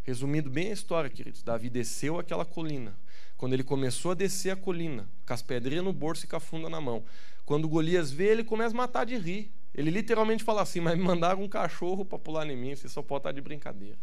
Resumindo 0.04 0.48
bem 0.48 0.70
a 0.70 0.72
história, 0.72 1.10
queridos, 1.10 1.42
Davi 1.42 1.68
desceu 1.68 2.18
aquela 2.18 2.44
colina. 2.44 2.96
Quando 3.36 3.52
ele 3.52 3.62
começou 3.62 4.12
a 4.12 4.14
descer 4.14 4.50
a 4.50 4.56
colina, 4.56 5.08
com 5.26 5.34
as 5.34 5.42
pedrinhas 5.42 5.84
no 5.84 5.92
bolso 5.92 6.24
e 6.24 6.28
com 6.28 6.36
a 6.36 6.40
funda 6.40 6.68
na 6.70 6.80
mão, 6.80 7.04
quando 7.44 7.68
Golias 7.68 8.10
vê, 8.10 8.28
ele 8.28 8.42
começa 8.42 8.74
a 8.74 8.76
matar 8.76 9.04
de 9.04 9.16
rir. 9.16 9.52
Ele 9.74 9.90
literalmente 9.90 10.42
fala 10.42 10.62
assim: 10.62 10.80
Mas 10.80 10.96
me 10.96 11.04
mandaram 11.04 11.42
um 11.42 11.48
cachorro 11.48 12.04
para 12.04 12.18
pular 12.18 12.48
em 12.48 12.56
mim, 12.56 12.74
você 12.74 12.88
só 12.88 13.02
pode 13.02 13.20
estar 13.20 13.32
de 13.32 13.40
brincadeira. 13.40 13.98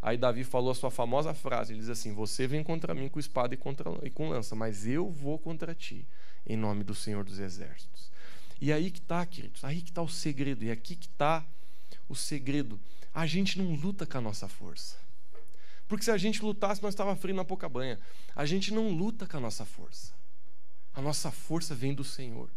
Aí 0.00 0.16
Davi 0.16 0.44
falou 0.44 0.70
a 0.70 0.74
sua 0.74 0.90
famosa 0.90 1.32
frase: 1.32 1.72
ele 1.72 1.80
diz 1.80 1.88
assim: 1.88 2.12
Você 2.14 2.46
vem 2.46 2.62
contra 2.62 2.94
mim 2.94 3.08
com 3.08 3.18
espada 3.18 3.54
e, 3.54 3.56
contra, 3.56 3.90
e 4.02 4.10
com 4.10 4.28
lança, 4.28 4.54
mas 4.54 4.86
eu 4.86 5.08
vou 5.08 5.38
contra 5.38 5.74
ti, 5.74 6.06
em 6.46 6.56
nome 6.56 6.84
do 6.84 6.94
Senhor 6.94 7.24
dos 7.24 7.38
Exércitos. 7.38 8.10
E 8.60 8.72
aí 8.72 8.90
que 8.90 8.98
está, 8.98 9.24
queridos, 9.24 9.64
aí 9.64 9.80
que 9.80 9.90
está 9.90 10.02
o 10.02 10.08
segredo, 10.08 10.64
e 10.64 10.70
aqui 10.70 10.96
que 10.96 11.06
está 11.06 11.44
o 12.08 12.14
segredo. 12.14 12.80
A 13.14 13.26
gente 13.26 13.58
não 13.58 13.74
luta 13.74 14.06
com 14.06 14.18
a 14.18 14.20
nossa 14.20 14.48
força. 14.48 14.96
Porque 15.86 16.04
se 16.04 16.10
a 16.10 16.18
gente 16.18 16.42
lutasse, 16.42 16.82
nós 16.82 16.92
estava 16.92 17.16
frio 17.16 17.34
na 17.34 17.44
pouca 17.44 17.68
banha. 17.68 17.98
A 18.36 18.44
gente 18.44 18.72
não 18.72 18.90
luta 18.90 19.26
com 19.26 19.36
a 19.36 19.40
nossa 19.40 19.64
força. 19.64 20.12
A 20.94 21.00
nossa 21.00 21.30
força 21.30 21.74
vem 21.74 21.94
do 21.94 22.04
Senhor. 22.04 22.50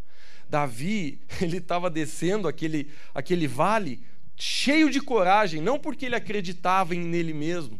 Davi, 0.49 1.21
ele 1.41 1.57
estava 1.57 1.89
descendo 1.89 2.47
aquele, 2.47 2.91
aquele 3.13 3.47
vale 3.47 4.03
cheio 4.35 4.89
de 4.89 4.99
coragem, 4.99 5.61
não 5.61 5.79
porque 5.79 6.05
ele 6.05 6.15
acreditava 6.15 6.95
em 6.95 6.99
nele 6.99 7.33
mesmo, 7.33 7.79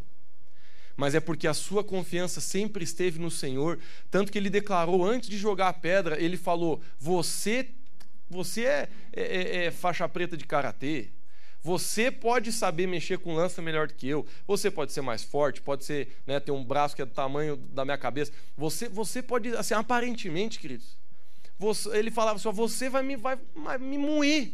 mas 0.96 1.14
é 1.14 1.20
porque 1.20 1.48
a 1.48 1.54
sua 1.54 1.82
confiança 1.82 2.40
sempre 2.40 2.84
esteve 2.84 3.18
no 3.18 3.30
Senhor, 3.30 3.80
tanto 4.10 4.30
que 4.30 4.38
ele 4.38 4.48
declarou 4.48 5.04
antes 5.04 5.28
de 5.28 5.36
jogar 5.36 5.68
a 5.68 5.72
pedra, 5.72 6.22
ele 6.22 6.36
falou: 6.36 6.80
"Você 6.98 7.68
você 8.30 8.64
é, 8.64 8.88
é, 9.12 9.22
é, 9.22 9.64
é 9.66 9.70
faixa 9.70 10.08
preta 10.08 10.36
de 10.36 10.46
karatê, 10.46 11.10
você 11.62 12.10
pode 12.10 12.52
saber 12.52 12.88
mexer 12.88 13.18
com 13.18 13.34
lança 13.34 13.62
melhor 13.62 13.86
do 13.86 13.94
que 13.94 14.08
eu. 14.08 14.26
Você 14.46 14.70
pode 14.70 14.92
ser 14.92 15.00
mais 15.00 15.22
forte, 15.22 15.62
pode 15.62 15.84
ser, 15.84 16.16
né, 16.26 16.40
ter 16.40 16.50
um 16.50 16.64
braço 16.64 16.96
que 16.96 17.02
é 17.02 17.06
do 17.06 17.12
tamanho 17.12 17.56
da 17.56 17.84
minha 17.84 17.96
cabeça. 17.96 18.32
Você, 18.56 18.88
você 18.88 19.22
pode, 19.22 19.48
assim, 19.56 19.74
aparentemente, 19.74 20.58
queridos. 20.58 20.96
Você, 21.58 21.96
ele 21.96 22.10
falava 22.10 22.36
assim: 22.36 22.50
você 22.50 22.90
vai 22.90 23.04
me, 23.04 23.14
vai, 23.14 23.38
vai 23.54 23.78
me 23.78 23.96
moer. 23.96 24.52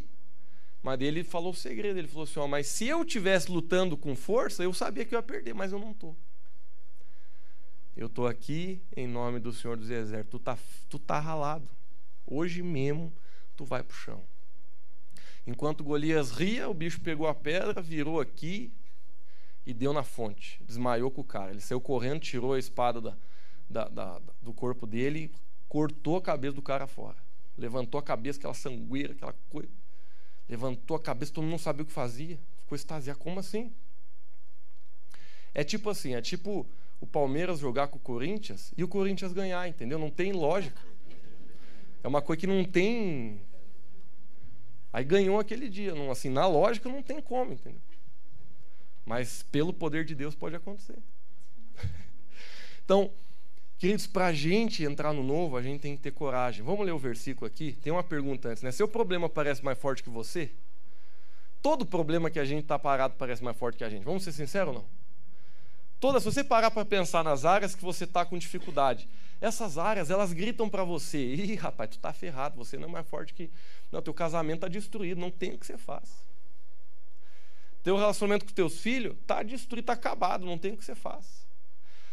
Mas 0.83 1.01
ele 1.01 1.23
falou 1.23 1.51
o 1.51 1.55
segredo, 1.55 1.97
ele 1.97 2.07
falou 2.07 2.23
assim: 2.23 2.39
ó, 2.39 2.47
mas 2.47 2.67
se 2.67 2.87
eu 2.87 3.03
tivesse 3.03 3.51
lutando 3.51 3.97
com 3.97 4.15
força, 4.15 4.61
eu 4.61 4.71
sabia 4.71 5.03
que 5.03 5.15
eu 5.15 5.19
ia 5.19 5.23
perder, 5.23 5.55
mas 5.55 5.71
eu 5.71 5.79
não 5.79 5.91
estou. 5.91 6.15
Eu 7.97 8.05
estou 8.05 8.27
aqui 8.27 8.79
em 8.95 9.07
nome 9.07 9.39
do 9.39 9.51
Senhor 9.51 9.75
dos 9.75 9.89
Exércitos. 9.89 10.29
Tu 10.29 10.39
tá, 10.39 10.57
tu 10.87 10.99
tá 10.99 11.19
ralado. 11.19 11.67
Hoje 12.25 12.61
mesmo 12.61 13.11
tu 13.57 13.65
vai 13.65 13.81
para 13.81 13.93
o 13.93 13.97
chão. 13.97 14.23
Enquanto 15.49 15.83
Golias 15.83 16.29
ria, 16.29 16.69
o 16.69 16.73
bicho 16.75 17.01
pegou 17.01 17.25
a 17.25 17.33
pedra, 17.33 17.81
virou 17.81 18.21
aqui 18.21 18.71
e 19.65 19.73
deu 19.73 19.91
na 19.91 20.03
fonte. 20.03 20.61
Desmaiou 20.63 21.09
com 21.09 21.21
o 21.21 21.23
cara. 21.23 21.49
Ele 21.49 21.59
saiu 21.59 21.81
correndo, 21.81 22.19
tirou 22.19 22.53
a 22.53 22.59
espada 22.59 23.01
da, 23.01 23.17
da, 23.67 23.89
da, 23.89 24.21
do 24.43 24.53
corpo 24.53 24.85
dele, 24.85 25.31
cortou 25.67 26.17
a 26.17 26.21
cabeça 26.21 26.53
do 26.53 26.61
cara 26.61 26.85
fora. 26.85 27.17
Levantou 27.57 27.97
a 27.97 28.03
cabeça, 28.03 28.37
aquela 28.37 28.53
sangueira, 28.53 29.13
aquela 29.13 29.33
coisa. 29.49 29.71
Levantou 30.47 30.95
a 30.95 30.99
cabeça, 30.99 31.33
todo 31.33 31.41
mundo 31.41 31.53
não 31.53 31.57
sabia 31.57 31.81
o 31.81 31.85
que 31.87 31.91
fazia. 31.91 32.39
Ficou 32.61 32.75
extasiado. 32.75 33.17
Como 33.17 33.39
assim? 33.39 33.73
É 35.51 35.63
tipo 35.63 35.89
assim, 35.89 36.13
é 36.13 36.21
tipo 36.21 36.63
o 37.01 37.07
Palmeiras 37.07 37.57
jogar 37.57 37.87
com 37.87 37.97
o 37.97 38.01
Corinthians 38.01 38.71
e 38.77 38.83
o 38.83 38.87
Corinthians 38.87 39.33
ganhar, 39.33 39.67
entendeu? 39.67 39.97
Não 39.97 40.11
tem 40.11 40.31
lógica. 40.31 40.79
É 42.03 42.07
uma 42.07 42.21
coisa 42.21 42.39
que 42.39 42.47
não 42.47 42.63
tem 42.63 43.41
Aí 44.91 45.03
ganhou 45.03 45.39
aquele 45.39 45.69
dia. 45.69 45.93
Não, 45.93 46.11
assim, 46.11 46.29
na 46.29 46.47
lógica 46.47 46.89
não 46.89 47.01
tem 47.01 47.21
como, 47.21 47.53
entendeu? 47.53 47.81
Mas 49.05 49.43
pelo 49.51 49.73
poder 49.73 50.05
de 50.05 50.15
Deus 50.15 50.35
pode 50.35 50.55
acontecer. 50.55 50.97
então, 52.83 53.11
queridos, 53.77 54.07
para 54.07 54.27
a 54.27 54.33
gente 54.33 54.83
entrar 54.83 55.13
no 55.13 55.23
novo, 55.23 55.57
a 55.57 55.61
gente 55.61 55.81
tem 55.81 55.95
que 55.95 56.01
ter 56.01 56.11
coragem. 56.11 56.63
Vamos 56.63 56.85
ler 56.85 56.91
o 56.91 56.99
versículo 56.99 57.47
aqui? 57.47 57.73
Tem 57.81 57.91
uma 57.91 58.03
pergunta 58.03 58.49
antes, 58.49 58.63
né? 58.63 58.71
Seu 58.71 58.87
problema 58.87 59.29
parece 59.29 59.63
mais 59.63 59.77
forte 59.77 60.03
que 60.03 60.09
você? 60.09 60.51
Todo 61.61 61.85
problema 61.85 62.29
que 62.29 62.39
a 62.39 62.45
gente 62.45 62.63
está 62.63 62.79
parado 62.79 63.15
parece 63.17 63.43
mais 63.43 63.57
forte 63.57 63.77
que 63.77 63.83
a 63.83 63.89
gente. 63.89 64.03
Vamos 64.03 64.23
ser 64.23 64.31
sinceros 64.31 64.75
ou 64.75 64.81
não? 64.81 64.99
Toda, 65.99 66.19
se 66.19 66.25
você 66.25 66.43
parar 66.43 66.71
para 66.71 66.85
pensar 66.85 67.23
nas 67.23 67.43
áreas 67.43 67.75
que 67.75 67.83
você 67.83 68.05
está 68.05 68.23
com 68.25 68.37
dificuldade, 68.37 69.07
essas 69.41 69.77
áreas, 69.77 70.09
elas 70.09 70.31
gritam 70.31 70.69
para 70.69 70.83
você: 70.83 71.17
ih, 71.17 71.55
rapaz, 71.55 71.89
tu 71.89 71.97
está 71.97 72.13
ferrado, 72.13 72.55
você 72.55 72.77
não 72.77 72.87
é 72.87 72.91
mais 72.91 73.07
forte 73.07 73.33
que. 73.33 73.49
Não, 73.91 74.01
teu 74.01 74.13
casamento 74.13 74.57
está 74.57 74.67
destruído, 74.67 75.19
não 75.19 75.31
tem 75.31 75.53
o 75.53 75.57
que 75.57 75.65
você 75.65 75.77
faz. 75.77 76.23
Teu 77.83 77.95
relacionamento 77.95 78.45
com 78.45 78.51
teus 78.51 78.79
filhos 78.79 79.15
está 79.21 79.41
destruído, 79.41 79.83
está 79.83 79.93
acabado, 79.93 80.45
não 80.45 80.57
tem 80.57 80.73
o 80.73 80.77
que 80.77 80.85
você 80.85 80.95
faz. 80.95 81.47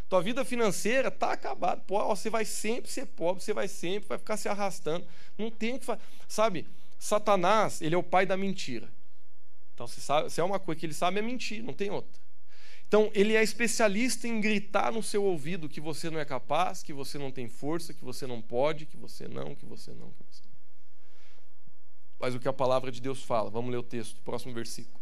Tua 0.09 0.23
vida 0.23 0.45
financeira 0.45 1.09
está 1.09 1.33
acabada. 1.33 1.83
Você 1.89 2.31
vai 2.31 2.45
sempre 2.45 2.91
ser 2.91 3.07
pobre, 3.07 3.43
você 3.43 3.53
vai 3.53 3.67
sempre 3.67 4.09
vai 4.09 4.19
ficar 4.19 4.37
se 4.37 4.49
arrastando. 4.49 5.07
Não 5.37 5.51
tem 5.51 5.75
o 5.75 5.79
que 5.81 5.85
fazer. 5.85 6.01
Sabe, 6.29 6.67
Satanás, 6.99 7.83
ele 7.83 7.95
é 7.95 7.99
o 7.99 8.03
pai 8.03 8.25
da 8.25 8.37
mentira. 8.37 8.89
Então, 9.75 9.87
se, 9.87 10.01
sabe, 10.01 10.31
se 10.31 10.41
é 10.41 10.45
uma 10.45 10.61
coisa 10.61 10.79
que 10.79 10.87
ele 10.87 10.95
sabe, 10.95 11.19
é 11.19 11.23
mentir, 11.23 11.63
não 11.63 11.75
tem 11.75 11.91
outra. 11.91 12.21
Então, 12.87 13.11
ele 13.15 13.35
é 13.35 13.43
especialista 13.43 14.29
em 14.29 14.41
gritar 14.41 14.93
no 14.93 15.03
seu 15.03 15.25
ouvido 15.25 15.69
que 15.69 15.81
você 15.81 16.09
não 16.09 16.21
é 16.21 16.25
capaz, 16.25 16.85
que 16.85 16.93
você 16.93 17.19
não 17.19 17.33
tem 17.33 17.49
força, 17.49 17.93
que 17.93 18.05
você 18.05 18.27
não 18.29 18.41
pode, 18.41 18.87
que 18.87 18.97
você 18.97 19.27
não, 19.27 19.57
que 19.57 19.67
você 19.67 19.91
não, 19.91 20.11
que 20.13 20.23
você 20.23 20.43
não. 20.45 20.56
Mas 22.19 22.35
o 22.35 22.41
que 22.41 22.49
a 22.49 22.53
palavra 22.53 22.91
de 22.91 23.01
Deus 23.01 23.23
fala? 23.23 23.51
Vamos 23.51 23.71
ler 23.71 23.79
o 23.79 23.83
texto, 23.83 24.21
próximo 24.23 24.55
versículo. 24.55 24.99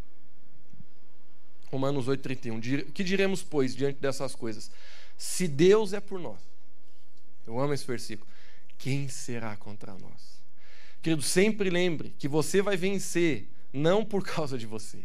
Romanos 1.70 2.06
8,31. 2.06 2.92
Que 2.92 3.04
diremos, 3.04 3.42
pois, 3.42 3.74
diante 3.74 4.00
dessas 4.00 4.34
coisas? 4.34 4.70
Se 5.16 5.46
Deus 5.46 5.92
é 5.92 6.00
por 6.00 6.18
nós, 6.18 6.40
eu 7.46 7.58
amo 7.60 7.72
esse 7.72 7.86
versículo, 7.86 8.28
quem 8.78 9.08
será 9.08 9.56
contra 9.56 9.92
nós? 9.94 10.42
Querido, 11.00 11.22
sempre 11.22 11.70
lembre 11.70 12.14
que 12.18 12.26
você 12.26 12.60
vai 12.60 12.76
vencer, 12.76 13.48
não 13.72 14.04
por 14.04 14.24
causa 14.26 14.58
de 14.58 14.66
você 14.66 15.04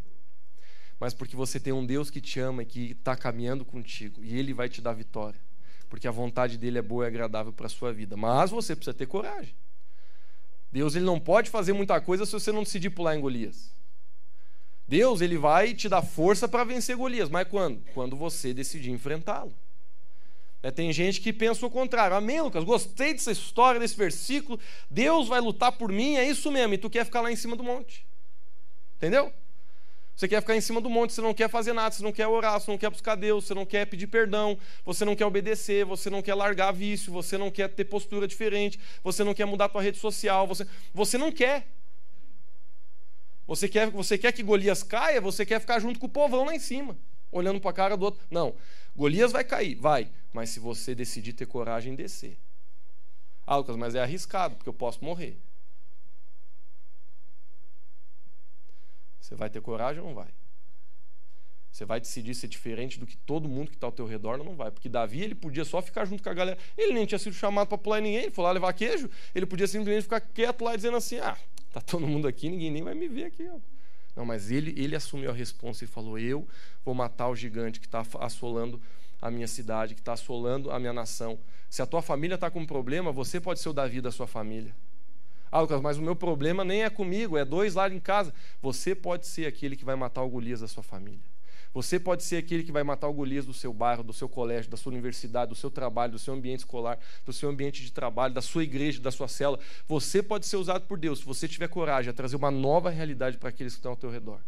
mas 1.00 1.14
porque 1.14 1.36
você 1.36 1.60
tem 1.60 1.72
um 1.72 1.86
Deus 1.86 2.10
que 2.10 2.20
te 2.20 2.40
ama 2.40 2.64
e 2.64 2.66
que 2.66 2.92
está 2.92 3.16
caminhando 3.16 3.64
contigo, 3.64 4.22
e 4.24 4.38
Ele 4.38 4.54
vai 4.54 4.68
te 4.68 4.82
dar 4.82 4.94
vitória, 4.94 5.40
porque 5.88 6.08
a 6.08 6.12
vontade 6.12 6.58
dele 6.58 6.78
é 6.78 6.82
boa 6.82 7.06
e 7.06 7.08
agradável 7.08 7.54
para 7.54 7.68
a 7.68 7.70
sua 7.70 7.94
vida. 7.94 8.18
Mas 8.18 8.52
você 8.52 8.76
precisa 8.76 8.94
ter 8.94 9.06
coragem. 9.06 9.56
Deus 10.72 10.96
ele 10.96 11.06
não 11.06 11.20
pode 11.20 11.50
fazer 11.50 11.74
muita 11.74 12.00
coisa 12.00 12.26
se 12.26 12.32
você 12.32 12.52
não 12.52 12.64
decidir 12.64 12.90
pular 12.90 13.16
em 13.16 13.22
Golias. 13.22 13.74
Deus 14.88 15.22
ele 15.22 15.38
vai 15.38 15.74
te 15.74 15.88
dar 15.88 16.02
força 16.02 16.48
para 16.48 16.64
vencer 16.64 16.96
Golias, 16.96 17.30
mas 17.30 17.48
quando? 17.48 17.82
Quando 17.94 18.16
você 18.16 18.54
decidir 18.54 18.92
enfrentá-lo. 18.92 19.54
É, 20.62 20.72
tem 20.72 20.92
gente 20.92 21.22
que 21.22 21.32
pensa 21.32 21.66
o 21.66 21.70
contrário. 21.70 22.18
Amém, 22.18 22.42
Lucas? 22.42 22.64
Gostei 22.64 23.14
dessa 23.14 23.32
história, 23.32 23.80
desse 23.80 23.96
versículo. 23.96 24.60
Deus 24.90 25.28
vai 25.28 25.40
lutar 25.40 25.72
por 25.72 25.90
mim, 25.92 26.16
é 26.16 26.28
isso 26.28 26.52
mesmo. 26.52 26.74
E 26.74 26.78
tu 26.78 26.90
quer 26.90 27.06
ficar 27.06 27.22
lá 27.22 27.32
em 27.32 27.36
cima 27.36 27.56
do 27.56 27.64
monte. 27.64 28.06
Entendeu? 28.98 29.32
Você 30.20 30.28
quer 30.28 30.42
ficar 30.42 30.54
em 30.54 30.60
cima 30.60 30.82
do 30.82 30.90
monte, 30.90 31.14
você 31.14 31.22
não 31.22 31.34
quer 31.34 31.50
fazer 31.50 31.72
nada, 31.72 31.96
você 31.96 32.04
não 32.04 32.12
quer 32.12 32.28
orar, 32.28 32.60
você 32.60 32.70
não 32.70 32.78
quer 32.78 32.90
buscar 32.90 33.16
Deus, 33.16 33.46
você 33.46 33.54
não 33.54 33.66
quer 33.66 33.86
pedir 33.86 34.06
perdão, 34.06 34.58
você 34.84 35.06
não 35.06 35.16
quer 35.16 35.26
obedecer, 35.26 35.86
você 35.86 36.10
não 36.10 36.22
quer 36.22 36.34
largar 36.34 36.74
vício, 36.74 37.10
você 37.10 37.38
não 37.38 37.50
quer 37.50 37.70
ter 37.70 37.86
postura 37.86 38.28
diferente, 38.28 38.78
você 39.02 39.24
não 39.24 39.34
quer 39.34 39.46
mudar 39.46 39.66
a 39.66 39.70
tua 39.70 39.82
rede 39.82 39.98
social, 39.98 40.46
você, 40.46 40.68
você 40.94 41.18
não 41.18 41.32
quer. 41.32 41.66
Você 43.48 43.70
quer, 43.70 43.90
você 43.92 44.18
quer 44.18 44.34
que 44.34 44.44
Golias 44.44 44.84
caia, 44.84 45.22
você 45.22 45.46
quer 45.46 45.62
ficar 45.62 45.80
junto 45.80 45.98
com 45.98 46.08
o 46.08 46.10
povão 46.10 46.44
lá 46.44 46.54
em 46.54 46.60
cima, 46.60 46.98
olhando 47.32 47.62
para 47.62 47.72
a 47.72 47.74
cara 47.74 47.96
do 47.96 48.04
outro. 48.04 48.20
Não, 48.30 48.56
Golias 48.94 49.32
vai 49.32 49.46
cair, 49.46 49.76
vai, 49.76 50.10
mas 50.34 50.50
se 50.50 50.60
você 50.60 50.94
decidir 50.94 51.32
ter 51.32 51.46
coragem, 51.46 51.96
descer. 51.96 52.38
Ah, 53.48 53.56
Lucas, 53.56 53.78
mas 53.78 53.96
é 53.96 54.02
arriscado, 54.02 54.58
porque 54.58 54.68
eu 54.68 54.74
posso 54.74 55.02
morrer. 55.02 55.38
Você 59.20 59.36
vai 59.36 59.50
ter 59.50 59.62
coragem 59.62 60.02
ou 60.02 60.08
não 60.08 60.16
vai? 60.16 60.30
Você 61.72 61.86
vai 61.86 62.00
decidir 62.00 62.34
ser 62.34 62.48
diferente 62.48 63.00
do 63.00 63.06
que 63.06 63.16
todo 63.16 63.48
mundo 63.48 63.70
que 63.70 63.76
está 63.76 63.88
ao 63.88 63.92
teu 63.92 64.06
redor 64.06 64.38
não 64.38 64.56
vai? 64.56 64.72
Porque 64.72 64.90
Davi 64.90 65.22
ele 65.22 65.36
podia 65.36 65.64
só 65.64 65.82
ficar 65.82 66.06
junto 66.06 66.24
com 66.24 66.30
a 66.30 66.34
galera. 66.34 66.58
Ele 66.78 66.94
nem 66.94 67.06
tinha 67.06 67.20
sido 67.20 67.34
chamado 67.34 67.68
para 67.68 67.78
pular 67.78 68.02
ninguém, 68.02 68.24
ele 68.24 68.32
foi 68.32 68.44
lá 68.44 68.52
levar 68.52 68.74
queijo. 68.74 69.10
Ele 69.36 69.46
podia 69.46 69.68
simplesmente 69.68 70.04
ficar 70.04 70.20
quieto 70.20 70.64
lá 70.64 70.76
dizendo 70.76 70.98
assim: 70.98 71.20
ah, 71.20 71.38
tá 71.72 71.80
todo 71.80 72.08
mundo 72.08 72.28
aqui, 72.28 72.50
ninguém 72.50 72.72
nem 72.72 72.84
vai 72.84 72.96
me 72.96 73.08
ver 73.08 73.26
aqui. 73.26 73.50
Não, 74.16 74.26
mas 74.26 74.52
ele, 74.52 74.74
ele 74.82 74.96
assumiu 74.96 75.30
a 75.30 75.34
responsa 75.34 75.84
e 75.84 75.88
falou: 75.88 76.18
eu 76.18 76.48
vou 76.84 76.96
matar 76.96 77.30
o 77.30 77.36
gigante 77.36 77.80
que 77.80 77.86
está 77.86 78.04
assolando 78.20 78.82
a 79.22 79.30
minha 79.30 79.48
cidade, 79.48 79.94
que 79.94 80.02
está 80.02 80.14
assolando 80.14 80.72
a 80.72 80.80
minha 80.80 80.94
nação. 80.94 81.40
Se 81.70 81.82
a 81.82 81.86
tua 81.86 82.02
família 82.02 82.36
está 82.36 82.50
com 82.50 82.60
um 82.60 82.66
problema, 82.66 83.12
você 83.12 83.40
pode 83.40 83.60
ser 83.60 83.70
o 83.70 83.74
Davi 83.74 84.02
da 84.02 84.12
sua 84.12 84.26
família. 84.26 84.76
Ah, 85.52 85.62
Lucas, 85.62 85.82
mas 85.82 85.98
o 85.98 86.02
meu 86.02 86.16
problema 86.16 86.64
nem 86.64 86.84
é 86.84 86.90
comigo, 86.90 87.38
é 87.38 87.44
dois 87.44 87.76
lá 87.76 87.90
em 87.90 88.00
casa. 88.00 88.34
Você 88.62 88.94
pode 88.94 89.28
ser 89.28 89.46
aquele 89.46 89.76
que 89.76 89.86
vai 89.86 89.96
matar 89.96 90.22
o 90.24 90.30
Golias 90.30 90.62
da 90.62 90.68
sua 90.68 90.84
família. 90.84 91.20
Você 91.74 92.00
pode 92.00 92.24
ser 92.24 92.38
aquele 92.38 92.64
que 92.64 92.72
vai 92.72 92.84
matar 92.84 93.08
o 93.08 93.14
Golias 93.14 93.46
do 93.46 93.54
seu 93.54 93.72
bairro, 93.72 94.04
do 94.04 94.12
seu 94.12 94.28
colégio, 94.28 94.72
da 94.72 94.78
sua 94.78 94.92
universidade, 94.92 95.50
do 95.50 95.56
seu 95.56 95.70
trabalho, 95.70 96.14
do 96.14 96.20
seu 96.20 96.34
ambiente 96.34 96.60
escolar, 96.60 96.98
do 97.26 97.32
seu 97.32 97.48
ambiente 97.48 97.84
de 97.84 97.92
trabalho, 97.92 98.34
da 98.34 98.42
sua 98.42 98.64
igreja, 98.64 99.00
da 99.00 99.12
sua 99.12 99.28
cela. 99.28 99.60
Você 99.88 100.24
pode 100.24 100.48
ser 100.48 100.58
usado 100.58 100.88
por 100.88 100.98
Deus, 100.98 101.20
se 101.20 101.26
você 101.26 101.48
tiver 101.48 101.68
coragem 101.68 102.10
a 102.10 102.14
trazer 102.14 102.36
uma 102.36 102.50
nova 102.50 102.90
realidade 102.90 103.38
para 103.38 103.50
aqueles 103.50 103.74
que 103.74 103.80
estão 103.80 103.92
ao 103.92 103.98
teu 103.98 104.10
redor. 104.10 104.40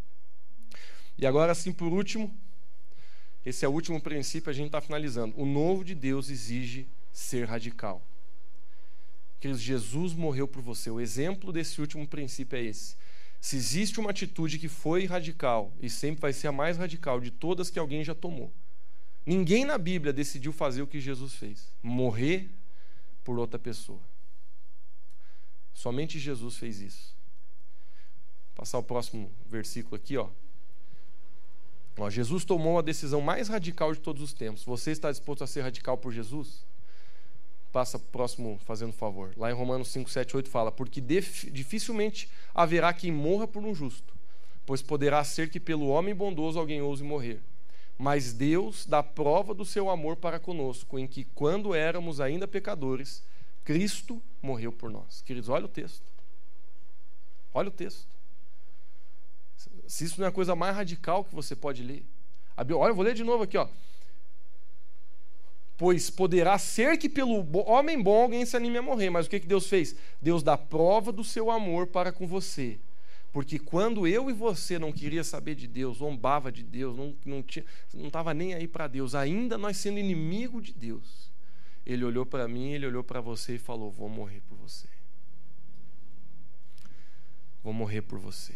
E 1.15 1.27
agora, 1.27 1.51
assim, 1.51 1.71
por 1.71 1.93
último, 1.93 2.35
esse 3.45 3.65
é 3.65 3.67
o 3.67 3.71
último 3.71 4.01
princípio, 4.01 4.49
a 4.49 4.53
gente 4.53 4.67
está 4.67 4.81
finalizando. 4.81 5.39
O 5.39 5.45
novo 5.45 5.83
de 5.83 5.93
Deus 5.93 6.29
exige 6.29 6.87
ser 7.11 7.45
radical. 7.45 8.01
Queridos, 9.41 9.59
Jesus 9.59 10.13
morreu 10.13 10.47
por 10.47 10.61
você. 10.61 10.91
O 10.91 11.01
exemplo 11.01 11.51
desse 11.51 11.81
último 11.81 12.07
princípio 12.07 12.57
é 12.57 12.61
esse. 12.61 12.95
Se 13.41 13.55
existe 13.55 13.99
uma 13.99 14.11
atitude 14.11 14.59
que 14.59 14.67
foi 14.67 15.05
radical 15.05 15.73
e 15.81 15.89
sempre 15.89 16.21
vai 16.21 16.31
ser 16.31 16.47
a 16.47 16.51
mais 16.51 16.77
radical 16.77 17.19
de 17.19 17.31
todas 17.31 17.71
que 17.71 17.79
alguém 17.79 18.03
já 18.03 18.13
tomou, 18.13 18.53
ninguém 19.25 19.65
na 19.65 19.79
Bíblia 19.79 20.13
decidiu 20.13 20.53
fazer 20.53 20.83
o 20.83 20.87
que 20.87 21.01
Jesus 21.01 21.33
fez 21.33 21.73
morrer 21.81 22.51
por 23.23 23.39
outra 23.39 23.57
pessoa. 23.57 23.99
Somente 25.73 26.19
Jesus 26.19 26.57
fez 26.57 26.79
isso. 26.79 27.15
Vou 28.49 28.57
passar 28.57 28.77
o 28.77 28.83
próximo 28.83 29.31
versículo 29.49 29.95
aqui, 29.95 30.17
ó. 30.17 30.29
ó. 31.97 32.11
Jesus 32.11 32.45
tomou 32.45 32.77
a 32.77 32.83
decisão 32.83 33.21
mais 33.21 33.47
radical 33.47 33.91
de 33.91 34.01
todos 34.01 34.21
os 34.21 34.33
tempos. 34.33 34.63
Você 34.65 34.91
está 34.91 35.09
disposto 35.09 35.43
a 35.43 35.47
ser 35.47 35.61
radical 35.61 35.97
por 35.97 36.11
Jesus? 36.11 36.63
Passa 37.71 37.97
próximo, 37.97 38.59
fazendo 38.65 38.91
favor. 38.91 39.33
Lá 39.37 39.49
em 39.49 39.53
Romanos 39.53 39.87
5, 39.89 40.09
7, 40.09 40.35
8 40.35 40.49
fala: 40.49 40.71
Porque 40.71 40.99
dificilmente 40.99 42.29
haverá 42.53 42.91
quem 42.93 43.11
morra 43.11 43.47
por 43.47 43.63
um 43.63 43.73
justo, 43.73 44.13
pois 44.65 44.81
poderá 44.81 45.23
ser 45.23 45.49
que 45.49 45.59
pelo 45.59 45.87
homem 45.87 46.13
bondoso 46.13 46.59
alguém 46.59 46.81
ouse 46.81 47.03
morrer. 47.03 47.41
Mas 47.97 48.33
Deus 48.33 48.85
dá 48.85 49.01
prova 49.03 49.53
do 49.53 49.63
seu 49.63 49.89
amor 49.89 50.15
para 50.17 50.39
conosco, 50.39 50.97
em 50.97 51.07
que, 51.07 51.23
quando 51.23 51.75
éramos 51.75 52.19
ainda 52.19 52.47
pecadores, 52.47 53.23
Cristo 53.63 54.21
morreu 54.41 54.71
por 54.71 54.89
nós. 54.89 55.21
Queridos, 55.21 55.49
olha 55.49 55.65
o 55.65 55.69
texto. 55.69 56.03
Olha 57.53 57.67
o 57.67 57.71
texto. 57.71 58.07
Se 59.87 60.03
isso 60.05 60.19
não 60.19 60.25
é 60.25 60.29
a 60.29 60.31
coisa 60.31 60.55
mais 60.55 60.75
radical 60.75 61.23
que 61.23 61.35
você 61.35 61.55
pode 61.55 61.83
ler. 61.83 62.03
Olha, 62.57 62.91
eu 62.91 62.95
vou 62.95 63.05
ler 63.05 63.13
de 63.13 63.23
novo 63.23 63.43
aqui, 63.43 63.57
ó. 63.57 63.67
Pois 65.81 66.11
poderá 66.11 66.59
ser 66.59 66.95
que 66.95 67.09
pelo 67.09 67.43
homem 67.65 67.99
bom 67.99 68.21
alguém 68.21 68.45
se 68.45 68.55
anime 68.55 68.77
a 68.77 68.83
morrer. 68.83 69.09
Mas 69.09 69.25
o 69.25 69.29
que, 69.31 69.39
que 69.39 69.47
Deus 69.47 69.65
fez? 69.65 69.95
Deus 70.21 70.43
dá 70.43 70.55
prova 70.55 71.11
do 71.11 71.23
seu 71.23 71.49
amor 71.49 71.87
para 71.87 72.11
com 72.11 72.27
você. 72.27 72.77
Porque 73.33 73.57
quando 73.57 74.05
eu 74.05 74.29
e 74.29 74.33
você 74.33 74.77
não 74.77 74.91
queria 74.91 75.23
saber 75.23 75.55
de 75.55 75.65
Deus, 75.65 75.97
zombava 75.97 76.51
de 76.51 76.61
Deus, 76.61 76.95
não 76.95 77.09
estava 77.09 77.25
não 77.95 78.03
não, 78.11 78.11
não 78.13 78.33
nem 78.35 78.53
aí 78.53 78.67
para 78.67 78.85
Deus, 78.85 79.15
ainda 79.15 79.57
nós 79.57 79.75
sendo 79.75 79.97
inimigo 79.97 80.61
de 80.61 80.71
Deus, 80.71 81.31
ele 81.83 82.05
olhou 82.05 82.27
para 82.27 82.47
mim, 82.47 82.73
ele 82.73 82.85
olhou 82.85 83.03
para 83.03 83.19
você 83.19 83.55
e 83.55 83.57
falou: 83.57 83.89
Vou 83.89 84.07
morrer 84.07 84.43
por 84.47 84.55
você. 84.59 84.87
Vou 87.63 87.73
morrer 87.73 88.03
por 88.03 88.19
você. 88.19 88.53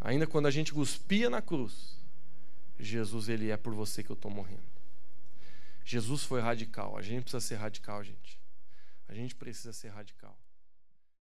Ainda 0.00 0.26
quando 0.26 0.46
a 0.46 0.50
gente 0.50 0.74
cuspia 0.74 1.30
na 1.30 1.40
cruz, 1.40 1.96
Jesus, 2.76 3.28
ele 3.28 3.50
é 3.50 3.56
por 3.56 3.72
você 3.72 4.02
que 4.02 4.10
eu 4.10 4.14
estou 4.14 4.28
morrendo. 4.28 4.71
Jesus 5.84 6.24
foi 6.24 6.40
radical. 6.40 6.96
A 6.96 7.02
gente 7.02 7.22
precisa 7.22 7.40
ser 7.40 7.56
radical, 7.56 8.02
gente. 8.02 8.40
A 9.08 9.14
gente 9.14 9.34
precisa 9.34 9.72
ser 9.72 9.88
radical. 9.88 10.36